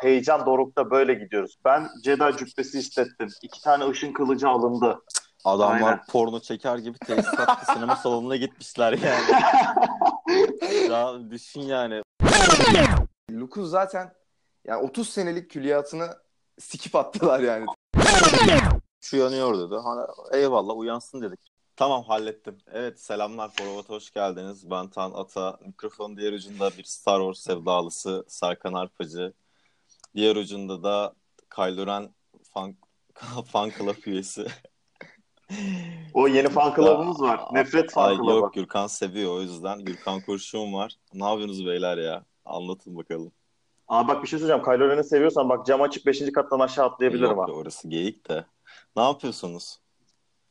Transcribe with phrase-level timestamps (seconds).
[0.00, 1.56] Heyecan dorukta böyle gidiyoruz.
[1.64, 3.28] Ben Jedi cübbesi istettim.
[3.42, 5.02] İki tane ışın kılıcı alındı.
[5.44, 6.00] Adamlar Aynen.
[6.10, 9.44] porno çeker gibi tesisatta sinema salonuna gitmişler yani.
[10.90, 12.02] ya düşün yani.
[13.30, 14.14] Luke'un zaten
[14.64, 16.08] yani 30 senelik külliyatını
[16.58, 17.66] sikip attılar yani.
[19.04, 19.74] Şu yanıyor dedi.
[19.74, 21.40] Hani, eyvallah uyansın dedik.
[21.76, 22.58] Tamam hallettim.
[22.72, 24.70] Evet selamlar Forvat'a hoş geldiniz.
[24.70, 25.58] Ben Tan Ata.
[25.66, 29.32] Mikrofon diğer ucunda bir Star Wars sevdalısı Serkan Arpacı.
[30.14, 31.14] Diğer ucunda da
[31.54, 32.14] Kylo Ren
[32.54, 32.74] fan,
[33.46, 34.46] fan club üyesi.
[36.14, 37.40] O yeni fan club'ımız var.
[37.52, 38.30] Nefret fan club'ı.
[38.30, 39.84] Yok Gürkan seviyor o yüzden.
[39.84, 40.96] Gürkan Kurşun var.
[41.14, 42.24] Ne yapıyorsunuz beyler ya?
[42.44, 43.32] Anlatın bakalım.
[43.88, 44.64] Aa bak bir şey söyleyeceğim.
[44.64, 46.32] Kylo Ren'i seviyorsan bak cam açık 5.
[46.32, 47.52] kattan aşağı atlayabilirim Yok ha.
[47.52, 48.44] orası geyik de.
[48.96, 49.78] Ne yapıyorsunuz?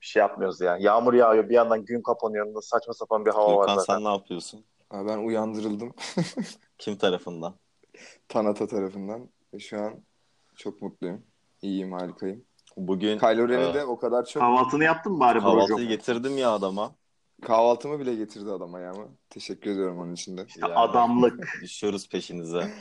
[0.02, 0.77] Bir şey yapmıyoruz ya.
[0.77, 1.49] Yağmur yağıyor.
[1.49, 2.61] Bir yandan gün kapanıyor.
[2.61, 3.93] Saçma sapan bir hava var Gürkan zaten.
[3.95, 4.65] sen ne yapıyorsun?
[4.91, 5.93] Abi ben uyandırıldım
[6.77, 7.55] Kim tarafından?
[8.29, 9.93] Tanata tarafından ve şu an
[10.55, 11.23] çok mutluyum.
[11.62, 12.45] İyiyim, harikayım.
[12.77, 15.87] Bugün Kylo Ren'i de o kadar çok Kahvaltını yaptın mı bari kahvaltıyı Burcu'm?
[15.90, 16.96] getirdim ya adama.
[17.41, 19.03] kahvaltımı bile getirdi adam ayağıma.
[19.29, 20.46] Teşekkür ediyorum onun için de.
[20.48, 20.73] İşte Yani.
[20.75, 21.59] adamlık.
[21.62, 22.73] Düşüyoruz peşinize.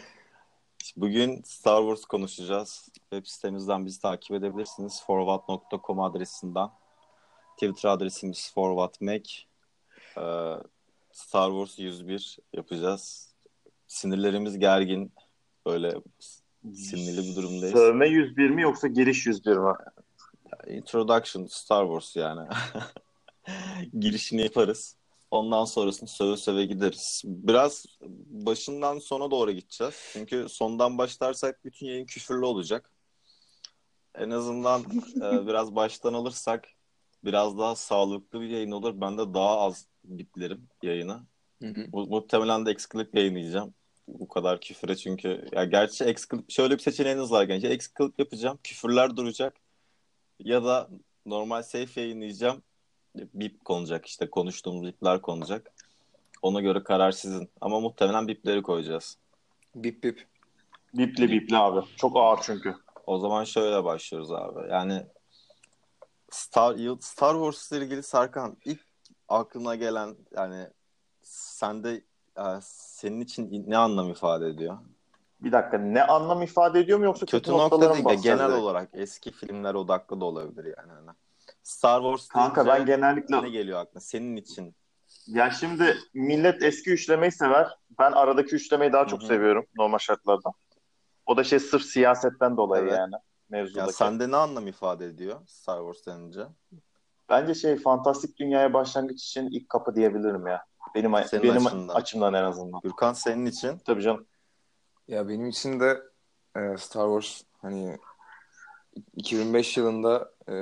[0.97, 2.89] Bugün Star Wars konuşacağız.
[2.95, 5.03] Web sitemizden bizi takip edebilirsiniz.
[5.07, 6.69] forward.com adresinden.
[7.55, 9.31] Twitter adresimiz forwardmac.
[10.19, 10.55] Ee,
[11.13, 13.33] Star Wars 101 yapacağız.
[13.87, 15.13] Sinirlerimiz gergin.
[15.67, 15.95] Böyle
[16.75, 17.75] sinirli bir durumdayız.
[17.75, 19.75] Sövme 101 mi yoksa giriş 101 mi?
[20.67, 22.49] Introduction Star Wars yani.
[24.01, 24.97] Girişini yaparız.
[25.33, 27.23] Ondan sonrasını söve söve gideriz.
[27.25, 27.87] Biraz
[28.27, 29.95] başından sona doğru gideceğiz.
[30.13, 32.91] Çünkü sondan başlarsak bütün yayın küfürlü olacak.
[34.15, 34.81] En azından
[35.17, 36.69] e, biraz baştan alırsak
[37.25, 39.01] biraz daha sağlıklı bir yayın olur.
[39.01, 41.27] Ben de daha az bitlerim yayına.
[41.63, 41.87] Hı hı.
[41.93, 43.75] Mu- Muhtemelen de Excalibur yayınlayacağım.
[44.09, 45.49] Bu kadar küfüre çünkü.
[45.53, 47.65] Ya gerçi Excalibur şöyle bir seçeneğiniz var genç.
[47.65, 48.59] Excalibur yapacağım.
[48.65, 49.57] Küfürler duracak.
[50.39, 50.91] Ya da
[51.27, 52.63] normal safe yayınlayacağım.
[53.15, 54.31] Bip konacak işte.
[54.31, 55.73] Konuştuğumuz bipler konacak.
[56.43, 57.51] Ona göre karar sizin.
[57.61, 59.19] Ama muhtemelen bipleri koyacağız.
[59.75, 60.27] Bip bip.
[60.95, 61.87] Bipli bipli abi.
[61.97, 62.77] Çok ağır çünkü.
[63.07, 64.71] O zaman şöyle başlıyoruz abi.
[64.71, 65.07] Yani
[66.31, 68.81] Star, Star Wars ile ilgili Sarkan ilk
[69.29, 70.67] aklına gelen yani
[71.23, 72.03] sende
[72.39, 74.79] e, senin için ne anlam ifade ediyor?
[75.41, 78.53] Bir dakika ne anlam ifade ediyor mu yoksa Kötü noktaları nokta mı değil de genel
[78.53, 80.93] olarak eski filmler odaklı da olabilir yani.
[81.63, 84.01] Star Wars Kanka ben genellikle ne geliyor aklına?
[84.01, 84.75] Senin için.
[85.27, 87.69] ya şimdi millet eski üçlemeyi sever.
[87.99, 89.29] Ben aradaki üçlemeyi daha çok Hı hı.
[89.29, 90.51] seviyorum normal şartlarda.
[91.27, 92.99] O da şey sırf siyasetten dolayı Evet.
[92.99, 93.93] yani Ya mevzudaki.
[93.93, 96.41] sende ne anlam ifade ediyor Star Wars denince?
[97.29, 100.65] Bence şey fantastik dünyaya başlangıç için ilk kapı diyebilirim ya.
[100.95, 101.95] Benim Senin benim açından.
[101.95, 102.81] açımdan en azından.
[102.81, 104.27] Gürkan senin için Tabii canım.
[105.09, 106.03] Ya benim için de
[106.57, 107.99] e, Star Wars hani
[109.17, 110.55] 2005 yılında e,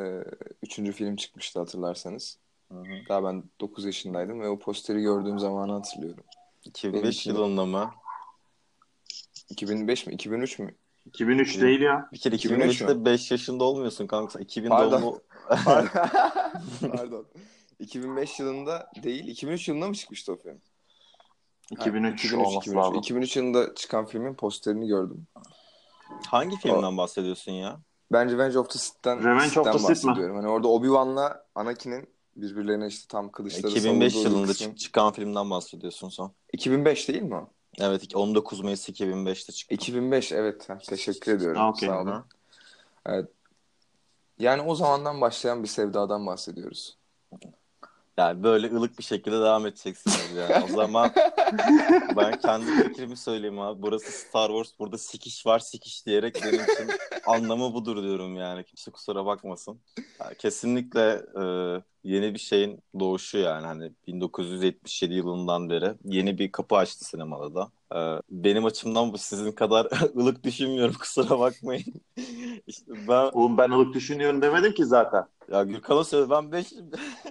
[0.62, 2.38] üçüncü film çıkmıştı hatırlarsanız.
[2.72, 2.84] Hı hı.
[3.08, 6.24] Daha ben 9 yaşındaydım ve o posteri gördüğüm zamanı hatırlıyorum.
[6.64, 7.90] 2005 Benim için- yılında mı?
[9.50, 10.14] 2005 mi?
[10.14, 10.74] 2003 mü?
[11.06, 11.60] 2003 Hı.
[11.60, 12.08] değil ya.
[12.12, 14.32] Bir kere 2003 2005'te 5 yaşında olmuyorsun kanka.
[14.32, 15.02] Sen 2000 Pardon.
[15.02, 15.20] doğumlu.
[16.96, 17.26] Pardon.
[17.78, 20.60] 2005 yılında değil, 2003 yılında mı çıkmıştı o film?
[21.70, 22.76] 2003, 2003, olması 2003.
[22.84, 22.94] lazım.
[22.98, 25.26] 2003 yılında çıkan filmin posterini gördüm.
[26.26, 27.80] Hangi filmden bahsediyorsun ya?
[28.12, 30.08] Ben Revenge of the Sith'ten, Revenge of Sith'ten the Sith mi?
[30.10, 30.36] bahsediyorum.
[30.36, 34.70] Hani orada Obi-Wan'la Anakin'in birbirlerine işte tam kılıçları 2005 savurduğu yılında kısım.
[34.74, 36.32] çık- çıkan filmden bahsediyorsun son.
[36.52, 37.50] 2005 değil mi o?
[37.78, 39.74] Evet 19 Mayıs 2005'te çıktı.
[39.74, 40.68] 2005 evet.
[40.88, 41.60] Teşekkür ediyorum.
[41.60, 41.88] Ha, okey.
[41.88, 42.24] Sağ olun.
[43.06, 43.28] Evet.
[44.38, 46.96] Yani o zamandan başlayan bir sevdadan bahsediyoruz.
[48.20, 50.64] Yani böyle ılık bir şekilde devam edeceksiniz yani.
[50.64, 51.10] O zaman
[52.16, 53.82] ben kendi fikrimi söyleyeyim abi.
[53.82, 54.70] Burası Star Wars.
[54.78, 56.90] Burada sikiş var sikiş diyerek benim için
[57.26, 58.64] anlamı budur diyorum yani.
[58.64, 59.80] Kimse kusura bakmasın.
[60.20, 61.44] Yani kesinlikle e,
[62.04, 63.66] yeni bir şeyin doğuşu yani.
[63.66, 67.70] Hani 1977 yılından beri yeni bir kapı açtı sinemada da.
[67.94, 71.84] E, benim açımdan bu sizin kadar ılık düşünmüyorum kusura bakmayın.
[72.66, 75.24] işte ben Oğlum ben ılık düşünüyorum demedim ki zaten.
[75.50, 76.72] Ya Gürkan'a söyle ben 5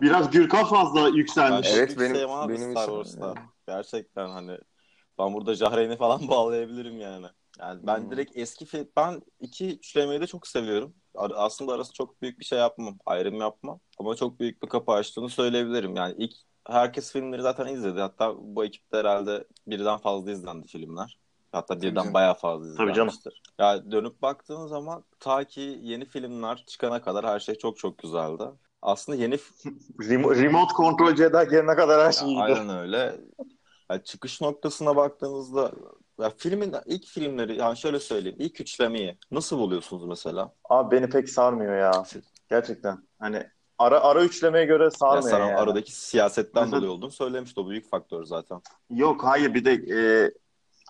[0.01, 1.67] Biraz Gürkan fazla yükselmiş.
[1.71, 3.27] Ben Evet, benim- benim Star Wars'ta.
[3.27, 3.37] yani.
[3.67, 4.57] Gerçekten hani
[5.19, 7.25] ben burada Jahreyn'i falan bağlayabilirim yani.
[7.59, 8.11] Yani ben Hmm.
[8.11, 10.93] direkt eski film ben iki üçlemeyi de çok seviyorum.
[11.15, 12.97] Aslında arası çok büyük bir şey yapmam.
[13.05, 13.79] Ayrım yapmam.
[13.99, 15.95] Ama çok büyük bir kapı açtığını söyleyebilirim.
[15.95, 16.33] Yani ilk
[16.67, 17.99] herkes filmleri zaten izledi.
[17.99, 21.19] Hatta bu ekipte herhalde birden fazla izlendi filmler.
[21.51, 22.13] Hatta birden canım.
[22.13, 23.13] bayağı fazla Tabii canım.
[23.13, 23.41] izlenmiştir.
[23.59, 28.43] Ya dönüp baktığın zaman ta ki yeni filmler çıkana kadar her şey çok çok güzeldi.
[28.81, 29.35] aslında yeni
[29.99, 32.41] Remo- remote kontrol Jedi gelene kadar her şey iyiydi.
[32.41, 33.19] aynen öyle.
[33.91, 35.71] Yani çıkış noktasına baktığınızda
[36.19, 40.53] ya filmin ilk filmleri yani şöyle söyleyeyim ilk üçlemeyi nasıl buluyorsunuz mesela?
[40.69, 42.03] Abi beni pek sarmıyor ya.
[42.49, 43.07] Gerçekten.
[43.19, 43.47] Hani
[43.77, 45.59] ara ara üçlemeye göre Ya sarmıyor sana yani.
[45.59, 47.59] aradaki siyasetten dolayı olduğunu söylemişti.
[47.59, 48.61] O büyük faktör zaten.
[48.89, 49.71] Yok hayır bir de
[50.25, 50.31] e,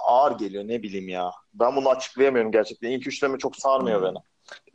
[0.08, 1.32] ağır geliyor ne bileyim ya.
[1.54, 2.90] Ben bunu açıklayamıyorum gerçekten.
[2.92, 4.08] İlk üçleme çok sarmıyor Hmm.
[4.08, 4.18] beni.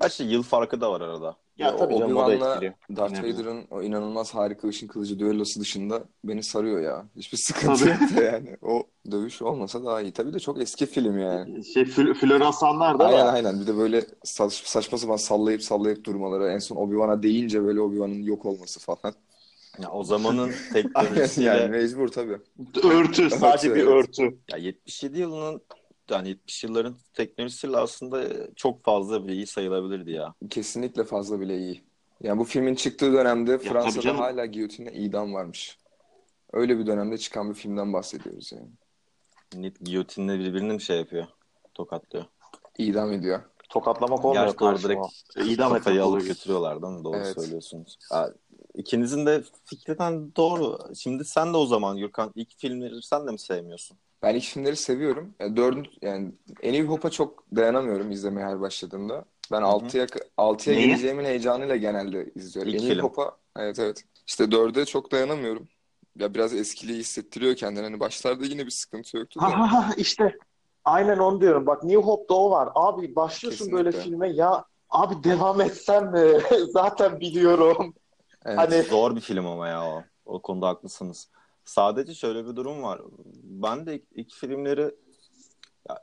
[0.00, 1.36] Gerçi yıl farkı da var arada.
[1.58, 2.74] Ya Ya tabii canım o da etkiliyor.
[2.96, 3.22] Darth.
[3.22, 7.04] Vader'ın o inanılmaz harika ışın kılıcı düellosu dışında beni sarıyor ya.
[7.16, 8.56] Hiçbir sıkıntı yok da yani.
[8.62, 10.12] O dövüş olmasa daha iyi.
[10.12, 11.64] Tabii de çok eski film yani.
[11.64, 13.34] Şey fl- floresanlar da Aynen var.
[13.34, 13.60] aynen.
[13.60, 16.48] Bir de böyle sa- saçma sapan sallayıp sallayıp durmaları.
[16.52, 19.14] En son Obi-Wan'a deyince böyle Obi-Wan'ın yok olması falan.
[19.82, 22.38] Ya o zamanın teknolojisiyle yani mecbur tabii.
[22.84, 23.88] Örtü sadece bir evet.
[23.88, 24.38] örtü.
[24.52, 25.62] ya 77 yılının
[26.10, 28.24] yani 70 yılların teknolojisiyle aslında
[28.56, 30.34] çok fazla bile iyi sayılabilirdi ya.
[30.50, 31.84] Kesinlikle fazla bile iyi.
[32.22, 35.78] Yani bu filmin çıktığı dönemde tabii Fransa'da hala giyotinle idam varmış.
[36.52, 38.68] Öyle bir dönemde çıkan bir filmden bahsediyoruz yani.
[39.54, 41.26] Net giyotinle birbirini mi şey yapıyor?
[41.74, 42.24] Tokatlıyor.
[42.78, 43.42] İdam ediyor.
[43.68, 45.08] Tokatlamak olmuyor Gerçi doğru karşıma.
[45.36, 47.04] direkt İdam kafayı alıp götürüyorlar değil mi?
[47.04, 47.34] Doğru Evet.
[47.34, 47.98] söylüyorsunuz.
[48.12, 48.32] Ya,
[48.74, 50.78] ikinizin de fikrinden doğru.
[50.94, 53.96] Şimdi sen de o zaman Gürkan ilk filmleri sen de mi sevmiyorsun?
[54.22, 55.34] Ben ilk filmleri seviyorum.
[55.40, 56.32] Yani dördüncü, yani
[56.64, 59.24] A New Hope'a çok dayanamıyorum izlemeye her başladığımda.
[59.52, 59.66] Ben hı.
[59.66, 60.06] 6'ya
[60.38, 60.86] 6'ya Neyi?
[60.86, 62.72] geleceğimin heyecanıyla genelde izliyorum.
[62.72, 63.04] İlk A New film.
[63.04, 64.04] Hope'a evet evet.
[64.26, 65.68] İşte 4'e çok dayanamıyorum.
[66.18, 67.84] Ya biraz eskiliği hissettiriyor kendini.
[67.84, 70.38] Hani başlarda yine bir sıkıntı yoktu Ha ha ha işte.
[70.84, 71.66] Aynen onu diyorum.
[71.66, 72.68] Bak New Hope'da o var.
[72.74, 73.84] Abi başlıyorsun Kesinlikle.
[73.84, 76.40] böyle filme ya abi devam etsem mi?
[76.68, 77.94] Zaten biliyorum.
[78.44, 78.58] Evet.
[78.58, 80.04] Hani Zor bir film ama ya o.
[80.26, 81.28] O konuda haklısınız.
[81.64, 83.02] Sadece şöyle bir durum var.
[83.42, 84.94] Ben de ilk, filmleri
[85.88, 86.02] ya,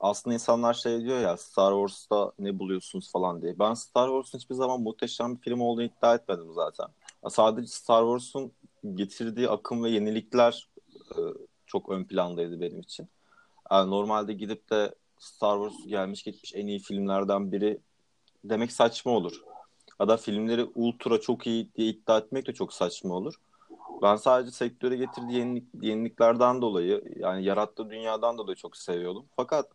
[0.00, 3.58] aslında insanlar şey diyor ya Star Wars'ta ne buluyorsunuz falan diye.
[3.58, 6.86] Ben Star Wars'un hiçbir zaman muhteşem bir film olduğunu iddia etmedim zaten.
[7.24, 8.52] Ya Sadece Star Wars'un
[8.94, 10.68] getirdiği akım ve yenilikler
[11.10, 11.18] e,
[11.66, 13.08] çok ön plandaydı benim için.
[13.70, 17.80] Yani normalde gidip de Star Wars gelmiş geçmiş en iyi filmlerden biri
[18.44, 19.42] demek saçma olur.
[20.00, 23.34] Da filmleri ultra çok iyi diye iddia etmek de çok saçma olur.
[24.02, 29.24] Ben sadece sektöre getirdiği yenilik, yeniliklerden dolayı yani yarattığı dünyadan dolayı çok seviyordum.
[29.36, 29.70] Fakat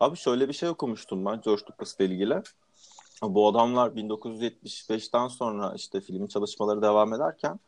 [0.00, 2.42] abi şöyle bir şey okumuştum ben George Lucas'la ilgili.
[3.22, 7.60] Bu adamlar 1975'ten sonra işte filmin çalışmaları devam ederken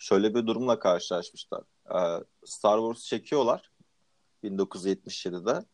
[0.00, 1.62] şöyle bir durumla karşılaşmışlar.
[1.94, 3.70] Ee, Star Wars çekiyorlar
[4.44, 5.64] 1977'de.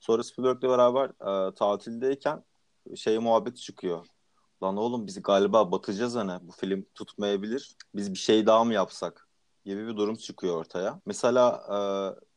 [0.00, 2.44] Sonra Spielberg'le beraber e, tatildeyken
[2.96, 4.06] şey muhabbet çıkıyor.
[4.62, 7.76] Lan oğlum biz galiba batacağız hani bu film tutmayabilir.
[7.94, 9.30] Biz bir şey daha mı yapsak?
[9.64, 11.00] gibi bir durum çıkıyor ortaya.
[11.06, 11.64] Mesela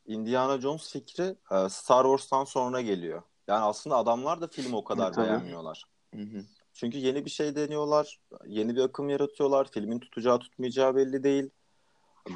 [0.06, 3.22] e, Indiana Jones fikri e, Star Wars'tan sonra geliyor.
[3.48, 5.26] Yani aslında adamlar da filmi o kadar Tabii.
[5.26, 5.84] beğenmiyorlar.
[6.14, 6.44] Hı hı.
[6.72, 8.20] Çünkü yeni bir şey deniyorlar.
[8.46, 9.68] Yeni bir akım yaratıyorlar.
[9.70, 11.50] Filmin tutacağı tutmayacağı belli değil.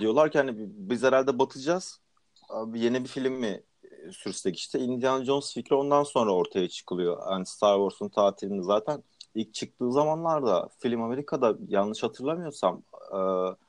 [0.01, 2.01] Diyorlar ki hani biz herhalde batacağız.
[2.49, 4.79] Abi yeni bir film mi e, sürsek işte.
[4.79, 7.31] Indiana Jones fikri ondan sonra ortaya çıkılıyor.
[7.31, 9.03] Yani Star Wars'un tatilini zaten
[9.35, 12.83] ilk çıktığı zamanlarda film Amerika'da yanlış hatırlamıyorsam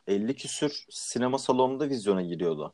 [0.07, 2.73] e, 50 küsür sinema salonunda vizyona giriyordu.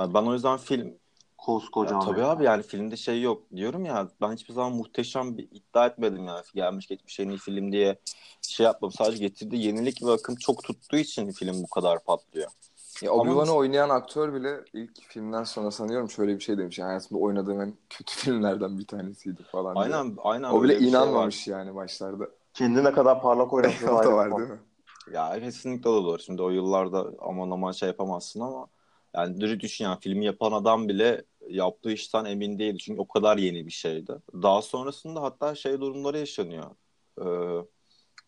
[0.00, 0.94] Yani ben o yüzden film
[1.38, 2.00] koskocaman.
[2.00, 3.42] ya, tabii abi yani filmde şey yok.
[3.56, 6.42] Diyorum ya ben hiçbir zaman muhteşem bir iddia etmedim yani.
[6.54, 7.98] Gelmiş geçmiş en iyi film diye
[8.42, 8.92] şey yapmam.
[8.92, 12.50] Sadece getirdiği yenilik ve akım çok tuttuğu için film bu kadar patlıyor.
[13.02, 16.78] Ya Ama Obi-Wan'ı mesela- oynayan aktör bile ilk filmden sonra sanıyorum şöyle bir şey demiş.
[16.78, 19.96] Yani hayatımda oynadığım en kötü filmlerden bir tanesiydi falan diye.
[19.96, 20.88] Aynen aynen O bile şey var.
[20.88, 22.28] inanmamış yani başlarda.
[22.54, 24.58] Kendi ne kadar parlak oynadığı da var değil mi?
[25.12, 26.18] Ya kesinlikle o da doğru.
[26.22, 28.66] Şimdi o yıllarda aman aman şey yapamazsın ama
[29.14, 32.78] yani dürü düşün yani filmi yapan adam bile yaptığı işten emin değildi.
[32.78, 34.12] Çünkü o kadar yeni bir şeydi.
[34.42, 36.64] Daha sonrasında hatta şey durumları yaşanıyor.
[37.20, 37.24] Ee,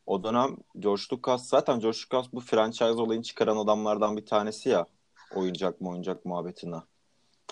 [0.07, 4.87] o dönem George Lucas zaten George Lucas bu franchise olayını çıkaran adamlardan bir tanesi ya.
[5.35, 6.77] Oyuncak mı oyuncak muhabbetine.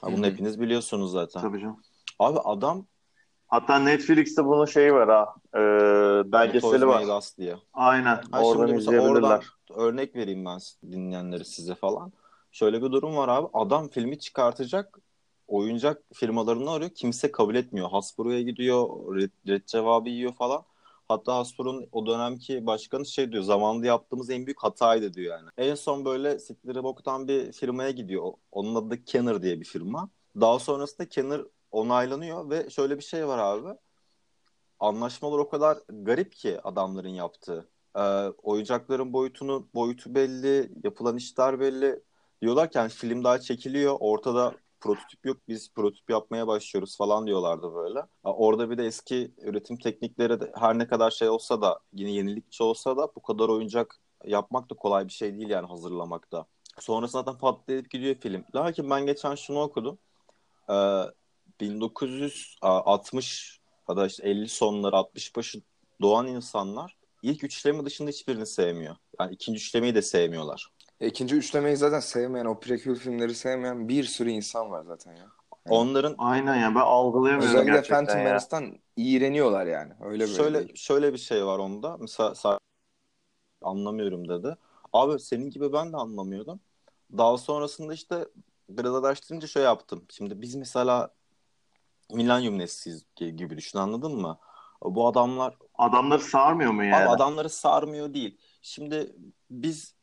[0.02, 1.40] Ha, bunu hepiniz biliyorsunuz zaten.
[1.40, 1.80] Tabii canım.
[2.18, 2.86] Abi adam
[3.46, 5.34] Hatta Netflix'te bunun şeyi var ha.
[5.54, 5.60] E,
[6.32, 7.18] belgeseli var.
[7.18, 7.56] Us diye.
[7.72, 8.20] Aynen.
[8.30, 9.10] Ha, Oradan izleyebilirler.
[9.10, 9.42] oradan
[9.74, 10.58] örnek vereyim ben
[10.90, 12.12] dinleyenleri size falan.
[12.52, 13.48] Şöyle bir durum var abi.
[13.52, 14.98] Adam filmi çıkartacak
[15.46, 16.90] oyuncak firmalarını arıyor.
[16.90, 17.90] Kimse kabul etmiyor.
[17.90, 18.88] Hasbro'ya gidiyor.
[19.16, 20.62] Red, red cevabı yiyor falan.
[21.14, 23.42] Hatta Hasbro'nun o dönemki başkanı şey diyor.
[23.42, 25.48] Zamanında yaptığımız en büyük hataydı diyor yani.
[25.58, 28.32] En son böyle sikleri boktan bir firmaya gidiyor.
[28.52, 30.10] Onun adı da Kenner diye bir firma.
[30.40, 31.40] Daha sonrasında Kenner
[31.70, 33.78] onaylanıyor ve şöyle bir şey var abi.
[34.80, 37.68] Anlaşmalar o kadar garip ki adamların yaptığı.
[37.96, 38.00] Ee,
[38.42, 42.02] oyuncakların boyutunu boyutu belli, yapılan işler belli.
[42.42, 44.54] Diyorlar ki yani film daha çekiliyor, ortada
[44.84, 48.02] prototip yok biz prototip yapmaya başlıyoruz falan diyorlardı böyle.
[48.24, 52.62] Orada bir de eski üretim teknikleri de her ne kadar şey olsa da yine yenilikçi
[52.62, 56.46] olsa da bu kadar oyuncak yapmak da kolay bir şey değil yani hazırlamakta.
[56.78, 58.44] Sonrasında zaten patlayıp gidiyor film.
[58.54, 59.98] Lakin ben geçen şunu okudum.
[60.70, 61.02] Ee,
[61.60, 65.62] 1960 ya da işte 50 sonları 60 başı
[66.02, 68.96] doğan insanlar ilk üçleme dışında hiçbirini sevmiyor.
[69.20, 70.70] Yani ikinci üçlemeyi de sevmiyorlar.
[71.00, 75.18] E, ikinci üçlemeyi zaten sevmeyen, o prekül filmleri sevmeyen bir sürü insan var zaten ya.
[75.18, 78.24] Yani Onların Aynen ya ben algılayamıyorum özellikle gerçekten Phantom ya.
[78.24, 79.92] Menace'tan iğreniyorlar yani.
[80.00, 80.72] Öyle böyle şöyle değil.
[80.76, 81.96] şöyle bir şey var onda.
[81.96, 82.58] Mesela sa-
[83.62, 84.56] anlamıyorum dedi.
[84.92, 86.60] Abi senin gibi ben de anlamıyordum.
[87.18, 88.28] Daha sonrasında işte
[88.68, 90.04] biraz araştırınca şey yaptım.
[90.10, 91.10] Şimdi biz mesela
[92.12, 94.38] Millennium nesliyiz gibi düşün anladın mı?
[94.82, 96.96] Bu adamlar Adamları sarmıyor mu yani?
[96.96, 98.38] Abi adamları sarmıyor değil.
[98.62, 99.16] Şimdi
[99.50, 99.94] biz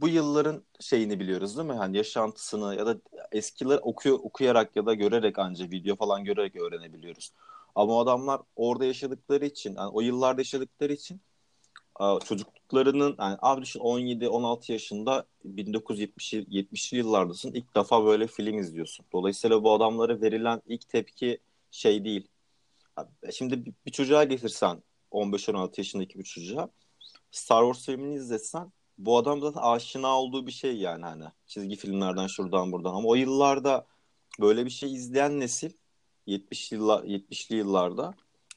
[0.00, 1.74] bu yılların şeyini biliyoruz değil mi?
[1.74, 2.96] Hani yaşantısını ya da
[3.32, 7.32] eskiler okuyor okuyarak ya da görerek ancak video falan görerek öğrenebiliyoruz.
[7.74, 11.20] Ama o adamlar orada yaşadıkları için, yani o yıllarda yaşadıkları için
[12.24, 17.52] çocukluklarının yani abi düşün 17-16 yaşında 1970'li 70'li yıllardasın.
[17.52, 19.06] ilk defa böyle film izliyorsun.
[19.12, 21.38] Dolayısıyla bu adamlara verilen ilk tepki
[21.70, 22.28] şey değil.
[23.32, 24.82] Şimdi bir çocuğa getirsen
[25.12, 26.68] 15-16 yaşındaki bir çocuğa
[27.30, 32.26] Star Wars filmini izletsen bu adam zaten aşina olduğu bir şey yani hani çizgi filmlerden
[32.26, 33.86] şuradan buradan ama o yıllarda
[34.40, 35.72] böyle bir şey izleyen nesil
[36.26, 38.14] 70'li yıllar 70'li yıllarda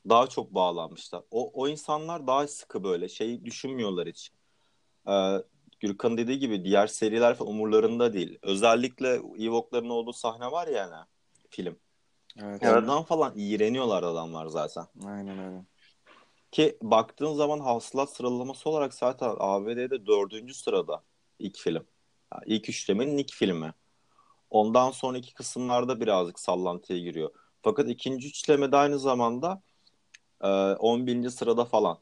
[0.10, 1.24] daha çok bağlanmışlar.
[1.32, 4.32] O o insanlar daha sıkı böyle şey düşünmüyorlar hiç.
[5.08, 5.44] Ee,
[5.79, 8.39] Gürkan dediği gibi diğer seriler umurlarında değil.
[8.41, 11.06] Özellikle Ewok'ların olduğu sahne var ya yani
[11.50, 11.79] film.
[12.41, 12.63] Evet.
[12.63, 12.84] Evet.
[12.84, 14.86] Ondan falan iğreniyorlar adamlar zaten.
[15.06, 15.65] Aynen öyle.
[16.51, 21.03] Ki baktığın zaman hasılat sıralaması olarak zaten ABD'de dördüncü sırada
[21.39, 21.85] ilk film.
[22.33, 23.73] Yani ilk üçlemenin ilk filmi.
[24.49, 27.29] Ondan sonraki kısımlarda birazcık sallantıya giriyor.
[27.61, 29.61] Fakat ikinci üçlemede aynı zamanda
[30.41, 31.29] e, 11.
[31.29, 31.97] sırada falan.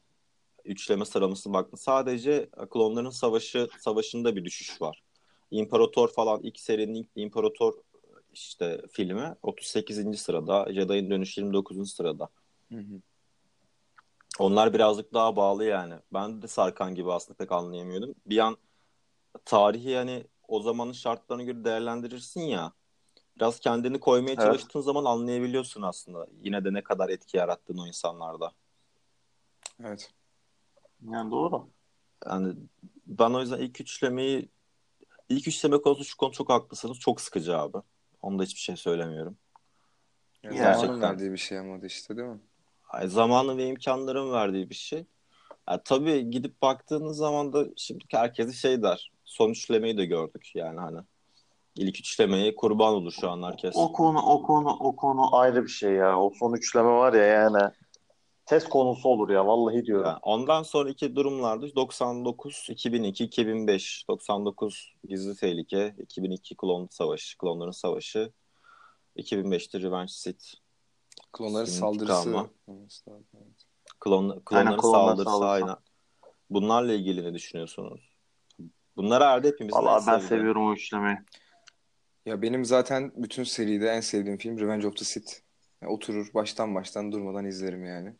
[0.64, 1.76] Üçleme sıralaması baktın.
[1.76, 5.02] Sadece Klonların Savaşı savaşında bir düşüş var.
[5.50, 7.74] İmparator falan ilk serinin İmparator
[8.32, 10.20] işte filmi 38.
[10.20, 10.72] sırada.
[10.72, 11.92] Jedi'ın Dönüşü 29.
[11.92, 12.28] sırada.
[12.72, 13.00] Hı hı.
[14.38, 15.94] Onlar birazcık daha bağlı yani.
[16.12, 18.14] Ben de Sarkan gibi aslında pek anlayamıyordum.
[18.26, 18.56] Bir an
[19.44, 22.72] tarihi yani o zamanın şartlarına göre değerlendirirsin ya.
[23.36, 24.40] Biraz kendini koymaya Evet.
[24.40, 26.26] çalıştığın zaman anlayabiliyorsun aslında.
[26.42, 28.52] Yine de ne kadar etki yarattığını o insanlarda.
[29.84, 30.10] Evet.
[31.10, 31.68] Yani doğru.
[32.26, 32.54] Yani
[33.06, 34.48] ben o yüzden ilk üçlemeyi
[35.28, 36.98] ilk üçleme konusunda şu konu çok haklısınız.
[36.98, 37.78] Çok sıkıcı abi.
[38.22, 39.36] Onda hiçbir şey söylemiyorum.
[40.42, 41.00] Ya Gerçekten.
[41.00, 42.40] Verdiği bir şey ama işte değil mi?
[42.88, 45.04] Ay, zamanı ve imkanların verdiği bir şey.
[45.70, 49.10] Ya, tabii gidip baktığınız zaman da şimdi herkes şey der.
[49.24, 51.00] Son üçlemeyi de gördük yani hani.
[51.76, 53.76] İlk üçlemeye kurban olur şu an herkes.
[53.76, 56.20] O konu o konu o konu ayrı bir şey ya.
[56.20, 57.72] O son üçleme var ya yani.
[58.46, 60.06] Test konusu olur ya vallahi diyorum.
[60.06, 68.32] Yani ondan sonraki durumlarda 99, 2002, 2005, 99 Gizli Tehlike, 2002 Klon Savaşı, Klonların Savaşı,
[69.16, 70.44] 2005'te Revenge Sith,
[71.36, 72.30] Klonların Sinir saldırısı.
[74.00, 75.46] Klon, klonların klonlar saldırısı saldırısı.
[75.46, 75.76] aynen.
[76.50, 78.16] Bunlarla ilgili ne düşünüyorsunuz?
[78.96, 80.28] Bunlar herhalde hepimizin en Vallahi ben sevdiği.
[80.28, 81.16] seviyorum o üçlemeyi.
[82.26, 85.32] Ya benim zaten bütün seride en sevdiğim film Revenge of the Sith.
[85.82, 88.14] Ya oturur baştan baştan durmadan izlerim yani.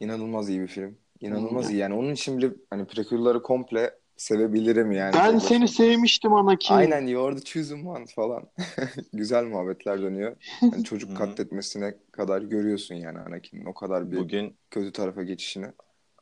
[0.00, 0.98] İnanılmaz iyi bir film.
[1.20, 1.74] İnanılmaz Hmm.
[1.74, 1.94] iyi yani.
[1.94, 5.14] Onun için bile hani prequel'ları komple sevebilirim yani.
[5.14, 6.74] Ben tek seni sevmiştim Anakin.
[6.74, 8.42] Aynen the chosen one falan.
[9.12, 10.36] Güzel muhabbetler dönüyor.
[10.62, 15.66] Yani çocuk katletmesine kadar görüyorsun yani Anakin'in o kadar bir Bugün kötü tarafa geçişini.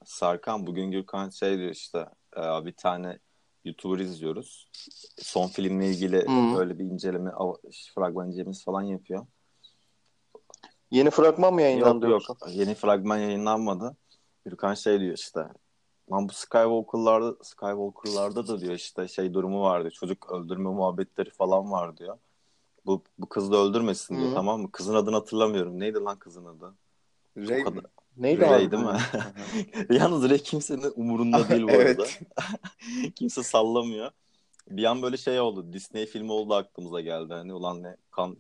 [0.05, 3.19] Sarkan, bugün Gürkan şey diyor işte e, bir tane
[3.65, 4.69] YouTuber izliyoruz.
[5.19, 7.31] Son filmle ilgili böyle bir inceleme,
[7.95, 9.27] fragman incelemesi falan yapıyor.
[10.91, 13.97] Yeni fragman mı yayınlandı Yok yok yeni fragman yayınlanmadı.
[14.45, 15.41] Gürkan şey diyor işte
[16.13, 19.91] lan bu Skywalker'larda Skywalker'larda da diyor işte şey durumu vardı.
[19.91, 22.19] Çocuk öldürme muhabbetleri falan var diyor.
[22.87, 24.35] Bu, bu kız da öldürmesin diyor Hı.
[24.35, 24.73] tamam mı?
[24.73, 25.81] Kızın adını hatırlamıyorum.
[25.81, 26.75] Neydi lan kızın adı?
[27.37, 27.85] Rey kadar-
[28.17, 28.71] Neydi Rey abi?
[28.71, 28.99] değil mi?
[29.99, 32.05] Yalnız Rey kimsenin umurunda değil bu arada.
[33.15, 34.11] Kimse sallamıyor.
[34.71, 35.73] Bir an böyle şey oldu.
[35.73, 37.35] Disney filmi oldu aklımıza geldi.
[37.35, 38.37] Hani ulan ne kan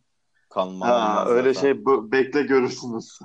[0.49, 1.61] kan man Ha, öyle zaten.
[1.69, 3.19] şey bu- bekle görürsünüz.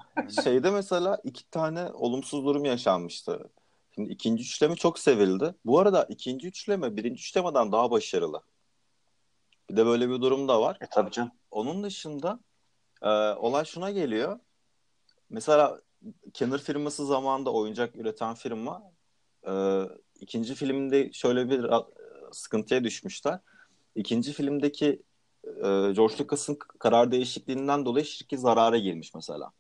[0.44, 3.50] Şeyde mesela iki tane olumsuz durum yaşanmıştı.
[4.00, 5.56] Şimdi ikinci üçleme çok sevildi.
[5.66, 8.42] Bu arada ikinci üçleme birinci üçlemeden daha başarılı.
[9.70, 10.78] Bir de böyle bir durum da var.
[10.82, 11.32] E tabii canım.
[11.52, 12.40] Onun dışında
[13.02, 14.40] e, olay şuna geliyor.
[15.30, 15.82] Mesela
[16.34, 18.84] Kenner firması zamanında oyuncak üreten firma
[19.48, 19.84] e,
[20.20, 21.84] ikinci filmde şöyle bir e,
[22.32, 23.40] sıkıntıya düşmüşler.
[23.96, 25.02] İkinci filmdeki
[25.46, 29.52] e, George Lucas'ın karar değişikliğinden dolayı şirket zarara girmiş mesela.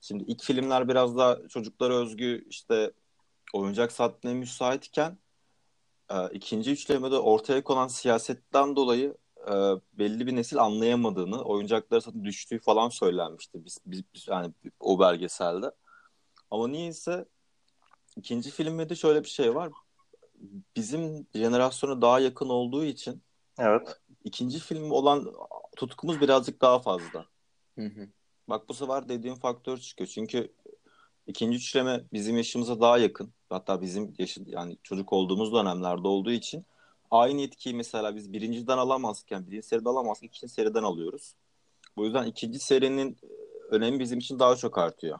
[0.00, 2.92] Şimdi ilk filmler biraz daha çocuklara özgü işte
[3.52, 5.18] oyuncak satmaya müsaitken
[6.10, 9.52] e, ikinci üçlemede ortaya konan siyasetten dolayı e,
[9.92, 15.70] belli bir nesil anlayamadığını, oyuncaklara satın düştüğü falan söylenmişti biz, biz, biz yani o belgeselde.
[16.50, 17.24] Ama niyeyse
[18.16, 19.72] ikinci filmde de şöyle bir şey var.
[20.76, 23.22] Bizim jenerasyona daha yakın olduğu için
[23.58, 24.00] Evet.
[24.24, 25.34] ikinci film olan
[25.76, 27.26] tutkumuz birazcık daha fazla.
[27.74, 28.08] Hı hı.
[28.48, 30.08] Bak bu sefer dediğim faktör çıkıyor.
[30.08, 30.52] Çünkü
[31.28, 33.32] ikinci üçleme bizim yaşımıza daha yakın.
[33.50, 36.64] Hatta bizim yaşı, yani çocuk olduğumuz dönemlerde olduğu için
[37.10, 41.34] aynı etkiyi mesela biz birinciden alamazken birinci seriden alamazken ikinci seriden alıyoruz.
[41.96, 43.16] Bu yüzden ikinci serinin
[43.70, 45.18] önemi bizim için daha çok artıyor.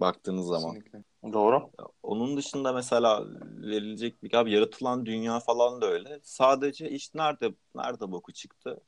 [0.00, 0.74] Baktığınız zaman.
[0.74, 1.04] Kesinlikle.
[1.32, 1.70] Doğru.
[2.02, 6.20] Onun dışında mesela verilecek bir abi yaratılan dünya falan da öyle.
[6.22, 8.80] Sadece iş nerede nerede boku çıktı?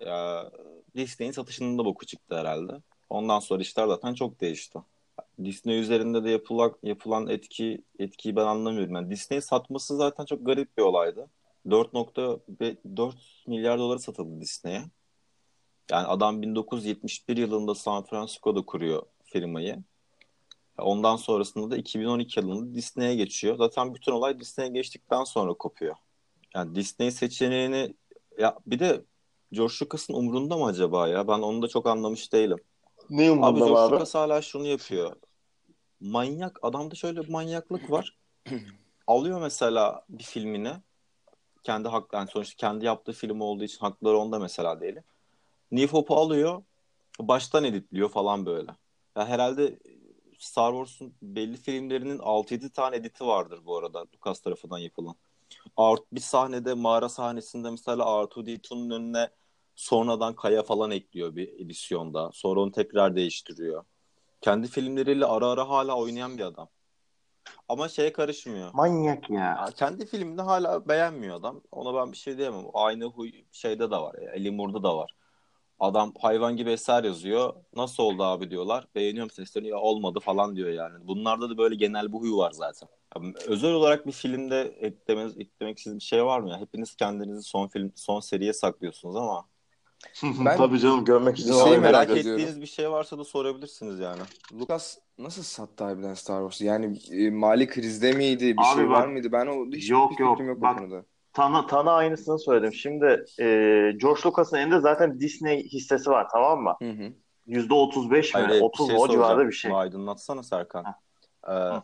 [0.00, 0.50] Ya,
[0.96, 2.72] Disney'in satışının da boku çıktı herhalde.
[3.10, 4.78] Ondan sonra işler zaten çok değişti.
[5.44, 8.94] Disney üzerinde de yapılan yapılan etki etkiyi ben anlamıyorum.
[8.94, 11.30] Yani Disney satması zaten çok garip bir olaydı.
[11.66, 13.14] 4.4
[13.46, 14.82] milyar dolara satıldı Disney'e.
[15.90, 19.78] Yani adam 1971 yılında San Francisco'da kuruyor firmayı.
[20.78, 23.56] Ondan sonrasında da 2012 yılında Disney'e geçiyor.
[23.56, 25.96] Zaten bütün olay Disney'e geçtikten sonra kopuyor.
[26.54, 27.94] Yani Disney seçeneğini
[28.38, 29.04] ya bir de
[29.52, 31.28] George Lucas'ın umrunda mı acaba ya?
[31.28, 32.58] Ben onu da çok anlamış değilim.
[33.10, 33.94] Ne Abi umurunda George abi?
[33.94, 35.16] Lucas hala şunu yapıyor.
[36.00, 36.58] Manyak.
[36.62, 38.16] Adamda şöyle bir manyaklık var.
[39.06, 40.72] Alıyor mesela bir filmini.
[41.62, 45.04] Kendi hak, yani sonuçta kendi yaptığı film olduğu için hakları onda mesela diyelim.
[45.70, 46.62] New Hope'u alıyor.
[47.20, 48.70] Baştan editliyor falan böyle.
[49.16, 49.78] Ya herhalde
[50.38, 55.14] Star Wars'un belli filmlerinin 6-7 tane editi vardır bu arada Lucas tarafından yapılan.
[55.76, 59.30] Art, bir sahnede mağara sahnesinde mesela R2-D2'nun önüne
[59.74, 62.30] sonradan kaya falan ekliyor bir edisyonda.
[62.32, 63.84] Sonra onu tekrar değiştiriyor.
[64.40, 66.68] Kendi filmleriyle ara ara hala oynayan bir adam.
[67.68, 68.74] Ama şeye karışmıyor.
[68.74, 69.40] Manyak ya.
[69.40, 71.62] Ya kendi filmini hala beğenmiyor adam.
[71.72, 72.64] Ona ben bir şey diyemem.
[72.74, 74.14] Aynı huy şeyde de var.
[74.22, 74.30] Ya.
[74.32, 75.14] Eli da var.
[75.80, 77.54] Adam hayvan gibi eser yazıyor.
[77.76, 78.86] Nasıl oldu abi diyorlar.
[78.94, 79.68] Beğeniyorum seslerini.
[79.68, 81.08] Ya olmadı falan diyor yani.
[81.08, 82.88] Bunlarda da böyle genel bir huy var zaten.
[83.16, 86.60] Ya, özel olarak bir filmde eklemeniz, eklemek istediğiniz bir şey var mı ya?
[86.60, 89.48] Hepiniz kendinizi son film, son seriye saklıyorsunuz ama
[90.44, 92.40] Ben- Tabii canım görmek için şey merak merak ediyorum.
[92.40, 94.20] ettiğiniz bir şey varsa da sorabilirsiniz yani.
[94.60, 96.64] Lucas nasıl sattı harbiden Star Wars'u?
[96.64, 98.56] Yani e, mali krizde miydi?
[98.56, 99.32] Bir Abi şey bak- var mıydı?
[99.32, 100.40] Ben o hiç Yok, bir yok.
[100.40, 101.04] yok Bak- konuda.
[101.32, 102.72] Tana, Tana aynısını söyledim.
[102.72, 103.44] Şimdi e,
[103.96, 106.76] George Lucas'ın elinde zaten Disney hissesi var tamam mı?
[106.82, 107.12] Hı hı.
[107.46, 108.22] %35 mi?
[108.32, 108.96] Hayır, bir 30 şey?
[108.98, 109.70] O civarda bir şey.
[109.74, 110.84] Aydınlatsana Serkan.
[111.48, 111.82] Ee, Hı.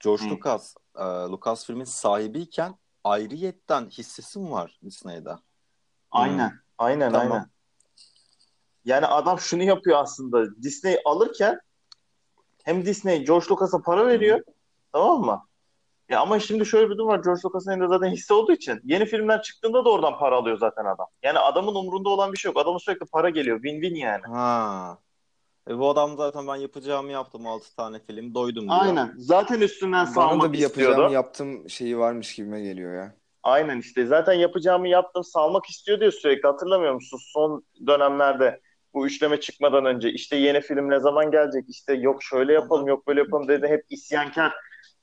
[0.00, 0.30] George Hı.
[0.30, 5.30] Lucas, e, Lucasfilm'in sahibiyken ayrıyetten hissesi mi var Disney'de?
[6.10, 6.52] Aynen.
[6.78, 7.32] Aynen Tamam.
[7.32, 7.46] aynen.
[8.84, 10.62] Yani adam şunu yapıyor aslında.
[10.62, 11.60] Disney alırken
[12.64, 14.40] hem Disney George Lucas'a para veriyor.
[14.92, 15.44] Tamam mı?
[16.08, 17.20] Ya ama şimdi şöyle bir durum var.
[17.24, 20.84] George Lucas'ın elinde zaten hisse olduğu için yeni filmler çıktığında da oradan para alıyor zaten
[20.84, 21.06] adam.
[21.22, 22.56] Yani adamın umurunda olan bir şey yok.
[22.60, 23.62] Adamın sürekli para geliyor.
[23.62, 24.22] Win-win yani.
[24.22, 24.98] Ha.
[25.68, 28.80] E, bu adam zaten ben yapacağımı yaptım 6 tane film doydum diyor.
[28.80, 29.14] Aynen.
[29.16, 31.12] Zaten üstünden Bana salmak da bir yapacağım istiyordu.
[31.12, 33.14] yaptım şeyi varmış gibime geliyor ya.
[33.42, 34.06] Aynen işte.
[34.06, 35.24] Zaten yapacağımı yaptım.
[35.24, 36.46] Salmak istiyor diyor sürekli.
[36.46, 37.18] Hatırlamıyor musun?
[37.22, 38.60] Son dönemlerde
[38.94, 41.64] bu üçleme çıkmadan önce işte yeni film ne zaman gelecek?
[41.68, 43.66] İşte yok şöyle yapalım, yok böyle yapalım dedi.
[43.66, 44.52] Hep isyankar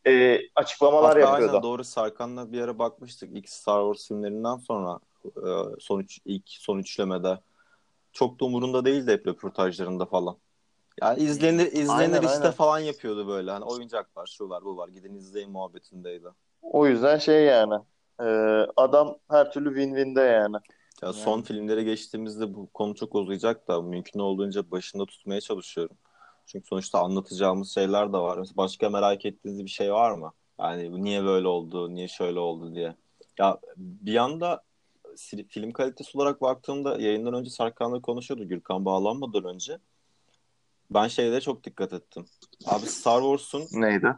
[0.07, 1.51] e, açıklamalar Hatta yapıyordu.
[1.51, 6.43] aynen doğru Serkan'la bir ara bakmıştık ilk Star Wars filmlerinden sonra e, son üç, ilk
[6.47, 7.39] son üçlemede.
[8.13, 10.37] Çok da umurunda değildi hep röportajlarında falan.
[11.01, 12.51] Yani izlenir izlenir Aynen, işte aynen.
[12.51, 13.51] falan yapıyordu böyle.
[13.51, 14.87] Hani oyuncak var, şu var, bu var.
[14.87, 16.27] Gidin izleyin muhabbetindeydi.
[16.61, 17.75] O yüzden şey yani
[18.19, 18.25] e,
[18.75, 20.55] adam her türlü win-win'de yani.
[21.01, 21.13] Ya Yani.
[21.13, 25.97] son filmlere geçtiğimizde bu konu çok uzayacak da mümkün olduğunca başında tutmaya çalışıyorum.
[26.45, 28.37] Çünkü sonuçta anlatacağımız şeyler de var.
[28.37, 30.33] Mesela başka merak ettiğiniz bir şey var mı?
[30.59, 32.95] Yani niye böyle oldu, niye şöyle oldu diye.
[33.39, 34.63] Ya bir yanda
[35.49, 39.77] film kalitesi olarak baktığımda yayından önce Serkan'la konuşuyordu Gürkan bağlanmadan önce.
[40.91, 42.25] Ben şeylere çok dikkat ettim.
[42.65, 44.15] Abi Star Wars'un Neydi?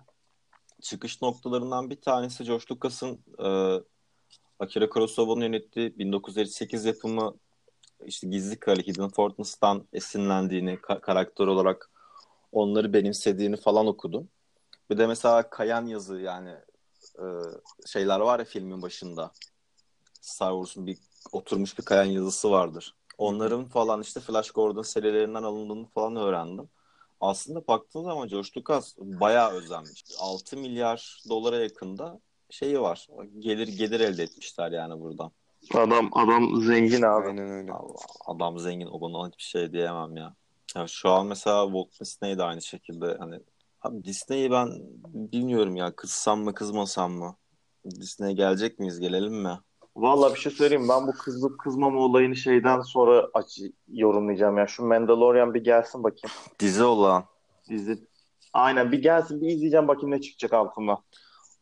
[0.81, 3.79] Çıkış noktalarından bir tanesi George Lucas'ın e,
[4.59, 7.33] Akira Kurosawa'nın yönettiği 1958 yapımı
[8.05, 11.89] işte Gizli Krali Hidden Fortress'tan esinlendiğini ka- karakter olarak
[12.51, 14.29] onları benimsediğini falan okudum.
[14.89, 16.55] Bir de mesela kayan yazı yani
[17.19, 17.25] e,
[17.85, 19.31] şeyler var ya filmin başında.
[20.21, 20.97] Star Wars'un bir
[21.31, 22.95] oturmuş bir kayan yazısı vardır.
[23.17, 26.69] Onların falan işte Flash Gordon serilerinden alındığını falan öğrendim.
[27.21, 30.03] Aslında baktığın zaman George Lucas bayağı özenmiş.
[30.19, 33.07] 6 milyar dolara yakında şeyi var.
[33.39, 35.31] Gelir gelir elde etmişler yani buradan.
[35.73, 37.27] Adam adam zengin abi.
[37.27, 37.71] Aynen öyle.
[37.71, 40.35] Allah, adam zengin o bana hiçbir şey diyemem ya.
[40.75, 43.39] Ya şu an mesela Walt Disney de aynı şekilde hani
[43.81, 44.69] abi Disney'i ben
[45.05, 47.35] bilmiyorum ya kızsam mı kızmasam mı?
[47.85, 48.99] Disney'e gelecek miyiz?
[48.99, 49.59] Gelelim mi?
[49.97, 54.67] Vallahi bir şey söyleyeyim ben bu kızıp kızmama olayını şeyden sonra aç yorumlayacağım ya.
[54.67, 56.35] Şu Mandalorian bir gelsin bakayım.
[56.59, 57.25] Dizi olan.
[57.69, 58.07] Dizi.
[58.53, 60.97] Aynen bir gelsin bir izleyeceğim bakayım ne çıkacak altından.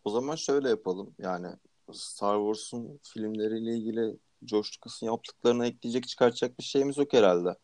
[0.04, 1.15] O zaman şöyle yapalım.
[1.19, 1.48] Yani
[1.93, 7.56] Star Wars'un filmleriyle ilgili George Lucas'ın yaptıklarını ekleyecek çıkartacak bir şeyimiz yok herhalde.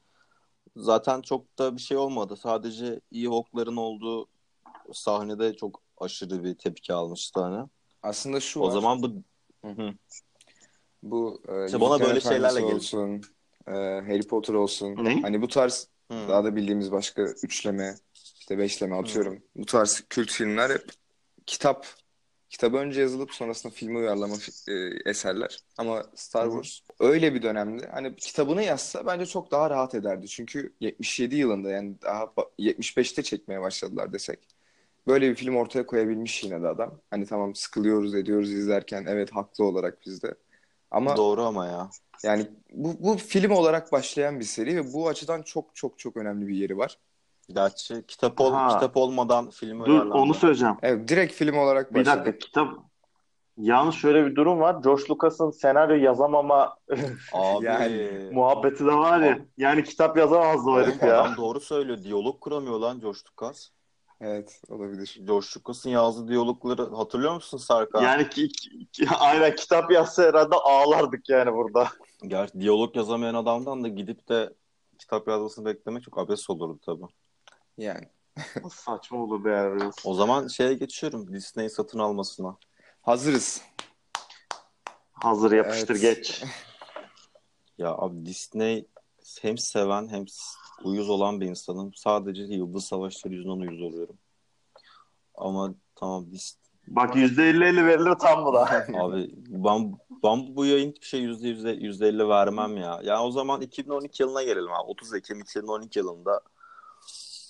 [0.76, 2.36] Zaten çok da bir şey olmadı.
[2.36, 4.28] Sadece Ewok'ların olduğu
[4.94, 7.68] sahnede çok aşırı bir tepki almıştı hani.
[8.04, 8.72] Aslında şu O var.
[8.72, 9.24] zaman bu
[11.04, 13.22] Bu e, İşte bana böyle şeylerle olsun,
[13.68, 15.06] e, Harry Potter olsun.
[15.06, 15.22] Ne?
[15.22, 16.28] Hani bu tarz Hı.
[16.30, 17.96] daha da bildiğimiz başka üçleme,
[18.40, 19.44] işte beşleme atıyorum.
[19.56, 20.84] Bu tarz kült filmler hep
[21.46, 21.88] kitap
[22.50, 24.36] kitabı önce yazılıp sonrasında filme uyarlama
[24.68, 25.60] e, eserler.
[25.78, 26.46] Ama Star.
[26.46, 30.28] Wars öyle bir dönemde hani kitabını yazsa bence çok daha rahat ederdi.
[30.28, 34.40] Çünkü 77 yılında yani daha ba- 75'te çekmeye başladılar desek.
[35.08, 37.00] Böyle bir film ortaya koyabilmiş yine de adam.
[37.10, 40.36] Hani tamam sıkılıyoruz ediyoruz izlerken evet haklı olarak biz de.
[40.91, 41.89] Ama Doğru ama ya.
[42.23, 46.47] yani bu, bu film olarak başlayan bir seri ve bu açıdan çok çok çok önemli
[46.47, 46.97] bir yeri var.
[47.49, 48.67] Gerçi kitap ol, Ha.
[48.67, 50.13] kitap olmadan film Dur uyarlandı.
[50.13, 50.75] onu söyleyeceğim.
[50.82, 52.25] Evet direkt film olarak Bir başladı.
[52.25, 52.69] dakika kitap
[53.58, 54.75] Yalnız şöyle bir durum var.
[54.84, 56.77] George Lucas'ın senaryo yazamama
[57.34, 59.39] Abi Yani, muhabbeti de var ya.
[59.58, 61.21] Yani kitap yazamazdı o herif ya.
[61.21, 62.04] adam doğru söylüyor.
[62.04, 63.69] Diyalog kuramıyor lan George Lucas.
[64.24, 65.18] Evet olabilir.
[65.24, 68.02] George Lucas'ın yazdığı diyalogları hatırlıyor musun Sarkan?
[68.02, 68.50] Yani ki,
[68.92, 71.88] ki- aynen kitap yazsa herhalde ağlardık yani burada.
[72.28, 74.54] Gerçi diyalog yazamayan adamdan da gidip de
[75.00, 77.06] kitap yazmasını beklemek çok abes olurdu tabii.
[77.78, 78.10] Yani.
[78.72, 79.92] Saçma olur be yani.
[80.04, 81.34] O zaman şeye geçiyorum.
[81.34, 82.58] Disney satın almasına.
[83.02, 83.62] Hazırız.
[85.14, 86.02] Hazır yapıştır Evet.
[86.02, 86.44] geç.
[87.78, 88.86] Ya abi Disney
[89.42, 90.26] hem seven hem
[90.84, 91.94] uyuz olan bir insanım.
[91.94, 94.17] Sadece Yıldız Savaşları yüzünden uyuz oluyorum.
[95.36, 98.86] Ama tamam Dis Bak %50-50 verilir tam bu da.
[98.94, 103.02] Abi ben, ben bu yayın bir şey yüzde yüzde yüzde elli vermem ya.
[103.04, 104.88] Ya o zaman 2012 yılına gelelim abi.
[104.88, 106.41] 30 Ekim 2012 yılında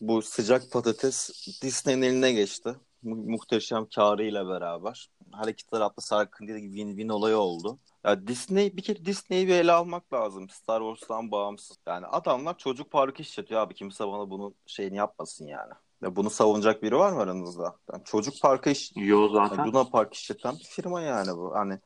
[0.02, 1.30] bu sıcak patates
[1.62, 2.76] Disney'nin eline geçti.
[3.04, 5.10] Mu- muhteşem karıyla beraber.
[5.32, 7.80] Hareketler adlı Sarkın dediği gibi win-win olayı oldu.
[8.04, 10.50] Ya Disney bir kere Disney'i bir ele almak lazım.
[10.50, 11.78] Star Wars'tan bağımsız.
[11.88, 13.74] Yani adamlar çocuk parkı işletiyor abi.
[13.74, 15.74] Kimse bana bunun şeyini yapmasın yani.
[16.02, 17.76] Ya bunu savunacak biri var mı aranızda?
[17.94, 19.68] Yani çocuk parkı iş, Yo yani zaten.
[19.68, 21.56] Luna Park işleten bir firma yani bu.
[21.56, 21.80] Hani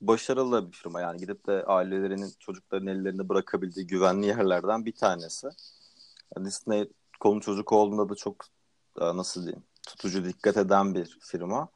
[0.00, 5.48] başarılı bir firma yani gidip de ailelerinin çocukların ellerinde bırakabildiği güvenli yerlerden bir tanesi.
[6.36, 6.88] Yani Disney
[7.20, 8.44] konu çocuk olduğunda da çok
[9.00, 11.68] e, nasıl diyeyim tutucu dikkat eden bir firma.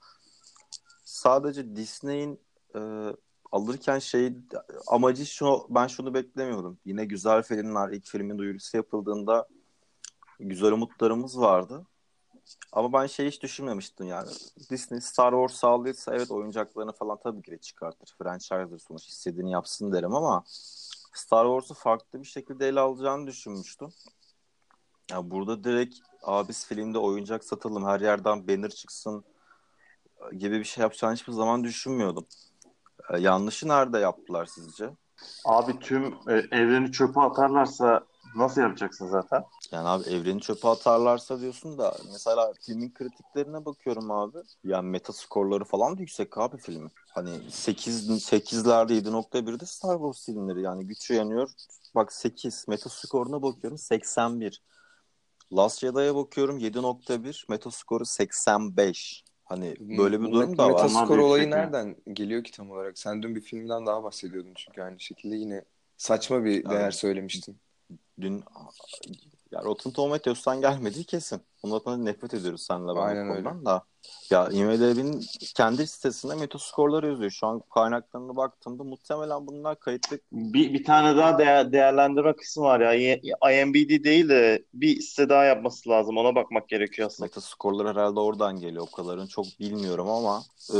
[1.12, 2.40] Sadece Disney'in
[2.75, 2.81] e,
[3.53, 4.33] alırken şey
[4.87, 6.79] amacı şu ben şunu beklemiyordum.
[6.85, 9.48] Yine güzel filmler ilk filmin duyurusu yapıldığında
[10.40, 11.87] güzel umutlarımız vardı.
[12.72, 14.31] Ama ben şey hiç düşünmemiştim yani.
[14.70, 18.14] Disney Star Wars sağlıyorsa evet oyuncaklarını falan tabii ki de çıkartır.
[18.18, 20.44] Franchise'dır sonuç istediğini yapsın derim ama
[21.12, 23.88] Star Wars'u farklı bir şekilde ele alacağını düşünmüştüm.
[25.11, 29.25] Ya burada direkt abi biz filmde oyuncak satalım her yerden banner çıksın
[30.32, 32.26] gibi bir şey yapacağını hiçbir zaman düşünmüyordum.
[33.11, 34.90] Ee, yanlışı nerede yaptılar sizce?
[35.44, 38.06] Abi tüm e, evreni çöpe atarlarsa
[38.37, 39.44] nasıl yapacaksın zaten?
[39.72, 44.38] Yani abi evreni çöpe atarlarsa diyorsun da mesela filmin kritiklerine bakıyorum abi.
[44.64, 46.90] Yani meta skorları falan da yüksek abi filmin.
[47.11, 51.50] Hani 8 8'lerde 7.1'de Star Wars filmleri yani güç yanıyor.
[51.94, 54.62] Bak 8 meta skoruna bakıyorum 81.
[55.56, 59.24] Last Jedi'ye bakıyorum 7.1 meta skoru 85.
[59.44, 60.83] Hani böyle bir durum da var.
[60.83, 62.98] Metaskor olayı nereden geliyor ki tam olarak?
[62.98, 65.64] Sen dün bir filmden daha bahsediyordun çünkü aynı şekilde yine
[65.96, 66.94] saçma bir değer Evet.
[66.94, 67.57] söylemiştin.
[68.20, 68.44] Dün
[69.52, 71.40] ya Rotten Tomatoes'tan gelmediği kesin.
[71.62, 73.82] Ondan nefret ediyoruz seninle ben Aynen bu konudan da.
[74.30, 75.24] Ya IMDb'nin
[75.56, 77.30] kendi sitesinde metaskorları yazıyor.
[77.30, 80.18] Şu an kaynaklarına baktığımda muhtemelen bunlar kayıtlı.
[80.32, 82.94] Bir, bir tane daha değer, değerlendirme kısmı var ya.
[83.52, 86.16] IMDb değil de bir site daha yapması lazım.
[86.16, 87.26] Ona bakmak gerekiyor aslında.
[87.26, 88.86] Metaskorlar herhalde oradan geliyor.
[88.92, 90.42] O kadarını çok bilmiyorum ama
[90.74, 90.78] e,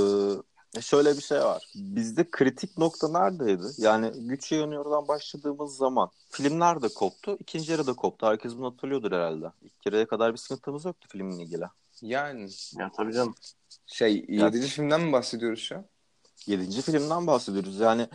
[0.81, 1.69] şöyle bir şey var.
[1.75, 3.63] Bizde kritik nokta neredeydi?
[3.79, 7.37] Yani güç yanıyordan başladığımız zaman filmler de koptu.
[7.41, 8.27] ikinci yarı da koptu.
[8.27, 9.47] Herkes bunu hatırlıyordur herhalde.
[9.63, 11.65] İlk yarıya kadar bir sıkıntımız yoktu filmle ilgili.
[12.03, 13.35] Yani Ya tabii canım.
[13.87, 15.85] şey yedinci filmden mi bahsediyoruz şu an?
[16.47, 17.81] Yedinci filmden bahsediyoruz.
[17.81, 18.09] Yani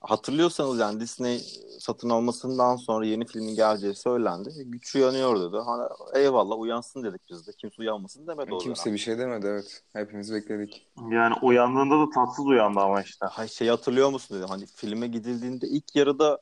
[0.00, 1.38] hatırlıyorsanız yani Disney
[1.78, 4.50] satın almasından sonra yeni filmin geleceği söylendi.
[4.64, 5.62] Güç uyanıyor dedi.
[5.64, 7.52] Hani eyvallah uyansın dedik biz de.
[7.58, 9.82] Kimse uyanmasın demedi o Kimse bir şey demedi evet.
[9.92, 10.86] Hepimiz bekledik.
[11.10, 13.26] Yani uyandığında da tatsız uyandı ama işte.
[13.26, 14.46] Hay şey hatırlıyor musun dedi.
[14.46, 16.40] Hani filme gidildiğinde ilk yarıda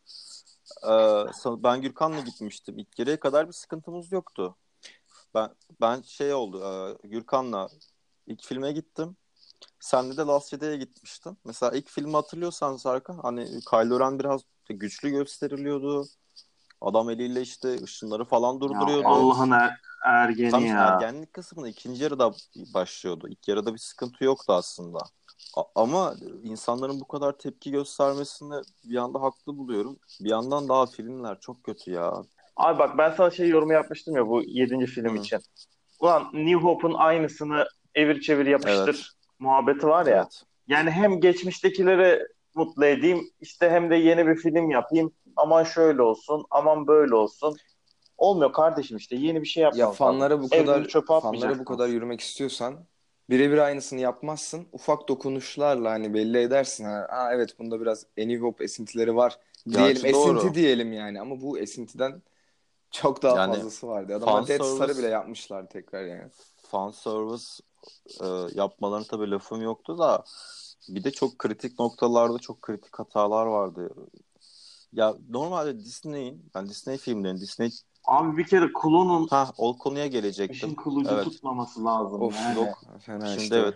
[0.85, 0.93] e,
[1.47, 2.79] ben Gürkan'la gitmiştim.
[2.79, 4.57] İlk yarıya kadar bir sıkıntımız yoktu.
[5.35, 6.63] Ben ben şey oldu.
[6.65, 7.69] e, Gürkan'la
[8.27, 9.17] ilk filme gittim.
[9.81, 11.39] Sen de Last Jedi'ye gitmiştin.
[11.45, 16.07] Mesela ilk filmi hatırlıyorsan Sarkan hani Kylo Ren biraz güçlü gösteriliyordu.
[16.81, 19.09] Adam eliyle işte ışınları falan Ya durduruyordu.
[19.09, 20.79] Allah'ın er- ergeni Tam ya.
[20.89, 22.33] ergenlik kısmında ikinci yarıda
[22.75, 23.29] başlıyordu.
[23.29, 24.99] İlk yarıda bir sıkıntı yoktu aslında.
[25.57, 29.99] A- ama insanların bu kadar tepki göstermesini bir anda haklı buluyorum.
[30.21, 32.23] Bir yandan daha filmler çok kötü ya.
[32.57, 34.87] Abi bak ben sana şey yorumu yapmıştım ya bu 7.
[34.87, 35.21] film Hı.
[35.21, 35.41] için.
[36.01, 39.18] Ulan New Hope'un aynısını evir çevir yapıştır Evet.
[39.39, 40.17] Muhabbeti var ya.
[40.17, 40.43] Evet.
[40.69, 45.13] Yani hem geçmiştekileri mutlu edeyim işte hem de yeni bir film yapayım.
[45.37, 47.57] Aman şöyle olsun, aman böyle olsun.
[48.19, 51.89] Olmuyor kardeşim işte yeni bir şey yapmamız Ya fanlara bu kadar çöpe fanlara bu kadar
[51.89, 52.87] yürümek istiyorsan
[53.31, 54.67] birebir aynısını yapmazsın.
[54.73, 56.85] Ufak dokunuşlarla hani belli edersin.
[56.85, 60.03] Ha, Aa, evet bunda biraz Any Hope esintileri var diyelim.
[60.03, 60.39] Gerçi doğru.
[60.39, 62.23] Esinti diyelim yani ama bu esintiden
[62.91, 64.15] çok daha Yani fazlası vardı.
[64.15, 66.31] Adamlar fan Death Star'ı service- bile yapmışlar tekrar yani.
[66.57, 67.45] Fan service
[68.21, 70.25] e, yapmalarına tabii lafım yoktu da
[70.89, 73.91] bir de çok kritik noktalarda çok kritik hatalar vardı.
[74.93, 77.71] Ya normalde Disney'in, yani Disney filmlerinin, Disney
[78.05, 80.75] Abi bir kere klonun ha o konuya işin gelecektim.
[80.77, 81.25] kılıcı Evet.
[81.25, 82.23] tutmaması lazım.
[82.23, 82.57] Of yani.
[82.57, 82.85] yok.
[83.01, 83.57] Fena Şimdi işte.
[83.57, 83.75] evet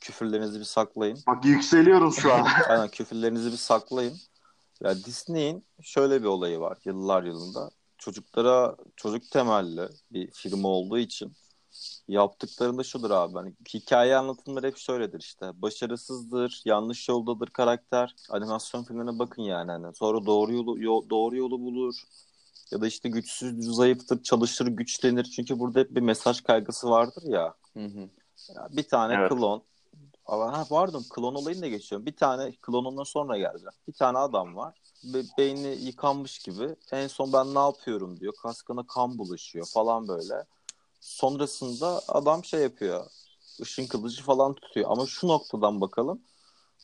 [0.00, 1.18] küfürlerinizi bir saklayın.
[1.26, 2.46] Bak yükseliyorum şu an.
[2.68, 4.18] Aynen küfürlerinizi bir saklayın.
[4.80, 7.70] Ya Disney'in şöyle bir olayı var yıllar yılında.
[7.98, 11.32] Çocuklara çocuk temelli bir firma olduğu için
[12.08, 13.34] yaptıklarında şudur abi.
[13.34, 15.62] Hani hikaye anlatımları hep şöyledir işte.
[15.62, 18.14] Başarısızdır, yanlış yoldadır karakter.
[18.30, 19.70] Animasyon filmlerine bakın yani.
[19.70, 21.94] Hani sonra doğru yolu yo- doğru yolu bulur.
[22.70, 25.24] Ya da işte güçsüz, zayıftır, çalışır, güçlenir.
[25.24, 27.54] Çünkü burada hep bir mesaj kaygısı vardır ya.
[27.74, 28.08] Hı hı.
[28.54, 29.28] Ya bir tane Evet.
[29.28, 29.62] klon.
[30.24, 32.06] Ha pardon klon olayını da geçiyorum.
[32.06, 33.72] Bir tane klonundan sonra geleceğim.
[33.88, 34.80] Bir tane adam var.
[35.04, 36.76] Be- beyni yıkanmış gibi.
[36.92, 38.32] En son ben ne yapıyorum diyor.
[38.42, 40.44] Kaskına kan bulaşıyor falan böyle.
[41.08, 43.06] Sonrasında adam şey yapıyor.
[43.58, 44.90] Işın kılıcı falan tutuyor.
[44.90, 46.22] Ama şu noktadan bakalım.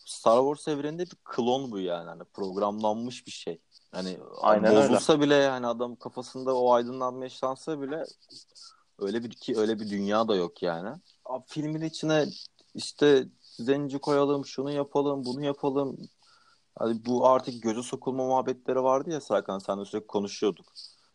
[0.04, 2.08] Star Wars evreninde bir klon bu yani.
[2.08, 3.60] Hani programlanmış bir şey.
[3.92, 4.88] Hani Aynen öyle.
[4.88, 8.04] bozulsa bile yani adam kafasında o aydınlanma yaşansa bile
[8.98, 10.96] öyle bir ki öyle bir dünya da yok yani.
[11.24, 12.26] Abi filmin içine
[12.74, 15.96] işte zenci koyalım, şunu yapalım, bunu yapalım.
[16.78, 20.66] Hani bu artık göze sokulma muhabbetleri vardı ya Serkan sen de sürekli konuşuyorduk.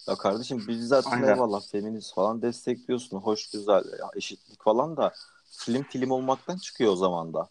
[0.08, 1.28] Ya kardeşim biz zaten Aynen.
[1.28, 3.18] eyvallah feminist falan destekliyorsun.
[3.18, 5.14] Hoş güzel ya eşitlik falan da
[5.52, 7.50] film film olmaktan çıkıyor o zaman da.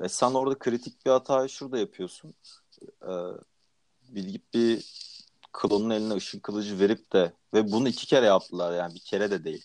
[0.00, 2.34] Ve sen orada kritik bir hatayı şurada yapıyorsun.
[3.02, 3.08] Ee,
[4.08, 4.84] bir, bir
[5.52, 9.44] klonun eline ışın kılıcı verip de ve bunu iki kere yaptılar yani bir kere de
[9.44, 9.64] değil.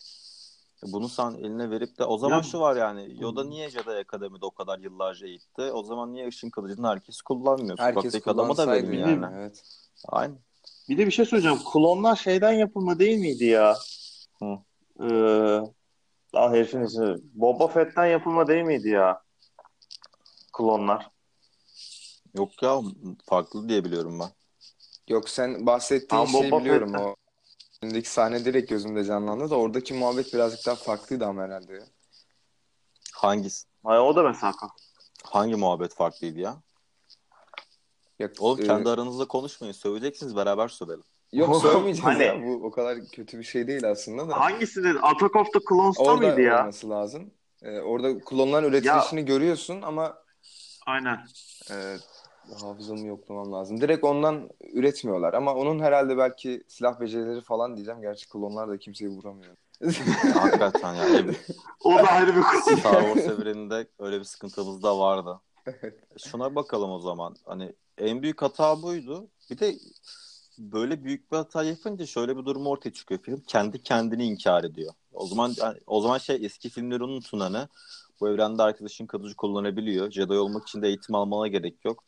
[0.83, 4.45] Bunu sen eline verip de o zaman Ya- şu var yani Yoda niye Jedi Akademi'de
[4.45, 5.61] o kadar yıllarca eğitti?
[5.61, 7.77] O zaman niye ışın kılıcını herkes kullanmıyor?
[7.79, 9.23] Herkes Sokaktaki adama da verin yani.
[9.23, 9.35] yani.
[9.37, 9.63] Evet.
[10.07, 10.39] Aynen.
[10.91, 11.59] Bir de bir şey söyleyeceğim.
[11.73, 13.77] Klonlar şeyden yapılma değil miydi ya?
[14.39, 14.45] Hı.
[15.03, 15.59] Ee,
[16.33, 17.15] ah herifin ismi.
[17.33, 19.21] Boba Fett'ten yapılma değil miydi ya?
[20.53, 21.09] Klonlar.
[22.33, 22.81] Yok ya
[23.25, 24.29] farklı diye biliyorum ben.
[25.07, 27.15] Yok sen bahsettiğin Ama şeyi Boba biliyorum Fett'ten- o.
[27.83, 31.85] Öndeki sahne direkt gözümde canlandı da oradaki muhabbet birazcık daha farklıydı ama herhalde ya.
[33.13, 33.67] Hangisi?
[33.83, 34.53] Ay, o da mesela.
[35.23, 36.61] Hangi muhabbet farklıydı ya?
[38.21, 39.73] Yok, Oğlum e, kendi aranızda konuşmayın.
[39.73, 41.03] Söyleyeceksiniz beraber söyleyelim.
[41.33, 42.43] yok söylemeyeceğiz Hani- ya.
[42.43, 44.39] Bu o kadar kötü bir şey değil aslında da.
[44.39, 44.99] Hangisi dedi?
[45.01, 46.61] Attack of the Clones'ta Orada mıydı ya?
[46.61, 47.31] olması lazım.
[47.61, 50.17] E, orada klonların üretilişini görüyorsun ama
[50.85, 51.19] Aynen.
[51.71, 51.75] e,
[52.61, 53.81] hafızamı yoklamam lazım.
[53.81, 58.01] Direkt ondan üretmiyorlar ama onun herhalde belki silah becerileri falan diyeceğim.
[58.01, 59.55] Gerçi klonlar da kimseyi vuramıyor.
[60.33, 61.05] Hakikaten ya.
[61.05, 61.33] Ev-
[61.83, 62.77] O da ayrı bir konu.
[62.79, 65.39] Star Wars evreninde öyle bir sıkıntımız da vardı.
[66.17, 67.35] Şuna bakalım o zaman.
[67.45, 69.27] Hani en büyük hata buydu.
[69.49, 69.75] Bir de
[70.57, 73.21] böyle büyük bir hata yapınca şöyle bir durum ortaya çıkıyor.
[73.21, 74.93] Film kendi kendini inkar ediyor.
[75.13, 75.55] O zaman
[75.87, 77.67] o zaman şey eski filmleri unutun hani.
[78.19, 80.11] Bu evrende arkadaşın kılıcı kullanabiliyor.
[80.11, 82.03] Jedi olmak için de eğitim almana gerek yok.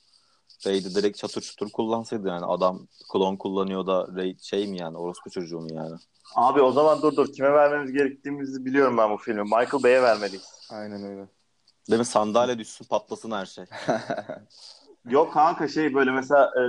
[0.65, 2.46] Rey'de direkt çatır çutur kullansaydı yani.
[2.46, 4.98] Adam klon kullanıyor da Rey şey mi yani?
[4.98, 5.96] Orospu çocuğu mu yani?
[6.36, 7.34] Abi o zaman dur dur.
[7.34, 9.41] Kime vermemiz gerektiğimizi biliyorum ben bu filmi.
[9.41, 10.69] Michael Bay'e vermeliyiz.
[10.72, 11.28] Aynen öyle.
[11.89, 12.06] Değil mi?
[12.06, 13.65] Sandalye düşsün patlasın her şey.
[15.10, 16.63] Yok kanka şey böyle mesela e,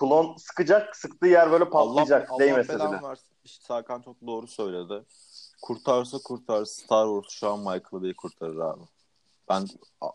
[0.00, 2.30] klon sıkacak, sıktığı yer böyle patlayacak.
[2.30, 3.36] Allah, Allah belanı versin.
[3.44, 5.04] İşte Serkan çok doğru söyledi.
[5.62, 8.82] Kurtarsa kurtar Star Wars şu an Michael Bay kurtarır abi.
[9.48, 9.66] Ben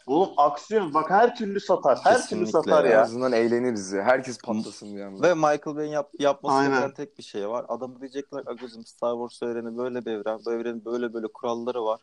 [0.07, 1.99] Oğlum aksiyon bak her türlü satar.
[2.03, 2.91] Her türlü Kesinlikle satar ya.
[2.91, 4.03] En azından eğleniriz ya.
[4.03, 5.27] Herkes patlasın bir anda.
[5.27, 6.71] ve Michael Bay'in yap, yapması Aynen.
[6.71, 7.65] gereken tek bir şey var.
[7.67, 10.39] Adam diyecekler Agacım Star Wars evreni böyle bir evren.
[10.45, 12.01] Bu evrenin böyle böyle kuralları var.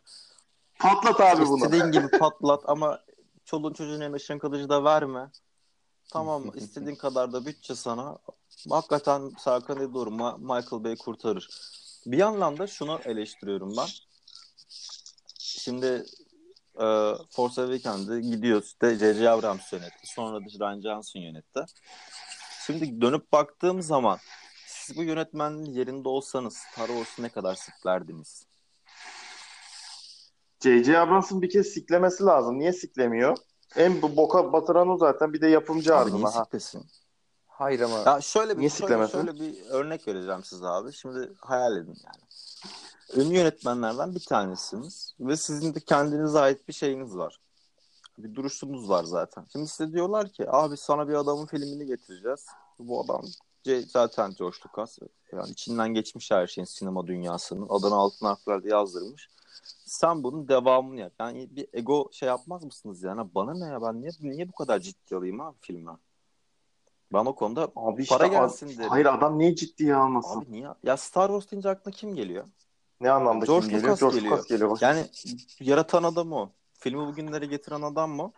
[0.79, 1.57] Patlat abi bunu.
[1.57, 2.99] İstediğin gibi patlat ama
[3.49, 5.31] çoluğun çocuğun eline ışın kılıcı da verme.
[6.11, 6.51] Tamam?
[6.55, 8.17] İstediğin kadar da bütçe sana.
[8.69, 10.09] Hakikaten Serkan doğru.
[10.09, 11.49] Ma- Michael Bay kurtarır.
[12.05, 13.87] Bir yandan da şunu eleştiriyorum ben.
[15.39, 16.05] Şimdi
[16.75, 19.29] e, Force Awaken'de gidiyor işte J.J.
[19.29, 20.07] Abrams yönetti.
[20.07, 21.65] Sonra da Rian Johnson yönetti.
[22.65, 24.19] Şimdi dönüp baktığım zaman
[24.67, 28.48] siz bu yönetmenin yerinde olsanız Star Wars'u ne kadar siklerdiniz?
[30.59, 30.99] J.J.
[30.99, 32.59] Abrams'ın bir kez siklemesi lazım.
[32.59, 33.37] Niye siklemiyor?
[33.75, 35.33] En bu boka batıran o zaten.
[35.33, 36.25] Bir de yapımcı Abi niye.
[36.25, 36.43] Ha.
[36.43, 36.85] siklesin?
[37.47, 39.11] Hayır ama Ya şöyle bir Niye şöyle, siklemesin?
[39.13, 40.93] şöyle bir örnek vereceğim size abi.
[40.93, 42.23] Şimdi hayal edin yani.
[43.25, 47.39] Ünlü yönetmenlerden bir tanesiniz ve sizin de kendinize ait bir şeyiniz var.
[48.17, 49.45] Bir duruşunuz var zaten.
[49.51, 52.45] Şimdi size diyorlar ki abi sana bir adamın filmini getireceğiz.
[52.79, 53.25] Bu adam
[53.63, 54.97] C- zaten George Lucas.
[55.33, 57.67] Yani içinden geçmiş her şeyin sinema dünyasının.
[57.69, 59.29] Adını altın harflerle yazdırmış.
[59.85, 61.13] Sen bunun devamını yap.
[61.19, 63.35] Yani bir ego şey yapmaz mısınız yani?
[63.35, 65.91] Bana ne ya ben niye, niye bu kadar ciddi alayım abi filme?
[67.13, 68.89] Ben o konuda Abi işte para gelsin derim.
[68.89, 70.41] Hayır adam niye ciddiye almasın?
[70.41, 70.67] Abi niye?
[70.83, 72.45] Ya Star Wars deyince aklına kim geliyor?
[73.01, 73.91] Ne anlamda George kim geliyor?
[73.91, 74.33] Lucas George geliyor.
[74.37, 74.69] Lucas geliyor.
[74.69, 74.81] Bak.
[74.81, 75.05] Yani
[75.59, 76.51] yaratan adam o.
[76.73, 78.31] Filmi bugünlere getiren adam mı?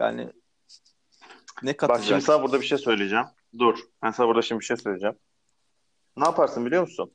[0.00, 0.32] Yani
[1.62, 2.04] ne Bak katacak?
[2.04, 3.26] şimdi sana burada bir şey söyleyeceğim.
[3.58, 3.78] Dur.
[4.02, 5.16] Ben sana burada şimdi bir şey söyleyeceğim.
[6.16, 7.12] Ne yaparsın biliyor musun?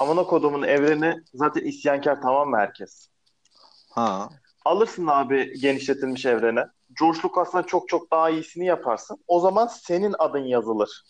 [0.00, 3.08] Amına kodumun evreni zaten isyankar tamam mı herkes?
[3.90, 4.28] Ha.
[4.64, 6.64] Alırsın abi genişletilmiş evrene.
[7.00, 9.24] George Lucas'tan çok çok daha iyisini yaparsın.
[9.26, 11.02] O zaman senin adın yazılır.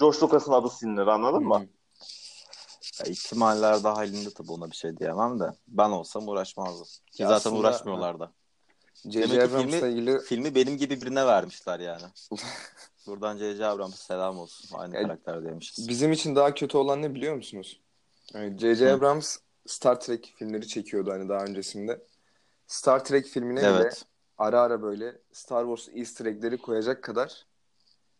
[0.00, 1.66] George Lucas'ın adı silinir anladın mı?
[3.00, 5.44] Ya ihtimaller dahilinde tabii ona bir şey diyemem de.
[5.68, 6.86] Ben olsam uğraşmazdım.
[6.86, 8.32] Ki zaten aslında- uğraşmıyorlar da.
[9.04, 9.34] Demek J.J.
[9.34, 12.02] ki Abrams'la filmi- ilgili Filmi benim gibi birine vermişler yani.
[13.06, 13.66] Buradan C.C.
[13.66, 14.78] Abrams'a selam olsun.
[14.78, 15.88] Aynı Ya- karakter demişiz.
[15.88, 17.80] bizim için daha kötü olan ne biliyor musunuz?
[18.34, 18.86] Yani J.J.
[18.86, 18.94] Hı.
[18.94, 22.00] Abrams Star Trek filmleri çekiyordu hani daha öncesinde.
[22.66, 24.04] Star Trek filmine bile Evet.
[24.38, 27.46] ara ara böyle Star Wars easter egg'leri koyacak kadar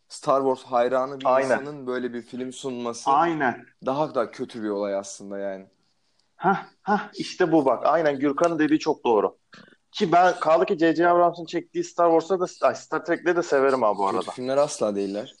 [0.09, 1.59] Star Wars hayranı bir Aynen.
[1.61, 3.65] insanın böyle bir film sunması Aynen.
[3.85, 5.65] daha da kötü bir olay aslında yani.
[6.35, 7.85] Hah, hah işte bu bak.
[7.85, 9.37] Aynen Gürkan'ın dediği çok doğru.
[9.91, 11.07] Ki ben kaldı ki J.J.
[11.07, 14.31] Abrams'ın çektiği Star Wars'ta da ay, Star Trek'leri de severim ha bu Kötü arada.
[14.31, 15.35] filmler asla değiller.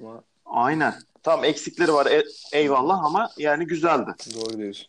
[0.00, 0.94] Ama Aynen.
[1.24, 4.10] Tamam eksikleri var e- eyvallah ama yani güzeldi.
[4.34, 4.86] doğru diyorsun.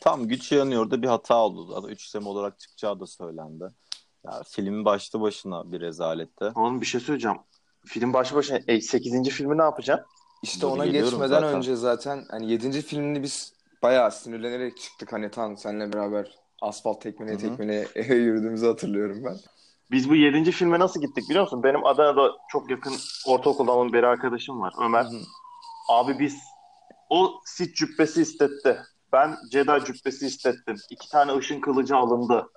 [0.00, 1.74] Tam güç yanıyordu bir hata oldu.
[1.74, 3.64] Zaten 3 sene olarak çıkacağı da söylendi.
[4.26, 6.52] Ya, filmin başlı başına bir rezalette.
[6.54, 7.36] Oğlum bir şey söyleyeceğim.
[7.86, 9.30] Film başı başına e, 8.
[9.30, 10.06] filmi ne yapacaksın?
[10.42, 11.54] İşte Dur, ona geçmeden zaten.
[11.54, 12.82] önce zaten hani 7.
[12.82, 17.48] filmini biz bayağı sinirlenerek çıktık hani tam seninle beraber asfalt tekmeleye Hı hı.
[17.48, 19.36] tekmeleye eve yürüdüğümüzü hatırlıyorum ben.
[19.90, 20.52] Biz bu 7.
[20.52, 21.62] filme nasıl gittik biliyor musun?
[21.62, 22.92] Benim Adana'da çok yakın
[23.26, 25.04] ortaokuldan bir arkadaşım var Ömer.
[25.04, 25.20] Hı.
[25.88, 26.36] Abi biz
[27.10, 28.82] o sit cübbesi istetti.
[29.12, 30.76] Ben Jedi cübbesi istettim.
[30.90, 32.50] İki tane ışın kılıcı alındı.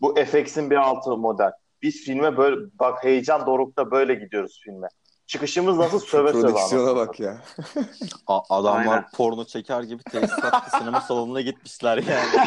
[0.00, 1.52] Bu FX'in bir altı model.
[1.82, 4.88] Biz filme böyle bak heyecan dorukta böyle gidiyoruz filme.
[5.26, 7.42] Çıkışımız nasıl söve söve Prodüksiyona bak ya.
[8.26, 9.04] A- adamlar Aynen.
[9.16, 12.46] porno çeker gibi tesisatta sinema salonuna gitmişler yani.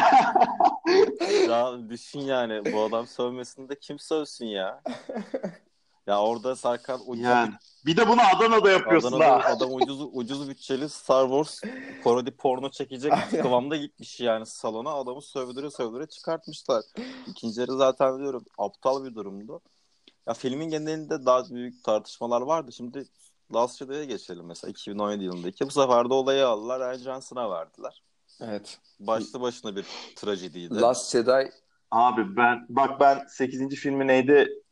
[1.48, 4.82] ya düşün yani bu adam sövmesinde kim sövsün ya?
[6.06, 7.52] Ya orada Serkan ucuz Yani.
[7.86, 9.48] Bir de bunu Adana'da yapıyorsun Adana'da ha.
[9.48, 11.60] adam ucuz ucuz bütçeli Star Wars
[12.04, 16.84] parodi porno çekecek kıvamda gitmiş yani salona adamı sövdüre sövdüre çıkartmışlar.
[17.26, 19.60] İkinci yarı zaten diyorum aptal bir durumdu.
[20.26, 22.72] Ya filmin genelinde daha büyük tartışmalar vardı.
[22.72, 23.04] Şimdi
[23.54, 25.66] Last Jedi'ye geçelim mesela 2017 yılındaki.
[25.66, 26.80] Bu sefer de olayı aldılar.
[26.80, 28.02] Ryan Johnson'a verdiler.
[28.40, 28.78] Evet.
[29.00, 30.80] Başlı başına bir trajediydi.
[30.80, 31.52] Last Jedi
[31.90, 33.68] Abi ben bak ben 8.
[33.68, 34.62] filmi neydi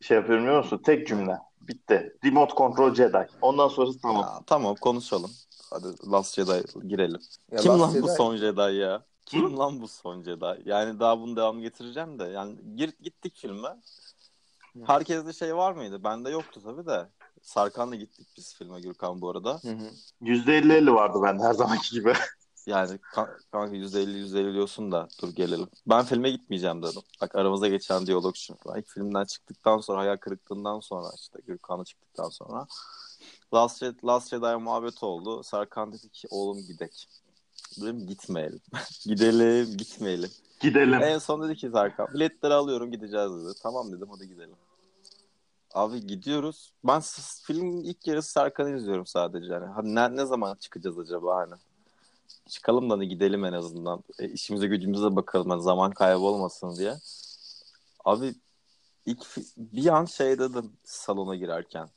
[0.00, 0.80] şey yapıyorum biliyor musun?
[0.84, 1.38] Tek cümle.
[1.60, 2.16] Bitti.
[2.24, 3.28] Remote Control Jedi.
[3.40, 4.22] Ondan sonrası tamam.
[4.22, 5.30] Ya, tamam konuşalım.
[5.70, 7.20] Hadi Last Jedi girelim.
[7.52, 9.04] ya Kim Last lan bu Jedi- son Jedi ya?
[9.26, 10.62] Kim lan bu son Jedi?
[10.64, 12.24] Yani daha bunu devam getireceğim de.
[12.24, 13.68] Yani gir, gittik filme.
[14.84, 16.04] Herkeste şey var mıydı?
[16.04, 17.08] Bende yoktu tabii de.
[17.42, 19.60] Sarkan'la gittik biz filme Gürkan bu arada.
[19.62, 19.90] Hı hı.
[20.22, 22.12] %50-50 vardı bende her zamanki gibi.
[22.66, 25.68] Yani kan- kanka %50 %50 diyorsun da dur gelelim.
[25.86, 27.02] Ben filme gitmeyeceğim dedim.
[27.20, 28.56] Bak aramıza geçen diyalog şu.
[28.76, 32.66] İlk filmden çıktıktan sonra hayal kırıklığından sonra işte Gürkan'la çıktıktan sonra
[33.54, 35.42] Last, Jedi, Last Jedi muhabbet oldu.
[35.42, 37.08] Serkan dedi ki oğlum gidek.
[37.80, 38.60] Dedim gitmeyelim.
[39.04, 40.30] Gidelim gitmeyelim.
[40.60, 41.02] Gidelim.
[41.02, 43.52] En son dedi ki Serkan biletleri alıyorum gideceğiz dedi.
[43.62, 44.56] Tamam dedim hadi gidelim.
[45.74, 46.72] Abi gidiyoruz.
[46.84, 47.02] Ben
[47.42, 49.52] filmin ilk yarısı Serkan'ı izliyorum sadece.
[49.52, 49.66] Yani.
[49.66, 51.54] Hadi ne, ne zaman çıkacağız acaba hani?
[52.48, 54.04] Çıkalım da hani gidelim en azından.
[54.18, 56.94] E, işimize gücümüze bakalım hani zaman kaybı olmasın diye.
[58.04, 58.34] Abi
[59.06, 61.88] ilk bir an şey dedim salona girerken.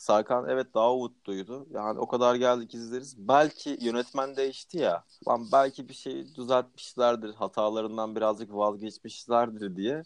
[0.00, 1.66] Sarkan evet daha umutluydu.
[1.70, 3.28] Yani o kadar geldik izleriz.
[3.28, 5.04] Belki yönetmen değişti ya.
[5.28, 7.34] Lan belki bir şey düzeltmişlerdir.
[7.34, 10.02] Hatalarından birazcık vazgeçmişlerdir diye.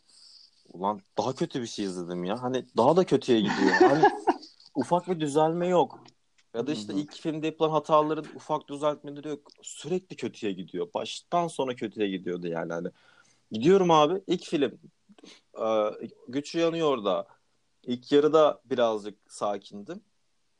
[0.72, 2.42] Ulan daha kötü bir şey izledim ya.
[2.42, 3.74] Hani daha da kötüye gidiyor.
[3.80, 4.04] Hani
[4.74, 6.03] ufak bir düzelme yok.
[6.54, 7.00] Ya da işte Hı hı.
[7.00, 9.48] ilk filmde yapılan hataların ufak düzeltmeleri yok.
[9.62, 10.88] Sürekli kötüye gidiyor.
[10.94, 12.72] Baştan sona kötüye gidiyordu yani.
[12.72, 12.88] Hani
[13.50, 14.78] gidiyorum abi ilk film
[15.60, 15.66] e,
[16.28, 17.26] güç yanıyor da
[17.82, 20.00] ilk yarıda birazcık sakindim.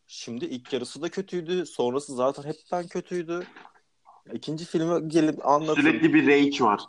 [0.07, 1.67] Şimdi ilk yarısı da kötüydü.
[1.67, 3.47] Sonrası zaten hepten kötüydü.
[4.33, 5.83] İkinci filme gelip anlatın.
[5.83, 6.81] Sürekli bir rage var.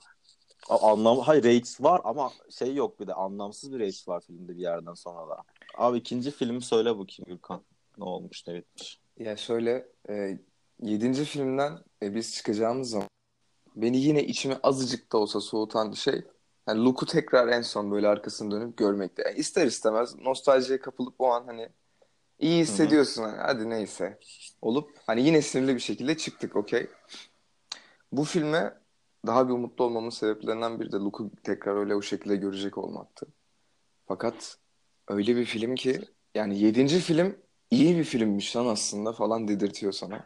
[0.70, 4.58] A- Anlam hayır rage var ama şey yok bir de anlamsız bir rage var filmde
[4.58, 5.44] bir yerden sonra da.
[5.78, 7.62] Abi ikinci filmi söyle bakayım Gürkan.
[7.98, 9.00] Ne olmuş ne bitmiş.
[9.18, 10.38] Ya şöyle e,
[10.82, 11.26] 7.
[11.26, 13.10] filmden e, biz çıkacağımız zaman
[13.76, 16.24] beni yine içime azıcık da olsa soğutan şey
[16.68, 19.24] yani Luke'u tekrar en son böyle arkasını dönüp görmekte.
[19.26, 21.70] Yani ister istemez nostaljiye kapılıp o an hani
[22.40, 24.20] iyi hissediyorsun hani hadi neyse
[24.62, 26.88] olup hani yine sinirli bir şekilde çıktık okey.
[28.12, 28.74] Bu filme
[29.28, 33.28] daha bir umutlu olmamın sebeplerinden biri de Luke'u tekrar öyle o şekilde görecek olmaktı.
[34.08, 34.58] Fakat
[35.08, 36.02] öyle bir film ki
[36.36, 36.88] yani 7.
[36.88, 37.36] film
[37.72, 40.26] iyi bir filmmiş lan aslında falan dedirtiyor sana.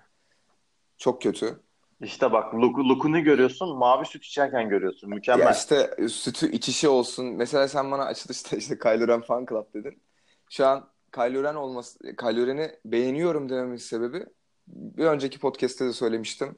[0.97, 1.59] Çok kötü.
[2.01, 3.77] İşte bak Luke, Luke'u ne görüyorsun?
[3.77, 5.09] Mavi süt içerken görüyorsun.
[5.09, 5.45] Mükemmel.
[5.45, 7.25] Ya işte e, sütü içişi olsun.
[7.25, 10.01] Mesela sen bana açılışta işte Kylo Ren Fan Club dedin.
[10.49, 14.25] Şu an Kylo Ren olması, Kylo Ren'i beğeniyorum dememin sebebi
[14.67, 16.57] bir önceki podcast'te de söylemiştim.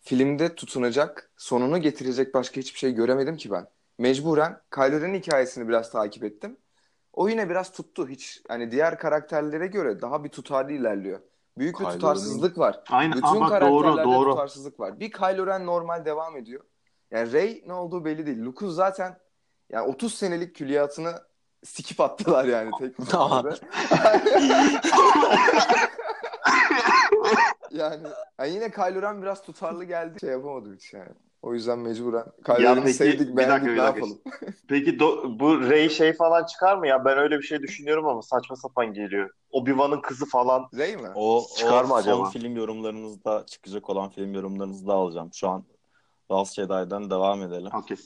[0.00, 3.66] Filmde tutunacak, sonunu getirecek başka hiçbir şey göremedim ki ben.
[3.98, 6.56] Mecburen Kylo Ren'in hikayesini biraz takip ettim.
[7.18, 8.08] O yine biraz tuttu.
[8.08, 11.20] Hiç hani diğer karakterlere göre daha bir tutarlı ilerliyor.
[11.58, 12.80] Büyük bir Kylo tutarsızlık var.
[12.90, 13.16] Aynen.
[13.16, 14.30] Bütün Aa, bak karakterlerde doğru doğru.
[14.30, 15.00] tutarsızlık var.
[15.00, 16.64] Bir Kylo Ren normal devam ediyor.
[17.10, 18.44] Yani Rey ne olduğu belli değil.
[18.44, 19.18] Luke'un zaten
[19.70, 21.14] yani 30 senelik külliyatını
[21.64, 23.04] sikip attılar yani tek bir
[27.70, 28.02] yani,
[28.38, 30.20] yani yine Kylo Ren biraz tutarlı geldi.
[30.20, 31.12] Şey yapamadım hiç yani.
[31.42, 32.24] O yüzden mecburen
[32.82, 34.18] peki, sevdik bir beğendik ne yapalım.
[34.68, 37.04] Peki do- bu Rey şey falan çıkar mı ya?
[37.04, 39.30] Ben öyle bir şey düşünüyorum ama saçma sapan geliyor.
[39.50, 40.68] Obi-Wan'ın kızı falan.
[40.78, 41.08] Rey mi?
[41.14, 42.24] O, Çıkar o mı acaba?
[42.24, 45.30] son film yorumlarınızda çıkacak olan film yorumlarınızda alacağım.
[45.34, 45.64] Şu an
[46.30, 47.70] Last Jedi'den devam edelim.
[47.74, 47.96] Okey.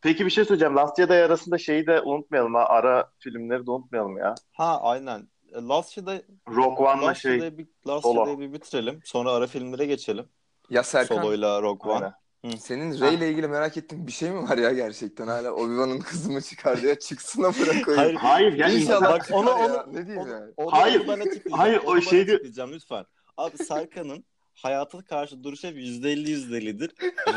[0.00, 0.76] Peki bir şey söyleyeceğim.
[0.76, 2.64] Last Jedi arasında şeyi de unutmayalım ha.
[2.64, 4.34] Ara filmleri de unutmayalım ya.
[4.52, 5.28] Ha aynen.
[5.52, 7.58] E, Last Jedi, Rogue One'la şey.
[7.58, 8.26] Bir, Last Solo.
[8.26, 9.00] Jedi'yi bir bitirelim.
[9.04, 10.28] Sonra ara filmlere geçelim.
[10.70, 12.04] Ya Serkan Solo'yla Rogue One.
[12.04, 12.14] Aynen.
[12.58, 16.32] Senin Rey ile ilgili merak ettiğin bir şey mi var ya gerçekten hala Obi-Wan'ın kızı
[16.32, 17.86] mı çıkar diye çıksın amına koyayım.
[17.86, 19.56] Hayır, Hayır yani İnşallah Bak, çıkar onu- ya.
[19.56, 20.52] onu- Ne diyeyim Onu- yani?
[20.56, 21.06] onu Hayır.
[21.50, 23.04] Hayır, o Onu şeydi- açıklayacağım lütfen.
[23.36, 24.24] Abi Serkan'ın
[24.54, 26.90] hayata karşı duruşu hep %50 %50'dir.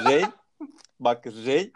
[0.10, 0.26] Rey
[1.00, 1.72] bak Rey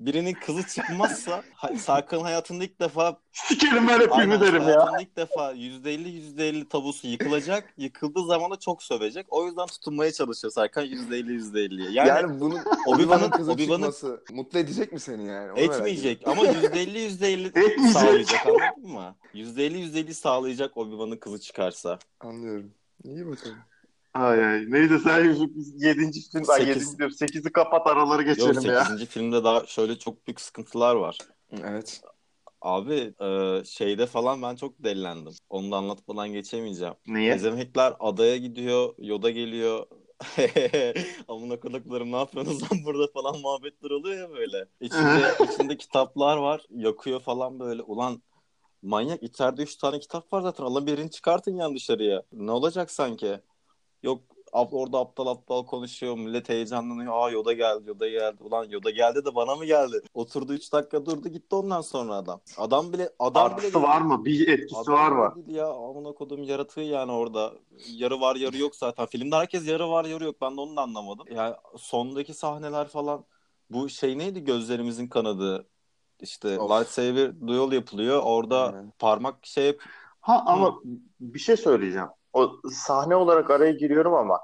[0.00, 1.42] birinin kızı çıkmazsa
[1.78, 4.92] Serkan'ın hayatında ilk defa Sikerim ben hep filmi derim ya.
[5.00, 7.74] ilk defa %50 %50 tabusu yıkılacak.
[7.76, 9.26] Yıkıldığı zaman da çok sövecek.
[9.28, 11.90] O yüzden tutunmaya çalışıyor Serkan %50 %50'ye.
[11.90, 15.52] Yani, Yani, bunun Obi-Wan'ın- kızı Obi-Wan'ın- çıkması mutlu edecek mi seni yani?
[15.52, 17.92] Onu Etmeyecek ama %50 %50 Etmeyecek.
[17.92, 19.14] sağlayacak anladın mı?
[19.34, 21.98] %50 %50 sağlayacak Obi-Wan'ın kızı çıkarsa.
[22.20, 22.70] Anlıyorum.
[23.04, 23.56] İyi bakalım.
[24.14, 24.64] Ay ay.
[24.68, 26.12] Neyse sen 7.
[26.32, 26.68] film, Sekiz.
[26.68, 26.98] 7.
[26.98, 27.16] diyorum.
[27.20, 28.84] 8'i kapat araları Yok geçelim ya.
[28.84, 29.06] 8.
[29.06, 31.18] filmde daha şöyle çok büyük sıkıntılar var.
[31.62, 32.00] Evet.
[32.60, 35.32] Abi e, şeyde falan ben çok delilendim.
[35.50, 36.94] Onu da anlatmadan geçemeyeceğim.
[37.06, 37.34] Niye?
[37.34, 39.86] Ezemekler adaya gidiyor, Yoda geliyor.
[41.28, 44.68] Amına koduklarım ne yapıyorsunuz lan burada falan muhabbetler oluyor ya böyle.
[44.80, 46.62] İçinde, içinde kitaplar var.
[46.70, 47.82] Yakıyor falan böyle.
[47.82, 48.22] Ulan
[48.82, 50.64] manyak içeride üç tane kitap var zaten.
[50.64, 52.22] Allah birini çıkartın yani dışarıya.
[52.32, 53.40] Ne olacak sanki?
[54.02, 54.20] Yok
[54.54, 56.16] orada aptal aptal konuşuyor.
[56.18, 57.12] Millet heyecanlanıyor.
[57.16, 58.36] Aa Yoda geldi, Yoda geldi.
[58.40, 60.00] Ulan Yoda geldi de bana mı geldi?
[60.14, 62.40] Oturdu 3 dakika durdu gitti ondan sonra adam.
[62.58, 63.84] Adam bile adam bile Artısı değil.
[63.84, 64.24] var mı?
[64.24, 65.52] Bir etkisi Adam var bile mı?
[65.58, 67.52] ya amına kodum yaratığı yani orada.
[67.92, 69.06] Yarı var yarı yok zaten.
[69.06, 70.36] Filmde herkes yarı var yarı yok.
[70.40, 71.26] Ben de onu da anlamadım.
[71.34, 73.24] Yani sondaki sahneler falan
[73.70, 75.66] bu şey neydi gözlerimizin kanadı.
[76.20, 76.70] İşte Of.
[76.70, 78.22] lightsaber duel yapılıyor.
[78.24, 78.92] Orada Aynen.
[78.98, 79.80] parmak şey yap-
[80.20, 80.78] Ha ama
[81.20, 82.08] bir şey söyleyeceğim.
[82.32, 84.40] O sahne olarak araya giriyorum ama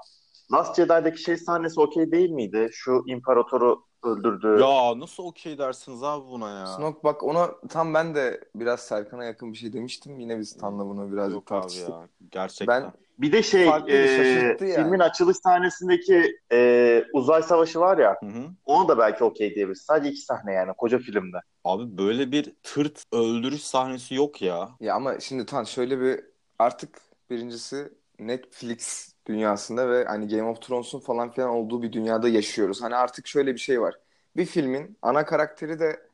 [0.53, 2.69] Last Jedi'deki şey sahnesi okey değil miydi?
[2.71, 4.61] Şu imparatoru öldürdü.
[4.61, 6.65] Ya nasıl okey dersiniz abi buna ya?
[6.65, 10.19] Snoke bak ona tam ben de biraz Serkan'a yakın bir şey demiştim.
[10.19, 11.89] Yine biz Tan'la bunu birazcık Yok abi tartıştık.
[11.89, 12.07] ya.
[12.31, 12.83] Gerçekten.
[12.83, 14.75] Ben Bir de şey Farklı e, yani.
[14.75, 18.43] filmin açılış sahnesindeki e, uzay savaşı var ya Hı hı.
[18.65, 19.81] onu da belki okey diyebiliriz.
[19.81, 21.37] Sadece iki sahne yani koca filmde.
[21.63, 24.69] Abi böyle bir tırt öldürüş sahnesi yok ya.
[24.79, 26.19] ya ama şimdi Tan şöyle bir
[26.59, 32.81] artık birincisi Netflix dünyasında ve hani Game of Thrones'un falan filan olduğu bir dünyada yaşıyoruz.
[32.81, 33.95] Hani artık şöyle bir şey var.
[34.35, 36.07] Bir filmin ana karakteri de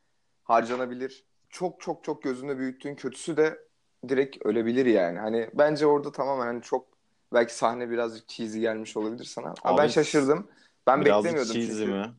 [0.43, 1.25] harcanabilir.
[1.49, 3.59] Çok çok çok gözünde büyüttüğün kötüsü de
[4.07, 5.19] direkt ölebilir yani.
[5.19, 6.87] Hani bence orada tamamen hani çok
[7.33, 9.53] belki sahne birazcık cheesy gelmiş olabilir sana.
[9.63, 10.47] Ama ben Abi, şaşırdım.
[10.87, 11.91] Ben beklemiyordum cheesy çünkü.
[11.91, 12.13] mi?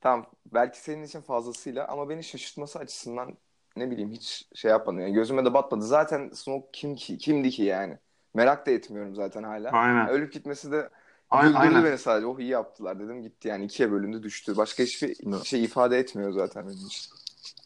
[0.00, 3.38] Tamam belki senin için fazlasıyla ama beni şaşırtması açısından
[3.76, 5.00] ne bileyim hiç şey yapmadı.
[5.00, 5.84] Yani gözüme de batmadı.
[5.84, 7.18] Zaten Snoke kim ki?
[7.18, 7.98] Kimdi ki yani?
[8.34, 9.70] Merak da etmiyorum zaten hala.
[9.70, 10.08] Aynen.
[10.08, 10.90] Ölüp gitmesi de
[11.30, 12.26] Aynen, beni sadece.
[12.26, 13.22] Oh iyi yaptılar dedim.
[13.22, 14.56] Gitti yani ikiye bölündü düştü.
[14.56, 15.44] Başka hiçbir Evet.
[15.44, 17.12] şey ifade etmiyor zaten benim için.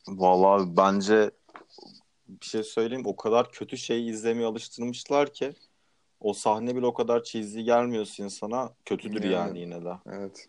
[0.08, 1.30] Vallahi bence
[2.28, 5.52] bir şey söyleyeyim o kadar kötü şey izlemeye alıştırmışlar ki
[6.20, 9.32] o sahne bile o kadar cheesy gelmiyorsa insana kötüdür Yani.
[9.32, 9.94] yani yine de.
[10.10, 10.48] Evet.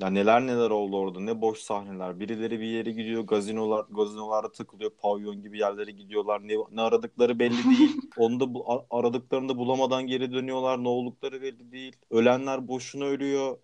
[0.00, 2.20] Ya neler neler oldu orada ne boş sahneler.
[2.20, 6.48] Birileri bir yere gidiyor gazinolar gazinolarda takılıyor pavyon gibi yerlere gidiyorlar.
[6.48, 7.96] Ne, ne aradıkları belli değil.
[8.16, 10.84] Onu da bu, aradıklarını da bulamadan geri dönüyorlar.
[10.84, 11.96] Ne oldukları belli değil.
[12.10, 13.58] Ölenler boşuna ölüyor.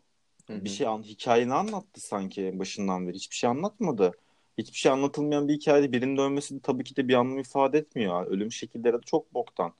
[0.47, 0.65] Hı hı.
[0.65, 3.15] Bir şey an hikayeni anlattı sanki başından beri.
[3.15, 4.13] Hiçbir şey anlatmadı.
[4.59, 8.27] Hiçbir şey anlatılmayan bir hikayede birinin ölmesi de tabii ki de bir anlam ifade etmiyor.
[8.27, 9.73] Ölüm şekilleri de çok boktan.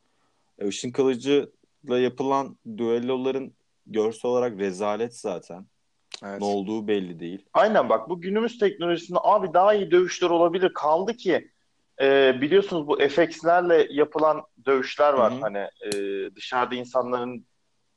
[0.59, 3.53] E, Işın Kılıcı'la yapılan düelloların
[3.87, 5.67] görsel olarak rezalet zaten.
[6.25, 6.41] Evet.
[6.41, 7.47] Ne olduğu belli değil.
[7.55, 10.73] Aynen bak bu günümüz teknolojisinde abi daha iyi dövüşler olabilir.
[10.75, 11.51] Kaldı ki
[12.01, 15.33] e, biliyorsunuz bu FX'lerle yapılan dövüşler var.
[15.33, 15.41] Hı hı.
[15.41, 15.91] Hani e,
[16.37, 17.47] dışarıda insanların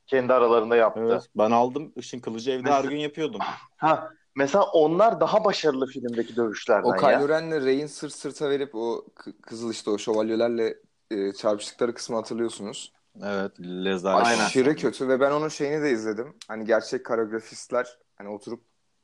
[0.06, 1.00] kendi aralarında yaptığı.
[1.12, 1.26] Evet.
[1.38, 3.40] Ben aldım Işın Kılıcı evde Mesela- her gün yapıyordum.
[3.76, 6.98] Ha mesela onlar daha başarılı filmdeki dövüşlerden O ya.
[6.98, 10.74] Kylo Ren'le Rey'in sırt sırta verip o k- kızıl işte o şövalyelerle
[11.10, 12.92] e, çarpıştıkları kısmı hatırlıyorsunuz.
[13.24, 13.52] Evet.
[13.60, 14.26] Lezalet.
[14.26, 14.44] Aynen.
[14.44, 16.36] Aşırı kötü ve ben onun şeyini de izledim.
[16.48, 18.60] Hani gerçek koreografistler hani oturup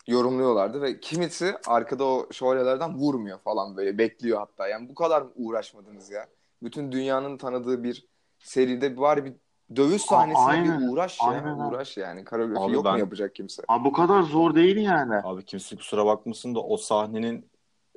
[0.07, 4.69] yorumluyorlardı ve kimisi arkada o şövalyelerden vurmuyor falan böyle bekliyor hatta.
[4.69, 6.27] Yani bu kadar mı uğraşmadınız ya?
[6.63, 8.07] Bütün dünyanın tanıdığı bir
[8.39, 9.33] seride var bir
[9.77, 11.27] dövüş sahnesine bir uğraş ya.
[11.29, 11.59] Aynen.
[11.59, 12.25] Uğraş yani.
[12.25, 13.63] Koreografi Abi yok ben- mu yapacak kimse?
[13.69, 15.15] Abi bu kadar zor değil yani.
[15.25, 17.51] Abi kimse kusura bakmasın da o sahnenin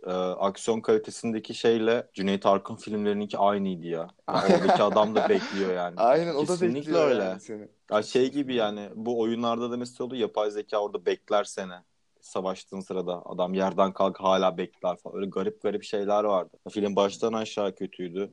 [0.03, 4.07] e, aksiyon kalitesindeki şeyle Cüneyt Arkın filmlerininki aynıydı ya.
[4.29, 5.95] Yani oradaki adam da bekliyor yani.
[5.97, 7.23] Aynen o da Kesinlikle bekliyor öyle.
[7.23, 7.67] yani seni.
[7.91, 11.73] Ya şey gibi yani bu oyunlarda da mesela oluyor yapay zeka orada bekler seni.
[12.21, 15.17] Savaştığın sırada adam yerden kalk hala bekler falan.
[15.17, 16.57] Öyle garip garip şeyler vardı.
[16.69, 18.31] Film baştan aşağı kötüydü.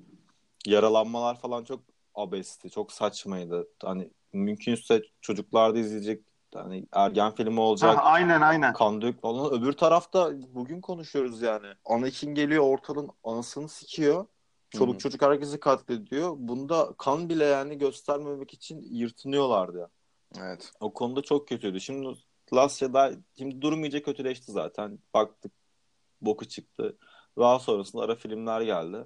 [0.67, 1.81] Yaralanmalar falan çok
[2.15, 3.69] abesti, çok saçmaydı.
[3.83, 6.23] Hani mümkünse çocuklar da izleyecek
[6.55, 7.97] hani ergen filmi olacak.
[7.97, 8.73] Ha, aynen aynen.
[8.73, 9.53] kan dök falan.
[9.53, 11.67] Öbür tarafta bugün konuşuyoruz yani.
[11.85, 14.27] Anakin geliyor ortalığın anasını sikiyor.
[14.71, 16.35] Çoluk çocuk herkesi katlediyor.
[16.39, 19.91] Bunda kan bile yani göstermemek için yırtınıyorlardı.
[20.39, 20.73] Evet.
[20.81, 21.81] O konuda çok kötüydü.
[21.81, 22.09] Şimdi
[22.55, 24.99] Last Jedi şimdi durum iyice kötüleşti zaten.
[25.15, 25.53] Baktık
[26.21, 26.99] boku çıktı.
[27.39, 29.05] Daha sonrasında ara filmler geldi.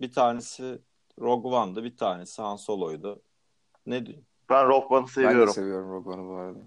[0.00, 0.78] Bir tanesi
[1.20, 3.22] Rogue One'dı, bir tanesi Han Solo'ydu.
[3.86, 4.22] Ne diyor?
[4.50, 5.54] Ben Rock One'ı Ben de seviyorum.
[5.54, 6.58] seviyorum Rogue One'u bu arada.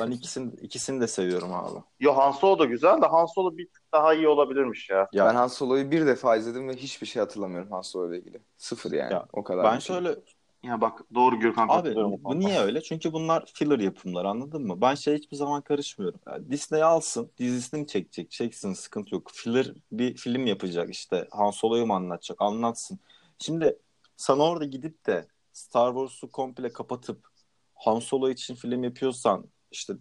[0.00, 1.78] Ben ikisini ikisini de seviyorum abi.
[2.00, 5.08] Yo Han Solo da güzel de Han Solo bir tık daha iyi olabilirmiş ya.
[5.12, 8.40] Ya Ben Han Solo'yu bir defa izledim ve hiçbir şey hatırlamıyorum Han Solo ile ilgili.
[8.56, 9.12] Sıfır yani.
[9.12, 9.64] Ya, o kadar.
[9.64, 9.96] ben şey.
[9.96, 10.16] şöyle
[10.62, 12.82] Ya bak doğru Gürkan Abi bu niye öyle?
[12.82, 14.80] Çünkü bunlar filler yapımlar anladın mı?
[14.80, 16.20] Ben şey hiçbir zaman karışmıyorum.
[16.26, 18.30] Yani Disney alsın, dizisini çekecek?
[18.30, 19.30] Çeksin, sıkıntı yok.
[19.32, 21.28] Filler bir film yapacak işte.
[21.30, 22.36] Han Solo'yu mu anlatacak?
[22.40, 22.98] Anlatsın.
[23.38, 23.78] Şimdi
[24.16, 27.28] sana orada gidip de Star Wars'u komple kapatıp
[27.74, 29.46] Han Solo için film yapıyorsan
[29.76, 29.94] işte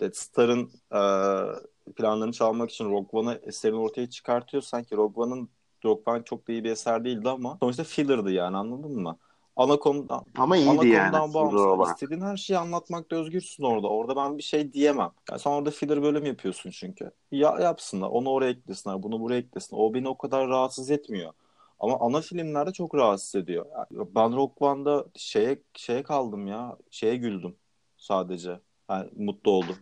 [0.00, 1.00] Death Star'ın e,
[1.92, 5.48] planlarını çalmak için Rogue One'ı eserini ortaya çıkartıyorsan ki Rogue One'ın
[5.84, 9.18] Rogue One çok da iyi bir eser değildi ama sonuçta filler'dı yani anladın mı?
[9.56, 11.10] Ana konudan Ama Ana iyiydi yani.
[11.10, 11.60] konudan bağımsız.
[11.60, 11.94] olarak.
[11.94, 13.88] İstediğin her şeyi anlatmakta özgürsün orada.
[13.88, 15.10] Orada ben bir şey diyemem.
[15.30, 17.10] Yani sen orada filler bölüm yapıyorsun çünkü.
[17.30, 18.08] Ya yapsınlar.
[18.08, 19.02] Onu oraya eklesinler.
[19.02, 19.80] Bunu buraya eklesinler.
[19.82, 21.32] O beni o kadar rahatsız etmiyor.
[21.80, 23.66] Ama ana filmlerde çok rahatsız ediyor.
[23.76, 26.76] Yani ben Rock One'da şeye, şeye kaldım ya.
[26.90, 27.56] Şeye güldüm
[27.96, 28.60] sadece.
[28.92, 29.76] Yani mutlu oldum.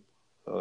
[0.48, 0.52] Ee,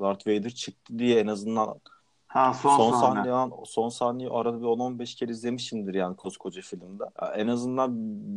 [0.00, 1.80] Darth Vader çıktı diye en azından
[2.26, 3.14] Ha son, son sahne.
[3.16, 7.04] sahne yani son sahneyi arada bir 10-15 kere izlemişimdir yani koskoca filmde.
[7.22, 7.90] Ya en azından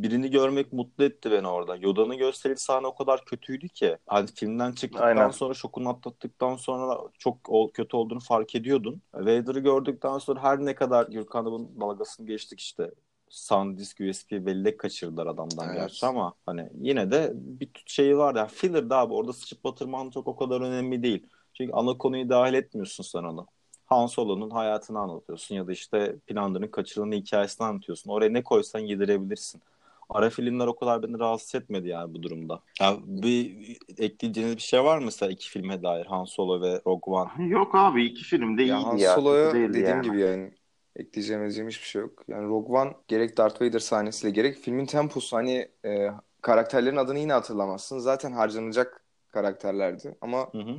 [0.03, 1.76] birini görmek mutlu etti beni orada.
[1.76, 3.97] Yoda'nın gösterili sahne o kadar kötüydü ki.
[4.07, 5.30] Hani filmden çıktıktan Aynen.
[5.30, 7.38] sonra şokunu atlattıktan sonra çok
[7.73, 9.01] kötü olduğunu fark ediyordun.
[9.13, 12.91] Vader'ı gördükten sonra her ne kadar Gürkan'ın dalgasını geçtik işte.
[13.36, 15.77] SanDisk USB bellek kaçırdılar adamdan Evet.
[15.77, 20.27] gerçi ama hani yine de bir şeyi var ya filler abi orada sıçıp batırman çok
[20.27, 21.27] o kadar önemli değil.
[21.53, 23.47] Çünkü ana konuyu dahil etmiyorsun sen onu.
[23.86, 28.11] Han Solo'nun hayatını anlatıyorsun ya da işte Plander'ın kaçırılan hikayesini anlatıyorsun.
[28.11, 29.61] Oraya ne koysan yedirebilirsin.
[30.09, 32.59] Ara filmler o kadar beni rahatsız etmedi yani bu durumda.
[32.81, 37.15] Ya bir ekleyeceğiniz bir şey var mı mesela iki filme dair Han Solo ve Rogue
[37.15, 37.47] One?
[37.47, 39.15] Yok abi iki film de Ya iyiydi Han ya.
[39.15, 40.07] Solo'ya Kötü değildi dediğim yani.
[40.07, 40.51] gibi yani
[40.95, 42.23] ekleyeceğim edeceğim hiçbir şey yok.
[42.27, 46.09] Yani Rogue One gerek Darth Vader sahnesiyle gerek filmin temposu hani e,
[46.41, 47.99] karakterlerin adını yine hatırlamazsın.
[47.99, 50.15] Zaten harcanacak karakterlerdi.
[50.21, 50.77] Ama Hı hı.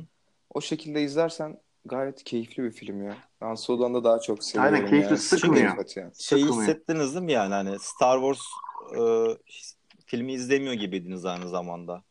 [0.53, 3.17] o şekilde izlersen gayet keyifli bir film ya.
[3.41, 4.75] Ben Solo'dan da daha çok seviyorum.
[4.75, 5.17] Aynen, keyifli, yani.
[5.17, 5.75] sıkmıyor.
[5.77, 6.11] Çünkü- yani.
[6.17, 6.61] Şeyi Sıkılmıyor.
[6.69, 8.41] hissettiniz değil mi yani hani Star Wars
[8.97, 9.01] e,
[10.05, 12.03] filmi izlemiyor gibiydiniz aynı zamanda.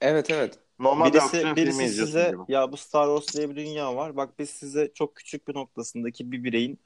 [0.00, 0.58] Evet evet.
[0.78, 2.52] Normal bir birisi birisi size gibi.
[2.52, 4.16] ya bu Star Wars diye bir dünya var.
[4.16, 6.78] Bak biz size çok küçük bir noktasındaki bir bireyin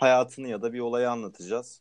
[0.00, 1.80] hayatını ya da bir olayı anlatacağız.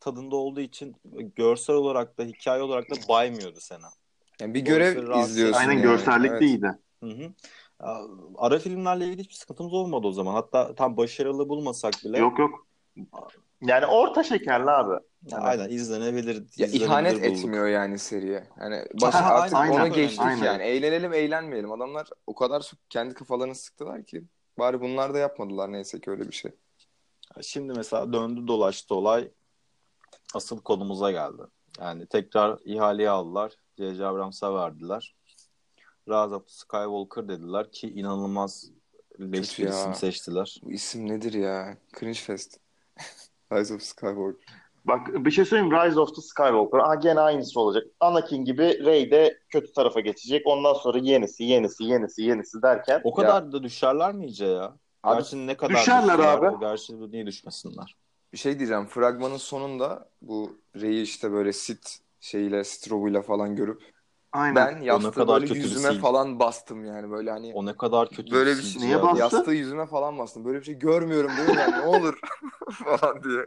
[0.00, 0.96] Tadında olduğu için
[1.36, 3.80] görsel olarak da hikaye olarak da baymıyordu seni.
[4.40, 5.58] Yani bir görev izliyorsun.
[5.58, 5.82] Aynen yani.
[5.82, 6.40] görsellik Evet.
[6.40, 6.78] de iyiydi.
[7.02, 7.32] Hı hı.
[8.36, 10.34] Ara filmlerle ilgili hiçbir sıkıntımız olmadı o zaman.
[10.34, 12.18] Hatta tam başarılı bulmasak bile.
[12.18, 12.66] Yok yok.
[13.62, 15.04] Yani orta şekerli abi.
[15.26, 16.34] Ya, aynen izlenebilir.
[16.34, 17.24] Ya izlenebilir ihanet bulduk.
[17.24, 18.44] etmiyor yani seriye.
[18.58, 20.44] Hani baş, Aha, artık aynen, onu aynen, geçtik aynen.
[20.44, 20.62] yani.
[20.62, 21.72] Eğlenelim eğlenmeyelim.
[21.72, 24.22] Adamlar o kadar çok kendi kafalarını sıktılar ki.
[24.58, 26.52] Bari bunlar da yapmadılar neyse ki öyle bir şey.
[27.42, 29.30] Şimdi mesela döndü dolaştı olay
[30.34, 31.42] asıl konumuza geldi.
[31.80, 33.52] Yani tekrar ihaleyi aldılar.
[33.78, 34.06] J.J.
[34.06, 35.14] Abrams'a verdiler.
[36.08, 38.70] Rise of Skywalker dediler ki inanılmaz
[39.20, 39.70] leş bir ya.
[39.70, 40.60] isim seçtiler.
[40.62, 41.76] Bu isim nedir ya?
[42.00, 42.56] Cringe Fest.
[43.52, 44.54] Rise of Skywalker.
[44.84, 45.72] Bak bir şey söyleyeyim?
[45.72, 46.78] Rise of the Skywalker.
[46.78, 47.86] Aa, gene aynısı olacak.
[48.00, 50.46] Anakin gibi Rey de kötü tarafa geçecek.
[50.46, 53.00] Ondan sonra yenisi, yenisi, yenisi, yenisi derken.
[53.04, 54.76] O kadar da düşerler mi iyice ya?
[55.02, 56.60] Abi Gerçi ne kadar düşerler abi.
[56.60, 57.96] Gerçi niye düşmesinler?
[58.32, 58.86] bir şey diyeceğim.
[58.86, 63.82] Fragmanın sonunda bu Rey'i işte böyle sit şeyiyle, strobuyla falan görüp
[64.32, 64.56] Aynen.
[64.56, 65.98] ben yastığı kadar böyle yüzüme scene.
[65.98, 68.82] falan bastım yani böyle hani O ne kadar kötü böyle bir şey.
[68.82, 69.36] Niye bastı?
[69.36, 70.44] Yastığı yüzüme falan bastım.
[70.44, 71.78] Böyle bir şey görmüyorum değil mi ben?
[71.80, 72.20] Ne olur
[72.72, 73.46] falan diye.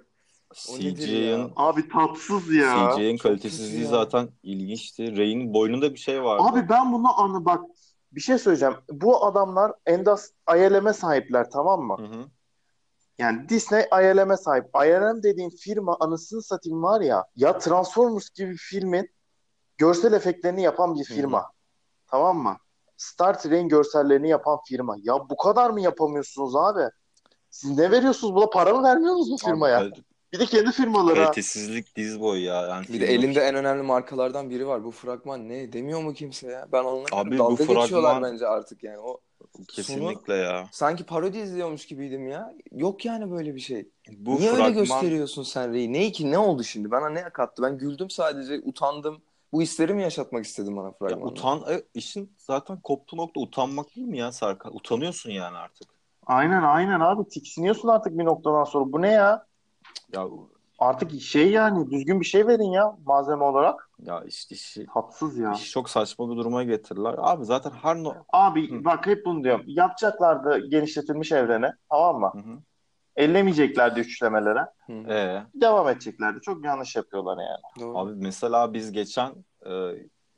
[1.30, 1.50] Ya?
[1.56, 2.96] Abi tatsız ya.
[2.96, 3.90] Çok kalitesizliği ya.
[3.90, 5.18] zaten ilginçti.
[5.18, 6.44] Rey'in boynunda bir şey vardı.
[6.44, 7.62] Abi ben bunu anı bak
[8.16, 8.76] bir şey söyleyeceğim.
[8.90, 11.98] Bu adamlar Endas ILM'e sahipler tamam mı?
[12.00, 12.26] Hı hı.
[13.18, 14.66] Yani Disney ILM'e sahip.
[14.76, 19.10] ILM dediğin firma anasını satayım var ya ya Transformers gibi filmin
[19.78, 21.52] görsel efektlerini yapan bir firma.
[22.08, 22.58] Tamam mı?
[22.98, 24.96] Star Trek'in görsellerini yapan firma.
[25.04, 26.90] Ya bu kadar mı yapamıyorsunuz abi?
[27.50, 28.36] Siz ne veriyorsunuz?
[28.36, 29.80] Buna para mı vermiyorsunuz bu firmaya?
[29.80, 29.94] Abi,
[30.34, 31.16] Bir de kendi firmaları.
[31.16, 32.62] Kalitesizlik diz boyu ya.
[32.68, 34.84] Yani Bir de elinde en önemli markalardan biri var.
[34.84, 36.68] Bu fragman ne demiyor mu kimse ya?
[36.72, 39.00] Ben onları Abi bu dalga geçiyorlar fragman- bence artık yani.
[39.00, 39.20] O
[39.68, 40.68] Kesinlikle ya.
[40.72, 42.54] sanki parodi izliyormuş gibiydim ya.
[42.72, 43.90] Yok yani böyle bir şey.
[44.18, 45.94] Bu Niye öyle fragman gösteriyorsun sen Rey'i?
[45.94, 46.92] Ne ki ne oldu şimdi?
[46.92, 47.64] Bana ne kattı?
[47.64, 49.22] Ben güldüm sadece, utandım.
[49.52, 51.26] Bu hisleri mi yaşatmak istedim bana ya fragmanda?
[51.26, 54.76] utan e, işin zaten koptuğu nokta utanmak değil mi ya Serkan?
[54.76, 55.88] Utanıyorsun yani artık.
[56.26, 57.30] Aynen aynen abi.
[57.30, 58.92] Tiksiniyorsun artık bir noktadan sonra.
[58.94, 59.46] Bu ne ya?
[60.14, 60.28] Ya
[60.80, 63.90] Artık şey yani düzgün bir şey verin ya malzeme olarak.
[64.00, 65.52] ya işte işi, Tatsız ya.
[65.54, 67.16] işi çok saçma bir duruma getirdiler.
[67.18, 68.86] Abi zaten her no Abi Hı.
[68.86, 69.64] bak hep bunu diyorum.
[69.68, 71.74] Yapacaklardı genişletilmiş evrene.
[71.90, 72.32] Tamam mı?
[72.34, 72.58] Hı hı.
[73.16, 74.60] Ellemeyeceklerdi üçlemelere.
[74.86, 75.14] Hı hı.
[75.14, 76.42] Ee, Devam edeceklerdi.
[76.42, 77.62] Çok yanlış yapıyorlar yani.
[77.80, 77.98] Doğru.
[77.98, 79.72] abi mesela biz geçen e,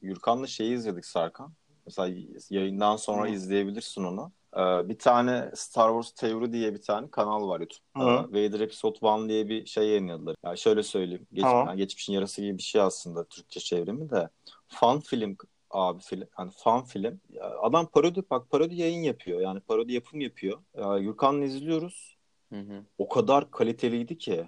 [0.01, 1.53] Gürkan'la şeyi izledik Serkan.
[1.85, 2.17] Mesela
[2.49, 3.31] yayından sonra Hı.
[3.31, 4.31] izleyebilirsin onu.
[4.55, 8.23] Ee, bir tane Star Wars Teori diye bir tane kanal var YouTube'da.
[8.23, 8.29] Hı.
[8.29, 10.35] Vader Episode 1 diye bir şey yayınladılar.
[10.45, 11.27] Yani şöyle söyleyeyim.
[11.33, 14.29] Geç, yani geçmişin yarısı gibi bir şey aslında Türkçe çevrimi de.
[14.67, 15.37] Fan film
[15.69, 17.19] abi film hani fan film.
[17.61, 19.39] Adam parodi bak parodi yayın yapıyor.
[19.39, 20.59] Yani parodi yapım yapıyor.
[20.77, 22.17] Ya, Gürkan'la izliyoruz.
[22.53, 22.83] Hı hı.
[22.97, 24.45] O kadar kaliteliydi ki.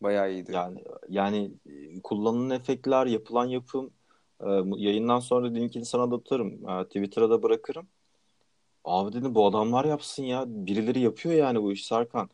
[0.00, 0.52] Bayağı iyiydi.
[0.52, 3.90] Yani yani e, kullanılan efektler, yapılan yapım
[4.40, 6.68] e, yayından sonra linkini sana da atarım.
[6.68, 7.88] E, Twitter'a da bırakırım.
[8.84, 10.44] Abi dedim bu adamlar yapsın ya.
[10.46, 12.30] Birileri yapıyor yani bu işi Serkan.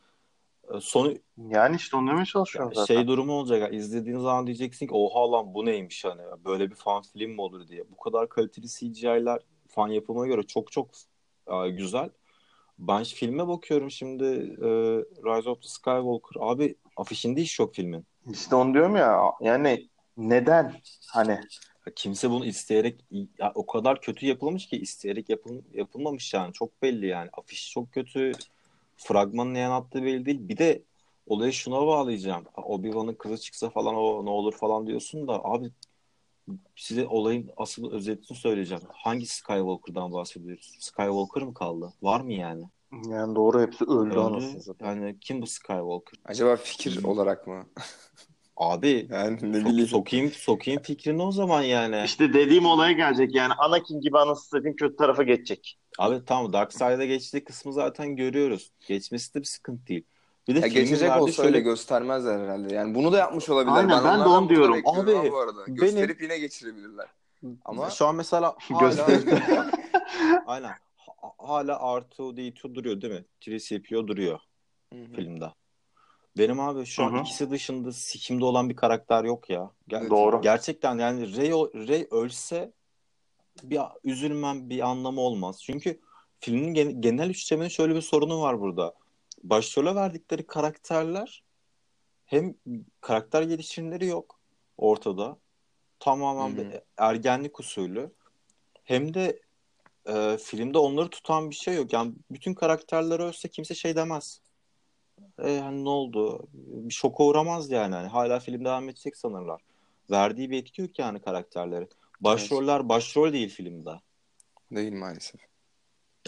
[0.74, 1.14] E, Sonu
[1.48, 2.94] Yani işte onu demeye çalışıyorum zaten.
[2.94, 3.60] şey durumu olacak.
[3.60, 6.22] Yani izlediğin zaman diyeceksin ki oha lan bu neymiş hani.
[6.44, 7.90] Böyle bir fan film mi olur diye.
[7.90, 9.38] Bu kadar kaliteli CGI'ler
[9.68, 10.88] fan yapımına göre çok çok
[11.46, 12.10] e, güzel.
[12.78, 14.68] Ben filme bakıyorum şimdi e,
[15.24, 16.40] Rise of the Skywalker.
[16.40, 18.06] Abi afişinde iş yok filmin.
[18.30, 19.20] İşte onu diyorum ya.
[19.40, 20.74] Yani neden?
[21.12, 21.40] Hani
[21.94, 23.00] Kimse bunu isteyerek
[23.38, 26.52] ya o kadar kötü yapılmış ki isteyerek yapıl, yapılmamış yani.
[26.52, 27.30] Çok belli yani.
[27.32, 28.32] Afiş çok kötü.
[28.96, 30.48] Fragmanın ne attığı belli değil.
[30.48, 30.82] Bir de
[31.26, 32.44] olayı şuna bağlayacağım.
[32.56, 35.70] Obi-Wan'ın kızı çıksa falan o ne olur falan diyorsun da abi
[36.76, 38.82] size olayın asıl özetini söyleyeceğim.
[38.92, 40.76] Hangi Skywalker'dan bahsediyoruz?
[40.80, 41.92] Skywalker mı kaldı?
[42.02, 42.64] Var mı yani?
[42.92, 44.18] Yani doğru hepsi öldü Öldü.
[44.18, 46.20] anasını yani kim bu Skywalker?
[46.24, 47.08] Acaba fikir Hı.
[47.08, 47.66] olarak mı?
[48.56, 49.86] abi Yani ne sok- bileyim.
[49.88, 54.76] sokayım sokayım fikrini o zaman yani İşte dediğim olaya gelecek yani Anakin gibi anasını satayım
[54.76, 55.78] kötü tarafa geçecek.
[55.98, 58.70] Abi tamam Dark Side'a geçtiği kısmı zaten görüyoruz.
[58.88, 60.04] Geçmesi de bir sıkıntı değil.
[60.48, 62.74] Bir de Ya geçecek olsa öyle göstermezler herhalde.
[62.74, 63.76] Yani bunu da yapmış olabilirler.
[63.76, 64.82] Aynen, ben de onlardan onu diyorum.
[64.84, 65.66] Abi, ha bu arada.
[65.66, 67.06] benim- Gösterip yine geçirebilirler.
[67.64, 69.06] Ama Şu an mesela hala,
[70.46, 73.24] aynen Ha- hala R2D2 duruyor değil mi?
[73.46, 74.38] 3CPO duruyor
[74.92, 75.12] Hı hı.
[75.16, 75.52] filmde.
[76.38, 77.20] Benim abi şu an Hı hı.
[77.20, 79.70] ikisi dışında sikimde olan bir karakter yok ya.
[79.88, 80.42] Ger- Doğru.
[80.42, 81.50] Gerçekten yani Rey,
[81.88, 82.72] Rey ölse
[83.62, 85.62] bir üzülmem bir anlamı olmaz.
[85.62, 86.00] Çünkü
[86.40, 88.94] filmin gen- genel üçlemenin şöyle bir sorunu var burada.
[89.42, 91.42] Başrole verdikleri karakterler
[92.26, 92.54] hem
[93.00, 94.40] karakter gelişimleri yok
[94.76, 95.38] ortada.
[96.00, 98.12] Tamamen bir ergenlik usulü.
[98.84, 99.40] Hem de
[100.06, 101.92] e, filmde onları tutan bir şey yok.
[101.92, 104.40] Yani bütün karakterler ölse kimse şey demez.
[105.44, 106.48] E, hani ne oldu?
[106.52, 107.94] Bir şoka uğramaz yani.
[107.94, 109.62] Hani hala film devam edecek sanırlar.
[110.10, 111.88] Verdiği bir etki yok yani karakterleri.
[112.20, 113.90] Başroller başrol değil filmde.
[114.70, 115.40] Değil maalesef.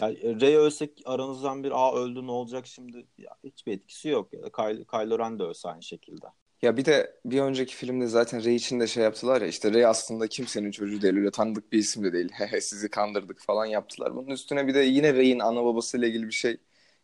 [0.01, 3.05] Yani e, Rey ölse aranızdan bir aa öldü ne olacak şimdi?
[3.17, 4.33] Ya, hiçbir etkisi yok.
[4.33, 6.25] Ya da Kylo, Kylo Ren de ölse aynı şekilde.
[6.61, 9.85] Ya bir de bir önceki filmde zaten Rey için de şey yaptılar ya işte Rey
[9.85, 12.31] aslında kimsenin çocuğu değil öyle tanıdık bir isim de değil.
[12.61, 14.15] Sizi kandırdık falan yaptılar.
[14.15, 16.57] Bunun üstüne bir de yine Rey'in ana babasıyla ilgili bir şey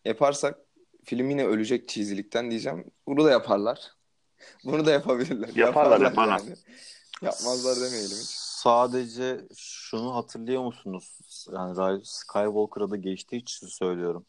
[0.05, 0.64] yaparsak
[1.05, 2.91] film yine ölecek cheesy'likten diyeceğim.
[3.07, 3.91] Bunu da yaparlar.
[4.65, 5.55] Bunu da yapabilirler.
[5.55, 6.39] Yaparlar, yaparlar.
[6.39, 6.55] yani.
[7.21, 8.45] Yapmazlar demeyelim hiç.
[8.65, 11.19] Sadece şunu hatırlıyor musunuz?
[11.53, 14.25] Yani Rise Skywalker'a da geçtiği için söylüyorum.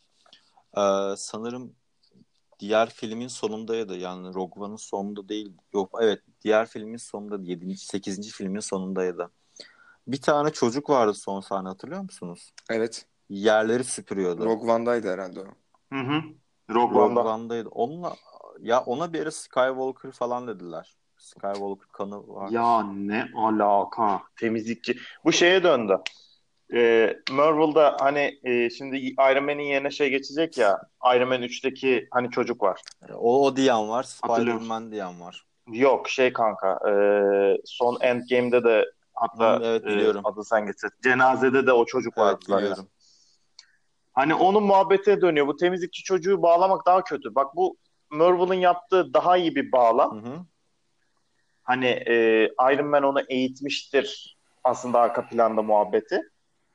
[0.77, 1.73] Ee, sanırım
[2.61, 3.97] diğer filmin sonundaydı.
[3.97, 5.53] Yani Rogue One'ın sonunda değil.
[5.73, 7.77] Yok evet diğer filmin sonunda 7.
[7.77, 8.33] 8.
[8.33, 9.31] filmin sonundaydı.
[10.07, 12.53] Bir tane çocuk vardı son sahne hatırlıyor musunuz?
[12.71, 13.07] Evet.
[13.29, 14.45] Yerleri süpürüyordu.
[14.45, 15.47] Rogue One'daydı herhalde o.
[15.93, 16.23] Hı hı.
[16.71, 17.35] Rogue Rogue One'da.
[17.35, 17.69] One'daydı.
[17.69, 18.17] Onunla
[18.61, 20.97] ya ona bir ara Skywalker falan dediler.
[21.17, 22.51] Skywalker kanı var.
[22.51, 24.23] Ya ne alaka?
[24.41, 24.99] Temizlikçi.
[25.25, 25.99] Bu şeye döndü.
[26.75, 30.79] Ee, Marvel'da hani e, şimdi Iron Man'in yerine şey geçecek ya.
[31.17, 32.81] Iron Man 3'teki hani çocuk var.
[33.15, 34.03] O, o diyen var.
[34.03, 35.45] Spider-Man diyen var.
[35.73, 36.79] Yok şey kanka.
[36.91, 36.93] e,
[37.65, 40.21] son Endgame'de de hatta Hı, evet, e, biliyorum.
[40.25, 40.91] adı sen getir.
[41.03, 42.63] Cenazede de o çocuk vardı Evet zaten.
[42.63, 42.89] biliyorum.
[44.17, 45.47] Hani onun muhabbete dönüyor.
[45.47, 47.35] Bu temizlikçi çocuğu bağlamak daha kötü.
[47.35, 47.77] Bak bu
[48.11, 50.25] Marvel'ın yaptığı daha iyi bir bağlam.
[50.25, 50.39] Hı hı.
[51.63, 56.21] Hani e, Iron Man onu eğitmiştir aslında arka planda muhabbeti.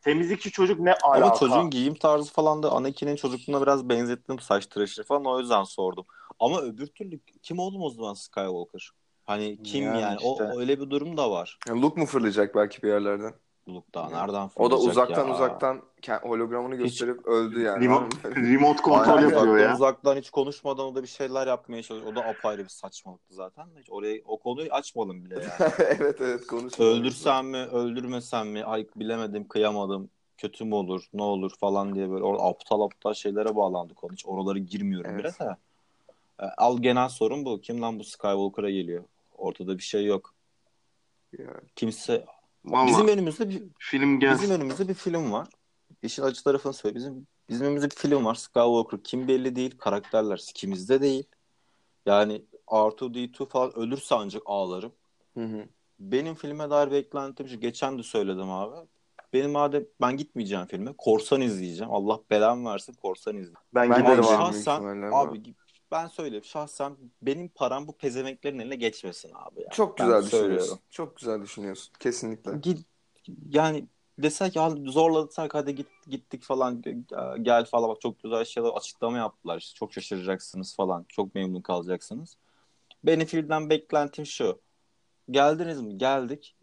[0.02, 1.26] Temizlikçi çocuk ne alaka?
[1.26, 5.64] Ama çocuğun giyim tarzı falan da Anakin'in çocukluğuna biraz benzettim saç tıraşı falan o yüzden
[5.64, 6.06] sordum.
[6.40, 8.92] Ama öbür türlü kim oğlum o zaman Skywalker?
[9.24, 10.18] Hani kim Yani yani?
[10.24, 10.52] O, işte.
[10.58, 11.58] öyle bir durum da var.
[11.68, 13.34] Yani Luke mu fırlayacak belki bir yerlerden?
[13.68, 15.34] Luke daha nereden O da uzaktan ya?
[15.34, 15.82] uzaktan
[16.22, 17.86] hologramını gösterip öldü yani.
[17.86, 19.76] Remote, remote kontrol Aynen, yapıyor uzaktan, ya.
[19.76, 22.12] uzaktan hiç konuşmadan o da bir şeyler yapmaya çalışıyor.
[22.12, 23.68] O da apayrı bir saçmalıktı zaten.
[23.80, 25.72] Hiç orayı, o konuyu açmadım bile yani.
[25.80, 26.90] evet evet konuşuyor.
[26.92, 28.64] Öldürsem mi, öldürmesem mi?
[28.64, 30.10] Ay bilemedim, kıyamadım.
[30.38, 34.14] Kötü mü olur, ne olur falan diye böyle orada aptal aptal şeylere bağlandı konu.
[34.14, 35.36] Hiç oralara girmiyorum Evet.
[35.40, 35.56] bile de.
[36.40, 37.62] E, Al genel sorun bu.
[37.62, 39.04] Kim lan bu Skywalker'a geliyor?
[39.38, 40.34] Ortada bir şey yok.
[41.40, 41.50] Yani.
[41.76, 42.26] Kimse
[42.66, 44.44] Vallahi bizim önümüzde bir film gelsin.
[44.44, 45.48] bizim önümüzde bir film var.
[46.04, 46.96] İşin acı tarafını söyle.
[46.96, 48.36] Bizim bizim önümüzde bir film var.
[48.36, 49.78] Skywalker kim belli değil.
[49.78, 51.24] Karakterler ikimizde değil.
[52.06, 54.92] Yani R2D2 falan ölürse ancak ağlarım.
[55.34, 55.66] Hı hı.
[56.00, 57.60] Benim filme dair beklentim şu.
[57.60, 58.88] Geçen de söyledim abi.
[59.34, 60.94] Benim madem ben gitmeyeceğim filme.
[60.98, 61.94] Korsan izleyeceğim.
[61.94, 63.58] Allah belamı versin korsan izleyeceğim.
[63.74, 64.28] Ben, Ben de giderim abi.
[64.28, 65.44] Şahsen abi
[65.92, 66.44] ben söyleyeyim.
[66.46, 69.62] Şahsen benim param bu pezevenklerin eline geçmesin abi.
[69.62, 69.70] Ya.
[69.70, 70.56] Çok Ben güzel söylüyorum.
[70.58, 70.80] düşünüyorsun.
[70.90, 71.94] Çok güzel düşünüyorsun.
[72.00, 72.58] Kesinlikle.
[72.58, 72.80] Git
[73.50, 73.86] yani
[74.20, 76.84] desek ya zorladık hadi git gittik falan
[77.42, 82.38] gel falan bak çok güzel şeyler açıklama yaptılar işte çok şaşıracaksınız falan çok memnun kalacaksınız.
[83.04, 84.62] Benim filmden beklentim şu.
[85.32, 85.98] Geldiniz mi?
[85.98, 86.56] Geldik.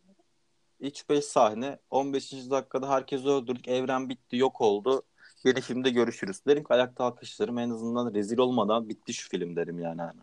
[0.81, 2.33] 3-5 sahne 15.
[2.51, 3.69] dakikada herkesi öldürdük.
[3.69, 5.03] Evren bitti yok oldu.
[5.45, 6.41] Yeni filmde görüşürüz.
[6.47, 10.03] Derim ki ayakta alkışlarım en azından rezil olmadan bitti şu film derim yani.
[10.03, 10.21] hani.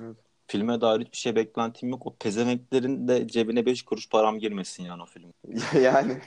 [0.00, 0.16] Evet.
[0.46, 2.06] Filme dair hiçbir şey beklentim yok.
[2.06, 5.32] O pezemeklerin de cebine 5 kuruş param girmesin yani o film.
[5.82, 6.20] yani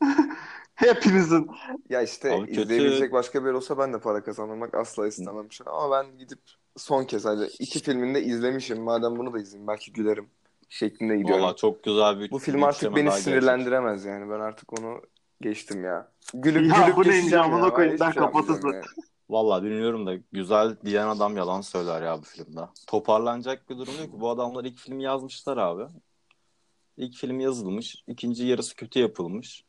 [0.74, 1.50] Hepinizin
[1.88, 2.62] ya işte Abi kötü.
[2.62, 5.72] izleyebilecek başka bir olsa ben de para kazanmak asla istemem an.
[5.72, 6.38] Ama ben gidip
[6.76, 8.82] son kez hadi iki filmini de izlemişim.
[8.82, 10.28] Madem bunu da izleyeyim belki gülerim
[10.68, 11.44] şeklinde gidiyorum.
[11.44, 14.30] Valla çok güzel bir Bu film artık beni sinirlendiremez yani.
[14.30, 15.00] Ben artık onu
[15.40, 16.08] geçtim ya.
[16.34, 17.74] Gülüp Ya gülüp bu amına ya.
[17.74, 18.74] koyayım, Hiçbir ben şey kapatasın.
[19.30, 22.60] Valla bilmiyorum da güzel diyen adam yalan söyler ya bu filmde.
[22.86, 24.12] Toparlanacak bir durum yok.
[24.12, 24.20] ki.
[24.20, 25.82] Bu adamlar ilk filmi yazmışlar abi.
[26.96, 28.04] İlk film yazılmış.
[28.06, 29.64] ikinci yarısı kötü yapılmış.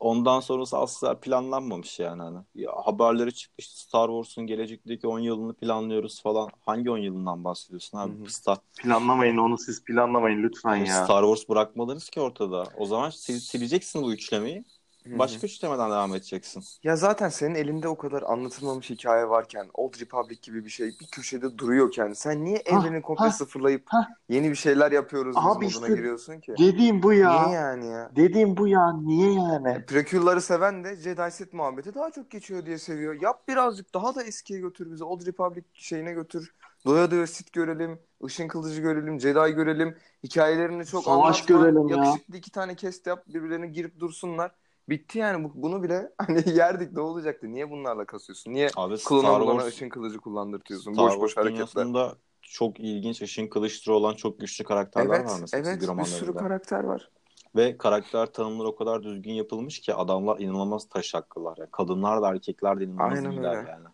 [0.00, 2.22] Ondan sonrası asla planlanmamış yani.
[2.22, 2.38] Hani.
[2.54, 6.48] Ya, haberleri çıkmış Star Wars'un gelecekteki 10 yılını planlıyoruz falan.
[6.60, 8.18] Hangi 10 yılından bahsediyorsun abi?
[8.18, 8.30] Hı hı.
[8.30, 11.04] Star, planlamayın onu siz planlamayın lütfen ya.
[11.04, 12.64] Star Wars bırakmadınız ki ortada.
[12.78, 14.64] O zaman sil- sileceksin bu üçlemeyi.
[15.06, 16.62] Başka üçlemeden devam edeceksin.
[16.82, 21.06] Ya zaten senin elinde o kadar anlatılmamış hikaye varken Old Republic gibi bir şey bir
[21.06, 24.08] köşede duruyorken sen niye Ha, evreni komple ha, sıfırlayıp ha.
[24.28, 26.54] yeni bir şeyler yapıyoruz biz Abi moduna işte giriyorsun ki?
[26.58, 27.42] Dediğim bu ya.
[27.46, 28.10] Niye yani ya?
[28.16, 28.92] Dediğim bu ya.
[28.92, 29.86] Niye yani?
[29.86, 33.22] Prequel'ları seven de Jedi Sith muhabbeti daha çok geçiyor diye seviyor.
[33.22, 35.04] Yap birazcık daha da eskiye götür bizi.
[35.04, 36.54] Old Republic şeyine götür.
[36.86, 39.96] Doya doya Sith görelim, Işın Kılıcı görelim, Jedi görelim.
[40.24, 41.56] Hikayelerini çok Savaş anlatma.
[41.56, 41.96] görelim ya.
[41.96, 44.50] Yakışıklı iki tane kest yap, birbirlerine girip dursunlar.
[44.90, 47.52] Bitti yani Bu- bunu bile hani yerdik ne olacaktı?
[47.52, 48.52] Niye bunlarla kasıyorsun?
[48.54, 50.92] Niye Abi Star klona bulana Wars, ışın kılıcı kullandırtıyorsun?
[50.92, 52.14] Star boş boş Wars hareketler.
[52.42, 56.84] çok ilginç ışın kılıçları olan çok güçlü karakterler Evet, var mesela evet bir sürü karakter
[56.84, 57.10] var.
[57.56, 61.56] Ve karakter tanımları o kadar düzgün yapılmış ki adamlar inanılmaz taş hakkılar.
[61.58, 63.70] Yani kadınlar da erkekler de inanılmaz Aynen iyiler öyle.
[63.70, 63.86] yani.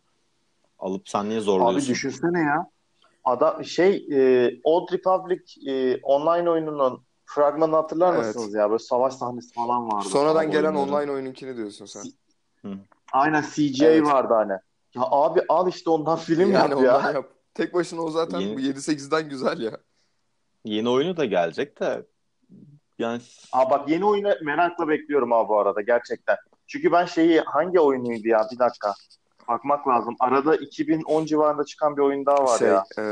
[0.79, 1.93] Alıp sen niye Abi zorluyorsun?
[1.95, 2.71] düşünsene ya.
[3.25, 8.27] Ada şey e, Old Republic e, online oyununun fragmanını hatırlar Evet.
[8.27, 8.71] mısınız ya?
[8.71, 10.09] Böyle savaş sahnesi falan vardı.
[10.09, 12.03] Sonradan gelen oyunları- online oyununkini diyorsun sen.
[13.13, 14.07] Aynen CGI Evet.
[14.07, 14.53] vardı hani.
[14.95, 17.11] Ya abi al işte ondan film yani yap ya.
[17.13, 17.29] yap.
[17.55, 19.73] Tek başına o zaten Yeni- bu 7-8'den güzel ya.
[20.65, 22.07] Yeni oyunu da gelecek de
[22.99, 23.21] yani
[23.53, 26.37] Aa bak yeni oyunu merakla bekliyorum abi bu arada gerçekten.
[26.67, 28.95] Çünkü ben şeyi hangi oyunuydu ya bir dakika.
[29.49, 30.17] Bakmak lazım.
[30.21, 32.85] Arada 2010 civarında çıkan bir oyun daha var şey, ya.
[32.99, 33.03] e,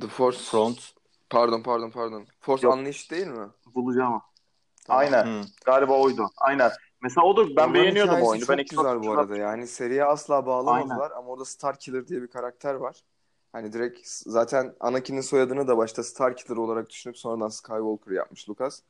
[0.00, 0.38] The Force.
[0.38, 0.78] Front
[1.30, 2.26] Pardon pardon pardon.
[2.40, 2.76] Force Yok.
[2.76, 3.46] Unleashed değil mi?
[3.74, 4.22] Bulacağım.
[4.86, 5.00] Tamam.
[5.00, 5.26] Aynen.
[5.26, 5.44] Hı.
[5.64, 6.30] Galiba oydu.
[6.36, 6.70] Aynen.
[7.02, 8.46] Mesela o da ben Onların beğeniyordum o oyunu.
[8.46, 9.36] çok Ben güzel bu arada.
[9.36, 13.04] Yani seriye asla bağlamadılar ama orada Starkiller diye bir karakter var.
[13.52, 18.80] Hani direkt zaten Anakin'in soyadını da başta Starkiller olarak düşünüp sonradan Skywalker yapmış Lucas.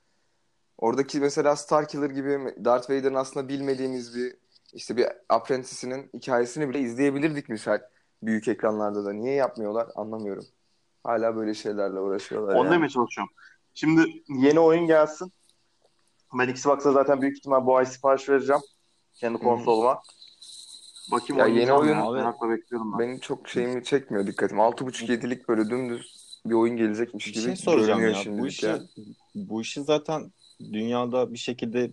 [0.78, 4.36] Oradaki mesela Starkiller gibi Darth Vader'ın aslında bilmediğimiz bir
[4.72, 7.78] işte bir apprentice'inin hikayesini bile izleyebilirdik misal
[8.22, 9.12] büyük ekranlarda da.
[9.12, 10.44] Niye yapmıyorlar anlamıyorum.
[11.06, 12.74] Hala böyle şeylerle uğraşıyorlar Onu yani.
[12.74, 13.34] demeye çalışıyorum.
[13.74, 15.32] Şimdi yeni oyun gelsin.
[16.38, 18.62] Ben Xbox'a zaten büyük ihtimal bu ay sipariş vereceğim.
[19.14, 20.02] Kendi konsoluma.
[21.12, 21.78] Bakayım Ya yeni ya.
[21.78, 22.98] oyun- Merakla bekliyorum ben.
[22.98, 24.58] Benim çok şeyimi çekmiyor dikkatim.
[24.60, 28.38] 6.5-7'lik böyle dümdüz bir oyun gelecekmiş bir gibi şey soracağım ya.
[28.38, 28.80] Bu işi ya.
[29.34, 31.90] bu işi zaten dünyada bir şekilde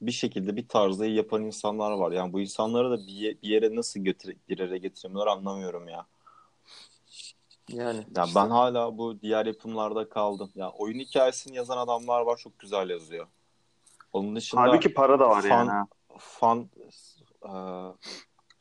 [0.00, 2.12] bir şekilde bir tarzda yapan insanlar var.
[2.12, 6.06] Yani bu insanları da bir, bir yere nasıl götür, bir yere getiremiyorlar anlamıyorum ya.
[7.72, 8.40] Yani Ya işte.
[8.40, 10.50] ben hala bu diğer yapımlarda kaldım.
[10.54, 13.26] Ya oyun hikayesini yazan adamlar var çok güzel yazıyor.
[14.12, 15.70] Onun dışında Halbuki para da var fan, yani.
[15.70, 15.86] ha.
[16.18, 16.68] fan
[17.42, 17.52] e,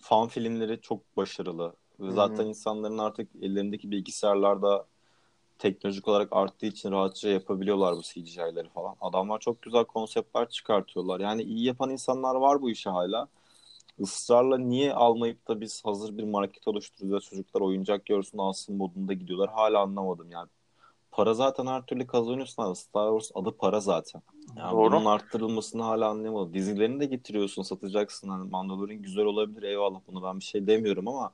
[0.01, 1.76] fan filmleri çok başarılı.
[1.99, 4.86] Ve zaten insanların artık ellerindeki bilgisayarlarda
[5.60, 8.95] teknolojik olarak arttığı için rahatça yapabiliyorlar bu CGI'leri falan.
[9.01, 11.20] Adamlar çok güzel konseptler çıkartıyorlar.
[11.20, 13.28] Yani iyi yapan insanlar var bu işe hala.
[14.00, 19.14] Israrla niye almayıp da biz hazır bir market oluşturuyoruz ve çocuklar oyuncak görsün alsın modunda
[19.14, 19.50] gidiyorlar.
[19.50, 20.50] Hala anlamadım yani.
[21.12, 22.76] Para zaten her türlü kazanıyorsun abi.
[22.76, 24.22] Star Wars adı para zaten.
[24.58, 24.91] Yani Doğru.
[24.91, 26.54] bunun arttırılmasını hala anlayamadım.
[26.54, 28.30] Dizilerini de getiriyorsun, satacaksın.
[28.30, 31.32] Hani Mandalorian güzel olabilir eyvallah bunu ben bir şey demiyorum ama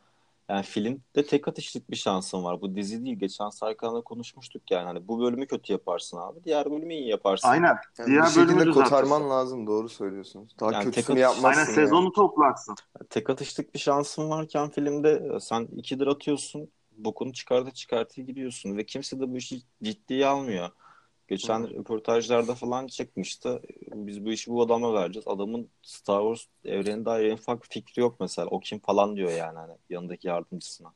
[0.50, 2.62] yani filmde tek atışlık bir şansın var.
[2.62, 3.20] Bu dizi değil.
[3.20, 4.86] Geçen Serkan'la konuşmuştuk yani.
[4.86, 6.43] Hani bu bölümü kötü yaparsın abi.
[6.43, 7.48] Diğer bölümü iyi yaparsın.
[7.48, 7.78] Aynen.
[8.00, 9.68] Yani Diğer bir bölümü şekilde kotarman lazım.
[9.68, 10.56] Doğru söylüyorsunuz.
[10.60, 11.60] Daha Yani tek kötüsünü atış- yapmazsın.
[11.60, 11.76] Aynen yani.
[11.76, 12.76] sezonu toplarsın.
[13.10, 16.70] Tek atışlık bir şansın varken filmde e, sen ikidir atıyorsun.
[16.98, 18.78] Bokunu çıkartı çıkartı gidiyorsun.
[18.78, 20.70] Ve kimse de bu işi ciddiye almıyor.
[21.28, 21.69] Geçen Hı.
[21.69, 23.61] röportajlarda falan çıkmıştı.
[23.93, 25.28] Biz bu işi bu adama vereceğiz.
[25.28, 28.47] Adamın Star Wars evrenine dair en ufak fikri yok mesela.
[28.47, 30.93] O kim falan diyor yani hani yanındaki yardımcısına.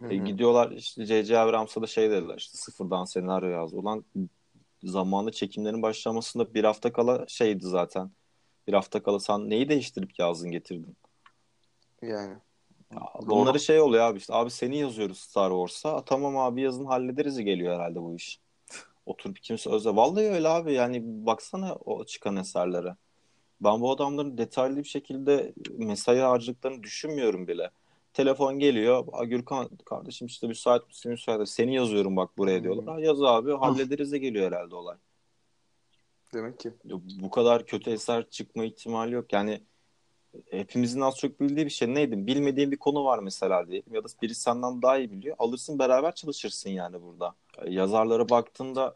[0.00, 1.38] Hı E, gidiyorlar işte J.J.
[1.38, 3.74] Abrams'a da şey dediler işte sıfırdan senaryo yaz.
[3.74, 4.04] Ulan
[4.82, 8.10] zamanında çekimlerin başlamasında bir hafta kala şeydi zaten.
[8.66, 10.96] Bir hafta kala sen neyi değiştirip yazdın getirdin?
[12.02, 12.36] Yani.
[13.22, 16.04] Bunları şey oluyor abi işte abi seni yazıyoruz Star Wars'a.
[16.04, 18.40] Tamam abi yazın hallederiz geliyor herhalde bu iş.
[19.06, 19.96] Oturup kimse özel.
[19.96, 22.96] Vallahi öyle abi yani baksana o çıkan eserlere.
[23.60, 27.70] Ben bu adamların detaylı bir şekilde mesai harcadıklarını düşünmüyorum bile.
[28.12, 29.04] Telefon geliyor.
[29.12, 31.48] "Aa, Gürkan kardeşim işte müsait misin müsait.
[31.48, 32.94] Seni yazıyorum bak buraya diyorlar.
[32.94, 34.96] Ha, yaz abi hallederiz de geliyor herhalde olay.
[36.34, 36.72] Demek ki.
[37.20, 39.32] Bu kadar kötü eser çıkma ihtimali yok.
[39.32, 39.60] Yani
[40.50, 42.26] hepimizin az çok bildiği bir şey neydi?
[42.26, 45.36] Bilmediğin bir konu var mesela diyelim ya da biri senden daha iyi biliyor.
[45.38, 47.34] Alırsın beraber çalışırsın yani burada.
[47.66, 48.94] Yazarlara baktığında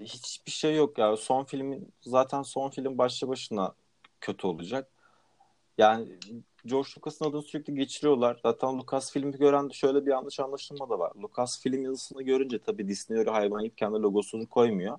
[0.00, 1.16] hiçbir şey yok ya.
[1.16, 3.74] Son filmin zaten son film başlı başına
[4.20, 4.88] kötü olacak.
[5.78, 6.18] Yani
[6.66, 8.40] George Lucas'ın adını sürekli geçiriyorlar.
[8.42, 11.12] Zaten Lucas filmi gören şöyle bir yanlış anlaşılma da var.
[11.22, 14.98] Lucas film yazısını görünce tabii Disney öyle hayvan yiyip kendi logosunu koymuyor.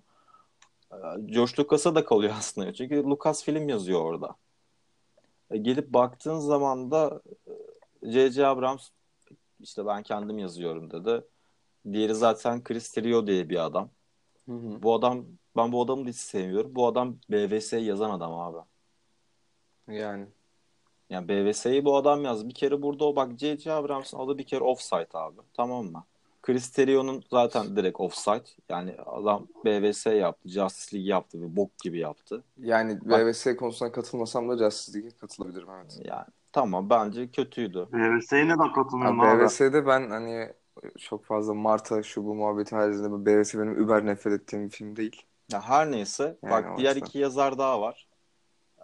[0.91, 0.95] Ee,
[1.25, 2.73] George Lucas'a da kalıyor aslında.
[2.73, 4.35] Çünkü Lucas film yazıyor orada.
[5.51, 7.21] E, gelip baktığın zaman da
[8.03, 8.47] e, J.J.
[8.47, 8.89] Abrams
[9.59, 11.25] işte ben kendim yazıyorum dedi.
[11.93, 13.89] Diğeri zaten Chris Terrio diye bir adam.
[14.45, 14.83] Hı hı.
[14.83, 15.25] Bu adam
[15.57, 16.75] ben bu adamı da hiç sevmiyorum.
[16.75, 18.67] Bu adam BVS yazan adam abi.
[19.87, 20.27] Yani.
[21.09, 22.49] Yani BVS'yi bu adam yazdı.
[22.49, 23.71] Bir kere burada o bak J.J.
[23.71, 25.41] Abrams'ın adı bir kere offside abi.
[25.53, 26.05] Tamam mı?
[26.43, 28.43] Chris Terrio'nun zaten direkt offside.
[28.69, 30.49] Yani adam BVS yaptı.
[30.49, 32.43] Justice League yaptı ve bok gibi yaptı.
[32.57, 35.99] Yani Bak- VVS konusuna katılmasam da Justice League'e katılabilirim evet.
[36.03, 37.87] Yani tamam bence kötüydü.
[37.93, 39.43] BVS'ye ne de katılmıyorum Abi.
[39.43, 40.53] VVS'de ben hani
[40.99, 45.21] çok fazla Marta şu bu muhabbeti haricinde BVS benim über nefret ettiğim bir film değil.
[45.51, 46.37] Ya her neyse.
[46.43, 48.07] Yani bak diğer iki yazar daha var.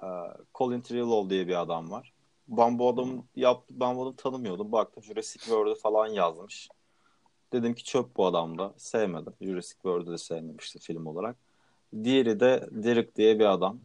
[0.03, 0.07] Ee,
[0.55, 2.13] Colin Trevorrow diye bir adam var.
[2.47, 4.71] Ben bu adamı yaptı, ben bu adamı tanımıyordum.
[4.71, 6.69] Baktım Jurassic World'u falan yazmış.
[7.53, 8.73] Dedim ki çöp bu adam da.
[8.77, 9.33] Sevmedim.
[9.41, 11.35] Jurassic World'u da sevmemişti film olarak.
[12.03, 13.79] Diğeri de Derek diye bir adam.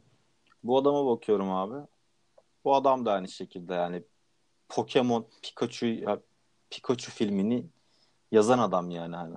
[0.64, 1.86] Bu adama bakıyorum abi.
[2.64, 4.02] Bu adam da aynı şekilde yani
[4.68, 5.86] Pokemon Pikachu
[6.70, 7.66] Pikachu filmini
[8.32, 9.36] yazan adam yani hani.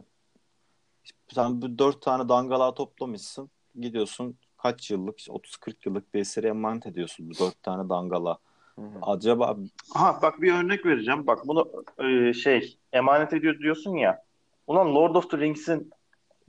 [1.34, 3.50] Sen bu dört tane dangala toplamışsın.
[3.80, 8.38] Gidiyorsun kaç yıllık 30-40 yıllık bir eseri emanet ediyorsun bu dört tane dangala.
[9.02, 9.58] Acaba
[9.94, 11.28] Ha bak bir örnek vereceğim.
[11.28, 14.24] Bak bunu e, şey emanet ediyor diyorsun ya.
[14.68, 15.92] Ulan Lord of the Rings'in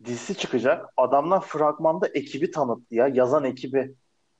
[0.05, 0.87] dizisi çıkacak.
[0.97, 3.09] Adamlar fragmanda ekibi tanıttı ya.
[3.09, 3.95] Yazan ekibi.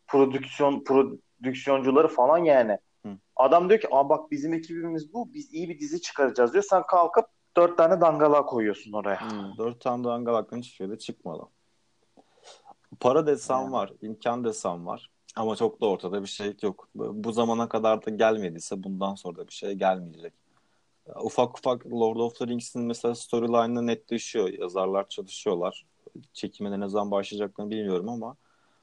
[0.07, 2.79] Prodüksiyon prodüksiyoncuları falan yani.
[3.07, 3.09] Hı.
[3.37, 5.35] Adam diyor ki Aa, bak bizim ekibimiz bu.
[5.35, 6.65] Biz iyi bir dizi çıkaracağız diyor.
[6.71, 7.27] Sen kalkıp
[7.57, 9.31] dört tane dangala koyuyorsun oraya.
[9.31, 9.59] Hı.
[9.59, 11.43] dört tane dangalaktan hiçbir şey de çıkmadı.
[13.01, 13.73] Para desen Yani.
[13.73, 15.11] var, imkan desen var.
[15.39, 16.89] Ama çok da ortada bir şey yok.
[16.95, 20.33] Bu zamana kadar da gelmediyse bundan sonra da bir şey gelmeyecek.
[21.23, 24.49] Ufak ufak Lord of the Rings'in mesela storyline'ı netleşiyor.
[24.49, 25.87] Yazarlar çalışıyorlar.
[26.33, 28.37] Çekime ne zaman başlayacaklarını bilmiyorum ama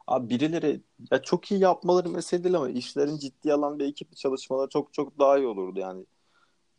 [0.07, 0.81] abi birileri
[1.11, 5.19] ya çok iyi yapmaları mesele değil ama işlerin ciddiye alan bir ekiple çalışmaları çok çok
[5.19, 6.05] daha iyi olurdu yani.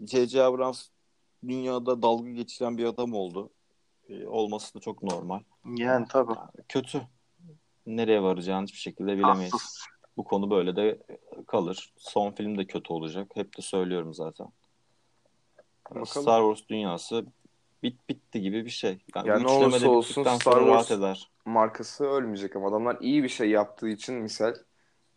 [0.07, 0.43] J.J.
[0.43, 0.89] Abrams
[1.49, 3.51] dünyada dalga geçiren bir adam oldu.
[4.09, 5.41] Ee, olması da çok normal.
[5.77, 6.35] Yani tabii.
[6.69, 7.03] Kötü.
[7.87, 9.51] Nereye varacağını hiçbir şekilde bilemeyiz.
[9.51, 9.87] Tatsız.
[10.17, 10.99] Bu konu böyle de
[11.47, 11.93] kalır.
[11.97, 13.31] Son film de kötü olacak.
[13.35, 14.47] Hep de söylüyorum zaten.
[15.91, 16.07] Bakalım.
[16.07, 17.27] Star Wars dünyası
[17.83, 18.99] bit bitti gibi bir şey.
[19.15, 21.31] Yani, Ya ne olursa olsun Star sonra rahat Wars- eder.
[21.45, 24.55] Markası ölmeyecek ama adamlar iyi bir şey yaptığı için misal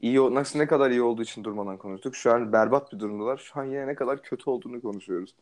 [0.01, 2.15] iyi nasıl ne kadar iyi olduğu için durmadan konuştuk.
[2.15, 3.37] Şu an berbat bir durumdalar.
[3.37, 5.35] Şu an yine ne kadar kötü olduğunu konuşuyoruz.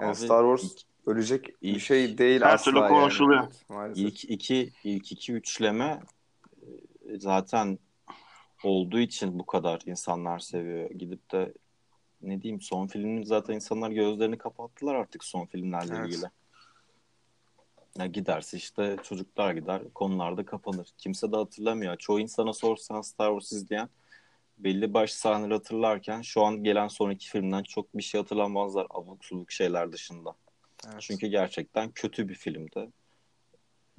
[0.00, 2.88] Yani Abi, Star Wars ilk- ölecek bir ilk- şey değil Her asla türlü yani.
[2.88, 3.42] konuşuluyor.
[3.44, 4.04] Evet, maalesef.
[4.04, 6.00] İlk iki, ilk iki üçleme
[7.18, 7.78] zaten
[8.64, 10.90] olduğu için bu kadar insanlar seviyor.
[10.90, 11.52] Gidip de
[12.22, 16.08] ne diyeyim son filmin zaten insanlar gözlerini kapattılar artık son filmlerle Evet.
[16.08, 16.30] ilgili.
[17.98, 20.88] Ya giderse işte çocuklar gider konularda kapanır.
[20.98, 21.96] Kimse de hatırlamıyor.
[21.96, 23.88] Çoğu insana sorsan Star Wars izleyen
[24.58, 29.24] belli başlı sahneleri hatırlarken şu an gelen son iki filmden çok bir şey hatırlamazlar abuk
[29.24, 30.34] subuk şeyler dışında.
[30.86, 31.00] Evet.
[31.00, 32.90] Çünkü gerçekten kötü bir filmdi.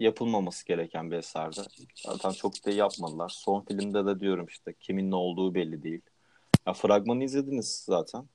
[0.01, 1.61] Yapılmaması gereken bir eserdi.
[1.95, 3.29] Zaten çok da yapmadılar.
[3.29, 6.01] Son filmde de diyorum işte kimin ne olduğu belli değil.
[6.67, 8.25] Ya fragmanı izlediniz zaten.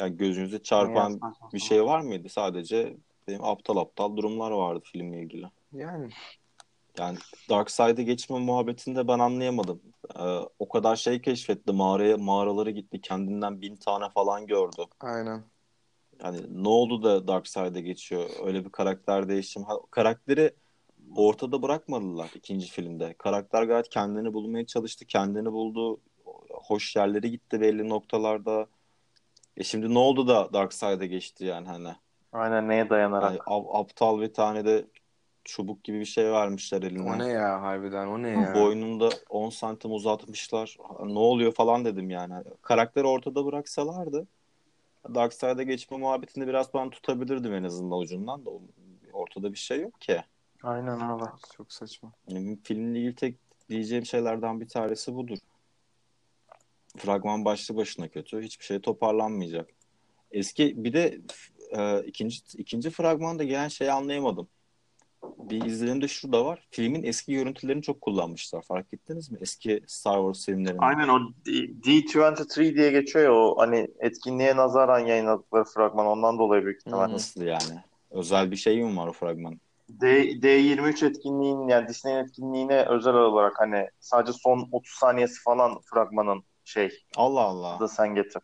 [0.00, 1.20] Ya gözünüze çarpan
[1.54, 2.28] bir şey var mıydı?
[2.28, 2.96] Sadece
[3.28, 5.46] benim aptal aptal durumlar vardı filmle ilgili.
[5.72, 6.10] Yani
[6.98, 7.18] Yani
[7.50, 9.82] Dark Side'e geçme muhabbetinde ben anlayamadım.
[10.18, 10.22] Ee,
[10.58, 11.72] o kadar şey keşfetti.
[11.72, 13.00] Mağaraya, mağaraları gitti.
[13.00, 14.82] Kendinden bin tane falan gördü.
[15.00, 15.44] aynen.
[16.22, 18.30] Yani ne oldu da Dark Side'e geçiyor?
[18.44, 19.62] Öyle bir karakter değişim.
[19.64, 20.54] Ha, karakteri
[21.16, 23.14] ortada bırakmadılar ikinci filmde.
[23.18, 25.06] Karakter gayet kendini bulmaya çalıştı.
[25.06, 26.00] Kendini buldu.
[26.50, 28.66] Hoş yerlere gitti belli noktalarda.
[29.56, 31.88] E şimdi ne oldu da Dark geçti yani hani?
[32.32, 33.32] Aynen neye dayanarak?
[33.32, 34.86] Yani ap- aptal bir tane de
[35.44, 37.10] çubuk gibi bir şey vermişler eline.
[37.10, 38.54] O ne ya harbiden o ne ya?
[38.54, 40.76] Boynunda 10 santim uzatmışlar.
[41.04, 42.34] Ne oluyor falan dedim yani.
[42.62, 44.26] Karakteri ortada bıraksalardı
[45.14, 48.50] Dark Side'a geçme muhabbetini biraz ben tutabilirdim en azından ucundan da.
[49.12, 50.24] Ortada bir şey yok ki.
[50.62, 51.24] Aynen abi.
[51.56, 52.12] Çok saçma.
[52.28, 53.36] Yani filmle ilgili tek
[53.68, 55.38] diyeceğim şeylerden bir tanesi budur.
[56.96, 58.42] Fragman başlı başına kötü.
[58.42, 59.70] Hiçbir şey toparlanmayacak.
[60.32, 61.18] Eski bir de
[61.76, 64.48] e, ikinci ikinci fragmanda gelen şeyi anlayamadım.
[65.38, 66.66] Bir izlenimde şu da var.
[66.70, 68.62] Filmin eski görüntülerini çok kullanmışlar.
[68.62, 69.38] Fark ettiniz mi?
[69.40, 70.80] Eski Star Wars filmlerinde.
[70.84, 71.50] Aynen o D-
[71.82, 77.12] D23 diye geçiyor ya o hani etkinliğe nazaran yayınladıkları fragman ondan dolayı büyük ihtimal.
[77.12, 77.80] Nasıl yani?
[78.10, 79.60] Özel bir şey mi var o fragman?
[80.02, 80.06] D,
[80.42, 86.90] D23 etkinliğin yani Disney'in etkinliğine özel olarak hani sadece son 30 saniyesi falan fragmanın şey
[87.16, 87.80] Allah Allah.
[87.80, 88.42] da sen getir.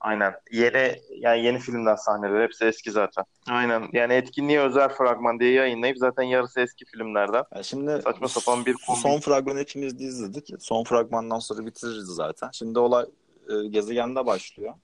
[0.00, 0.34] Aynen.
[0.52, 3.24] Yeni yani yeni filmden sahneler hepsi eski zaten.
[3.50, 3.88] Aynen.
[3.92, 7.44] Yani etkinliğe özel fragman diye yayınlayıp zaten yarısı eski filmlerden.
[7.54, 9.00] Ya şimdi Saçma sapan bir kombi.
[9.00, 10.50] son fragmanı hepimiz de izledik.
[10.58, 12.50] Son fragmandan sonra bitiririz zaten.
[12.52, 13.04] Şimdi olay
[13.50, 14.74] e, gezegende başlıyor.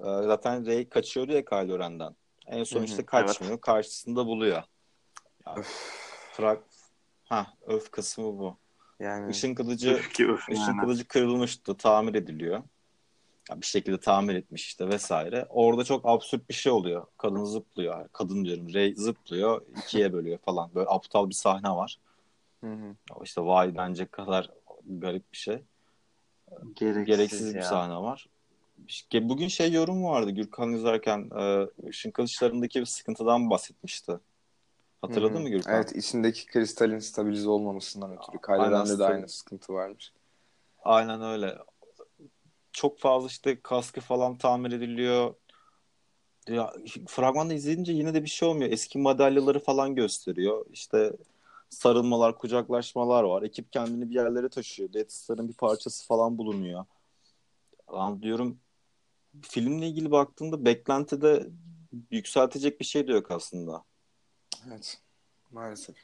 [0.00, 2.16] E, zaten Rey kaçıyordu ya Kylo Ren'den.
[2.46, 3.60] En son işte kaçmıyor.
[3.60, 4.62] Karşısında buluyor.
[5.46, 5.56] Ya,
[6.32, 6.58] frag...
[7.24, 8.56] Ha, öf kısmı bu.
[9.00, 10.80] Yani Işın kılıcı ki üf Işın yani.
[10.80, 11.76] kılıcı kırılmıştı.
[11.76, 12.62] Tamir ediliyor.
[13.50, 15.46] Ya bir şekilde tamir etmiş işte vesaire.
[15.48, 17.06] Orada çok absürt bir şey oluyor.
[17.18, 18.08] Kadın zıplıyor.
[18.12, 18.74] Kadın diyorum.
[18.74, 19.62] Rey zıplıyor.
[19.78, 20.74] ikiye bölüyor falan.
[20.74, 21.98] Böyle aptal bir sahne var.
[22.60, 22.94] hı hı.
[23.22, 24.50] İşte vay bence kadar
[24.86, 25.62] garip bir şey.
[26.74, 27.66] Gereksiz, Gereksiz bir ya.
[27.66, 28.26] sahne var.
[29.12, 34.18] Bugün şey yorum vardı Gürkan izlerken e, Işın Kılıçları'ndaki bir sıkıntıdan bahsetmişti.
[35.02, 35.42] Hatırladın Hı hı.
[35.42, 35.74] mı Gürkan?
[35.74, 38.38] Evet içindeki kristalin stabilize olmamasından ötürü.
[38.48, 40.12] Ren'de de aynı sıkıntı varmış.
[40.84, 41.58] Aynen öyle.
[42.72, 45.34] Çok fazla işte kaskı falan tamir ediliyor.
[46.48, 46.72] Ya,
[47.08, 48.70] fragmanda izleyince yine de bir şey olmuyor.
[48.70, 50.66] Eski madalyaları falan gösteriyor.
[50.72, 51.12] İşte
[51.68, 53.42] sarılmalar, kucaklaşmalar var.
[53.42, 54.92] Ekip kendini bir yerlere taşıyor.
[54.92, 56.84] Death Star'ın bir parçası falan bulunuyor.
[57.92, 58.58] Lan diyorum
[59.42, 61.46] filmle ilgili baktığında beklentide
[62.10, 63.84] yükseltecek bir şey de yok aslında.
[64.68, 64.98] Evet.
[65.50, 65.96] Maalesef.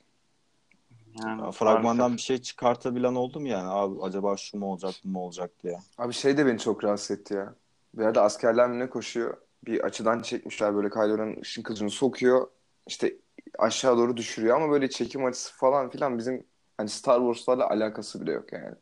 [1.23, 2.17] Yani, Ya, fragmandan maalesef.
[2.17, 3.69] bir şey çıkartabilen oldu mu yani?
[3.69, 5.79] Abi acaba şu mu olacak, bu mu olacak diye.
[5.99, 7.55] Abi şey de beni çok rahatsız etti ya.
[7.95, 9.37] Bir yerde askerler mi ne koşuyor?
[9.65, 12.49] Bir açıdan çekmişler böyle Kylo Ren ışın kılıcını sokuyor.
[12.87, 13.17] İşte
[13.59, 18.33] aşağı doğru düşürüyor ama böyle çekim açısı falan filan bizim hani Star Wars'larla alakası bile
[18.33, 18.75] yok yani.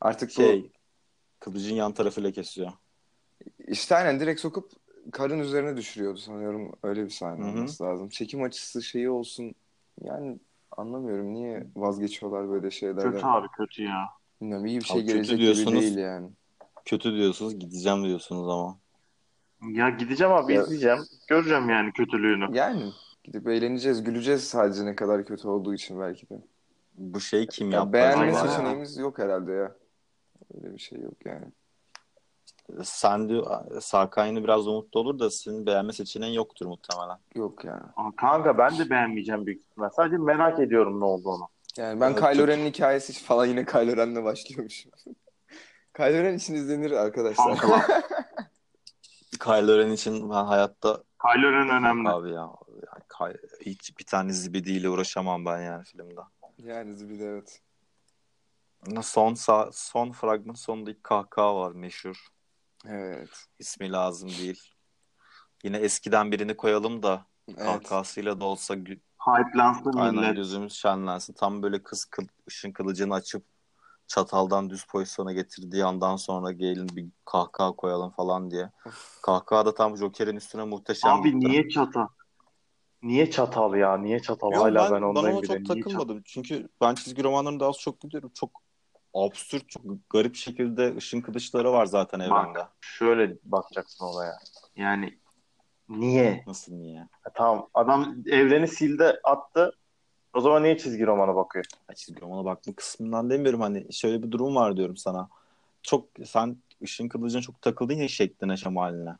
[0.00, 0.70] Artık bu Şey,
[1.40, 2.72] kılıcın yan tarafıyla kesiyor.
[3.68, 4.70] İşte aynen direkt sokup
[5.12, 6.72] karın üzerine düşürüyordu sanıyorum.
[6.82, 8.08] Öyle bir sahne olması lazım.
[8.08, 9.54] Çekim açısı şeyi olsun.
[10.04, 10.38] Yani
[10.76, 13.12] anlamıyorum niye vazgeçiyorlar böyle şeylerden.
[13.12, 14.08] Kötü abi kötü ya.
[14.40, 15.80] Bilmiyorum iyi bir şey Abi kötü gelecek gibi diyorsunuz.
[15.82, 16.30] değil yani.
[16.84, 18.78] Kötü diyorsunuz, gideceğim diyorsunuz ama.
[19.70, 20.98] Ya gideceğim abi Ya- izleyeceğim.
[21.28, 22.56] Göreceğim yani kötülüğünü.
[22.56, 22.92] Yani
[23.24, 26.34] gidip eğleneceğiz, güleceğiz sadece ne kadar kötü olduğu için belki de.
[26.94, 29.76] Bu şey kim Ya yaptı beğenme seçeneğimiz yok herhalde ya.
[30.54, 31.44] Öyle bir şey yok yani.
[32.84, 37.18] Sen diyor, Sarkay'ını biraz umutlu olur da senin beğenme seçeneğin yoktur muhtemelen.
[37.34, 37.92] Yok ya.
[37.96, 39.90] Aa, Kanka ben de beğenmeyeceğim büyük ihtimal.
[39.90, 41.48] Sadece merak ediyorum ne olduğunu.
[41.76, 44.86] Yani ben Evet, Kylo Ren'in hikayesi falan yine Kylo Ren'le başlıyormuş.
[45.96, 47.58] Kylo Ren için izlenir arkadaşlar.
[49.40, 52.08] Kylo Ren için ben hayatta Kylo Ren önemli.
[52.08, 52.50] abi ya,
[52.82, 56.20] ya Ky- hiç bir tane zibidiyle uğraşamam ben yani filmde.
[56.58, 57.60] Yani zibide evet.
[59.02, 62.26] Son sa- son fragman sonunda ilk kahkaha var meşhur.
[62.86, 63.46] Evet.
[63.58, 64.60] İsmi lazım değil.
[65.64, 67.58] Yine eskiden birini koyalım da Evet.
[67.58, 70.36] kahkahasıyla da olsa gü- Hype'lansın aynen millet.
[70.36, 71.32] gözümüz şenlensin.
[71.32, 73.44] Tam böyle kız kıl, ışın kılıcını açıp
[74.06, 78.70] çataldan düz pozisyona getirdiği andan sonra gelin bir kahkaha koyalım falan diye.
[79.22, 81.48] Kahkaha da tam Joker'in üstüne muhteşem Abi gitti.
[81.48, 82.06] niye çatal?
[83.02, 83.96] Niye çatal ya?
[83.96, 84.52] Niye çatal?
[84.52, 85.52] Yok, Hala ben, ben, ben ondayım ona bir de.
[85.64, 86.22] çok takılmadım.
[86.24, 88.30] Çünkü ben çizgi romanlarını daha az çok biliyorum.
[88.34, 88.61] Çok
[89.14, 92.58] absürt, çok garip şekilde ışın kılıçları var zaten evrende.
[92.58, 94.32] Bak şöyle bakacaksın olaya.
[94.76, 95.18] Yani
[95.88, 96.44] niye?
[96.46, 97.08] Nasıl niye?
[97.22, 99.72] Ha, tamam adam evreni sildi attı.
[100.34, 101.64] O zaman niye çizgi romana bakıyor?
[101.88, 103.60] Ya çizgi romana bakma kısmından demiyorum.
[103.60, 105.28] Hani şöyle bir durum var diyorum sana.
[105.82, 109.16] Çok sen ışın kılıcına çok takıldın ya şekline şemaline.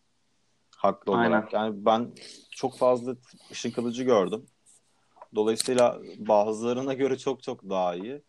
[0.76, 1.30] Haklı Aynen.
[1.30, 1.53] olarak.
[1.53, 2.12] Yani ben
[2.51, 3.14] çok fazla
[3.51, 4.47] ışın kılıcı gördüm.
[5.34, 8.22] Dolayısıyla bazılarına göre çok çok daha iyi.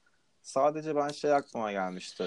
[0.43, 2.23] Sadece ben şey aklıma gelmişti.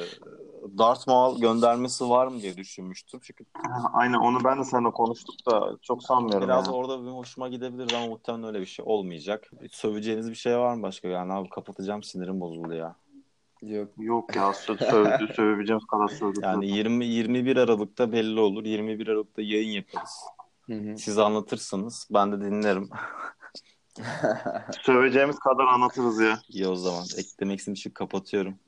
[0.78, 3.20] Darth Maul göndermesi var mı diye düşünmüştüm.
[3.22, 3.44] Çünkü
[3.92, 6.72] Aynen onu ben de seninle konuştuk da çok sanmıyorum biraz ya.
[6.72, 9.50] orada bir hoşuma gidebilirdi ama muhtemelen öyle bir şey olmayacak.
[9.70, 11.08] Söveceğiniz bir şey var mı başka?
[11.08, 12.96] Yani abi kapatacağım sinirim bozuldu ya.
[13.62, 13.88] Yok.
[13.98, 16.40] Yok ya sö- sövdü, sövebileceğimiz kadar sövdü.
[16.42, 18.64] Yani 20 21 Aralık'ta belli olur.
[18.64, 20.24] 21 Aralık'ta yayın yaparız.
[20.66, 20.98] Hı hı.
[20.98, 22.08] Siz anlatırsınız.
[22.10, 22.90] Ben de dinlerim.
[24.82, 26.38] Söveceğimiz kadar anlatırız ya.
[26.49, 27.05] İyi o zaman.
[27.18, 28.59] Eklemek için kapatıyorum.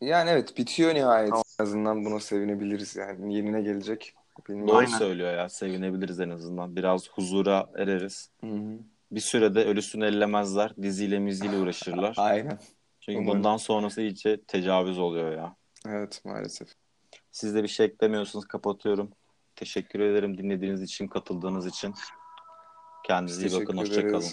[0.00, 1.32] Yani evet bitiyor nihayet.
[1.32, 3.34] En azından buna sevinebiliriz yani.
[3.34, 4.14] Yenine gelecek.
[4.48, 4.68] Bilmiyorum.
[4.68, 4.98] Doğru Aynen.
[4.98, 5.48] söylüyor ya.
[5.48, 6.76] Sevinebiliriz en azından.
[6.76, 8.30] Biraz huzura ereriz.
[8.40, 8.78] Hı hı.
[9.10, 10.76] Bir sürede ölüsünü ellemezler.
[10.82, 12.14] Diziyle müziğiyle uğraşırlar.
[12.18, 12.58] Aynen.
[13.00, 13.38] Çünkü Umarım.
[13.38, 15.56] bundan sonrası iyice tecavüz oluyor ya.
[15.86, 16.68] Evet maalesef.
[17.30, 18.46] Siz de bir şey eklemiyorsunuz.
[18.46, 19.10] Kapatıyorum.
[19.56, 21.94] Teşekkür ederim dinlediğiniz için, katıldığınız için.
[23.06, 23.76] Kendinize iyi bakın.
[23.76, 24.24] Hoşçakalın.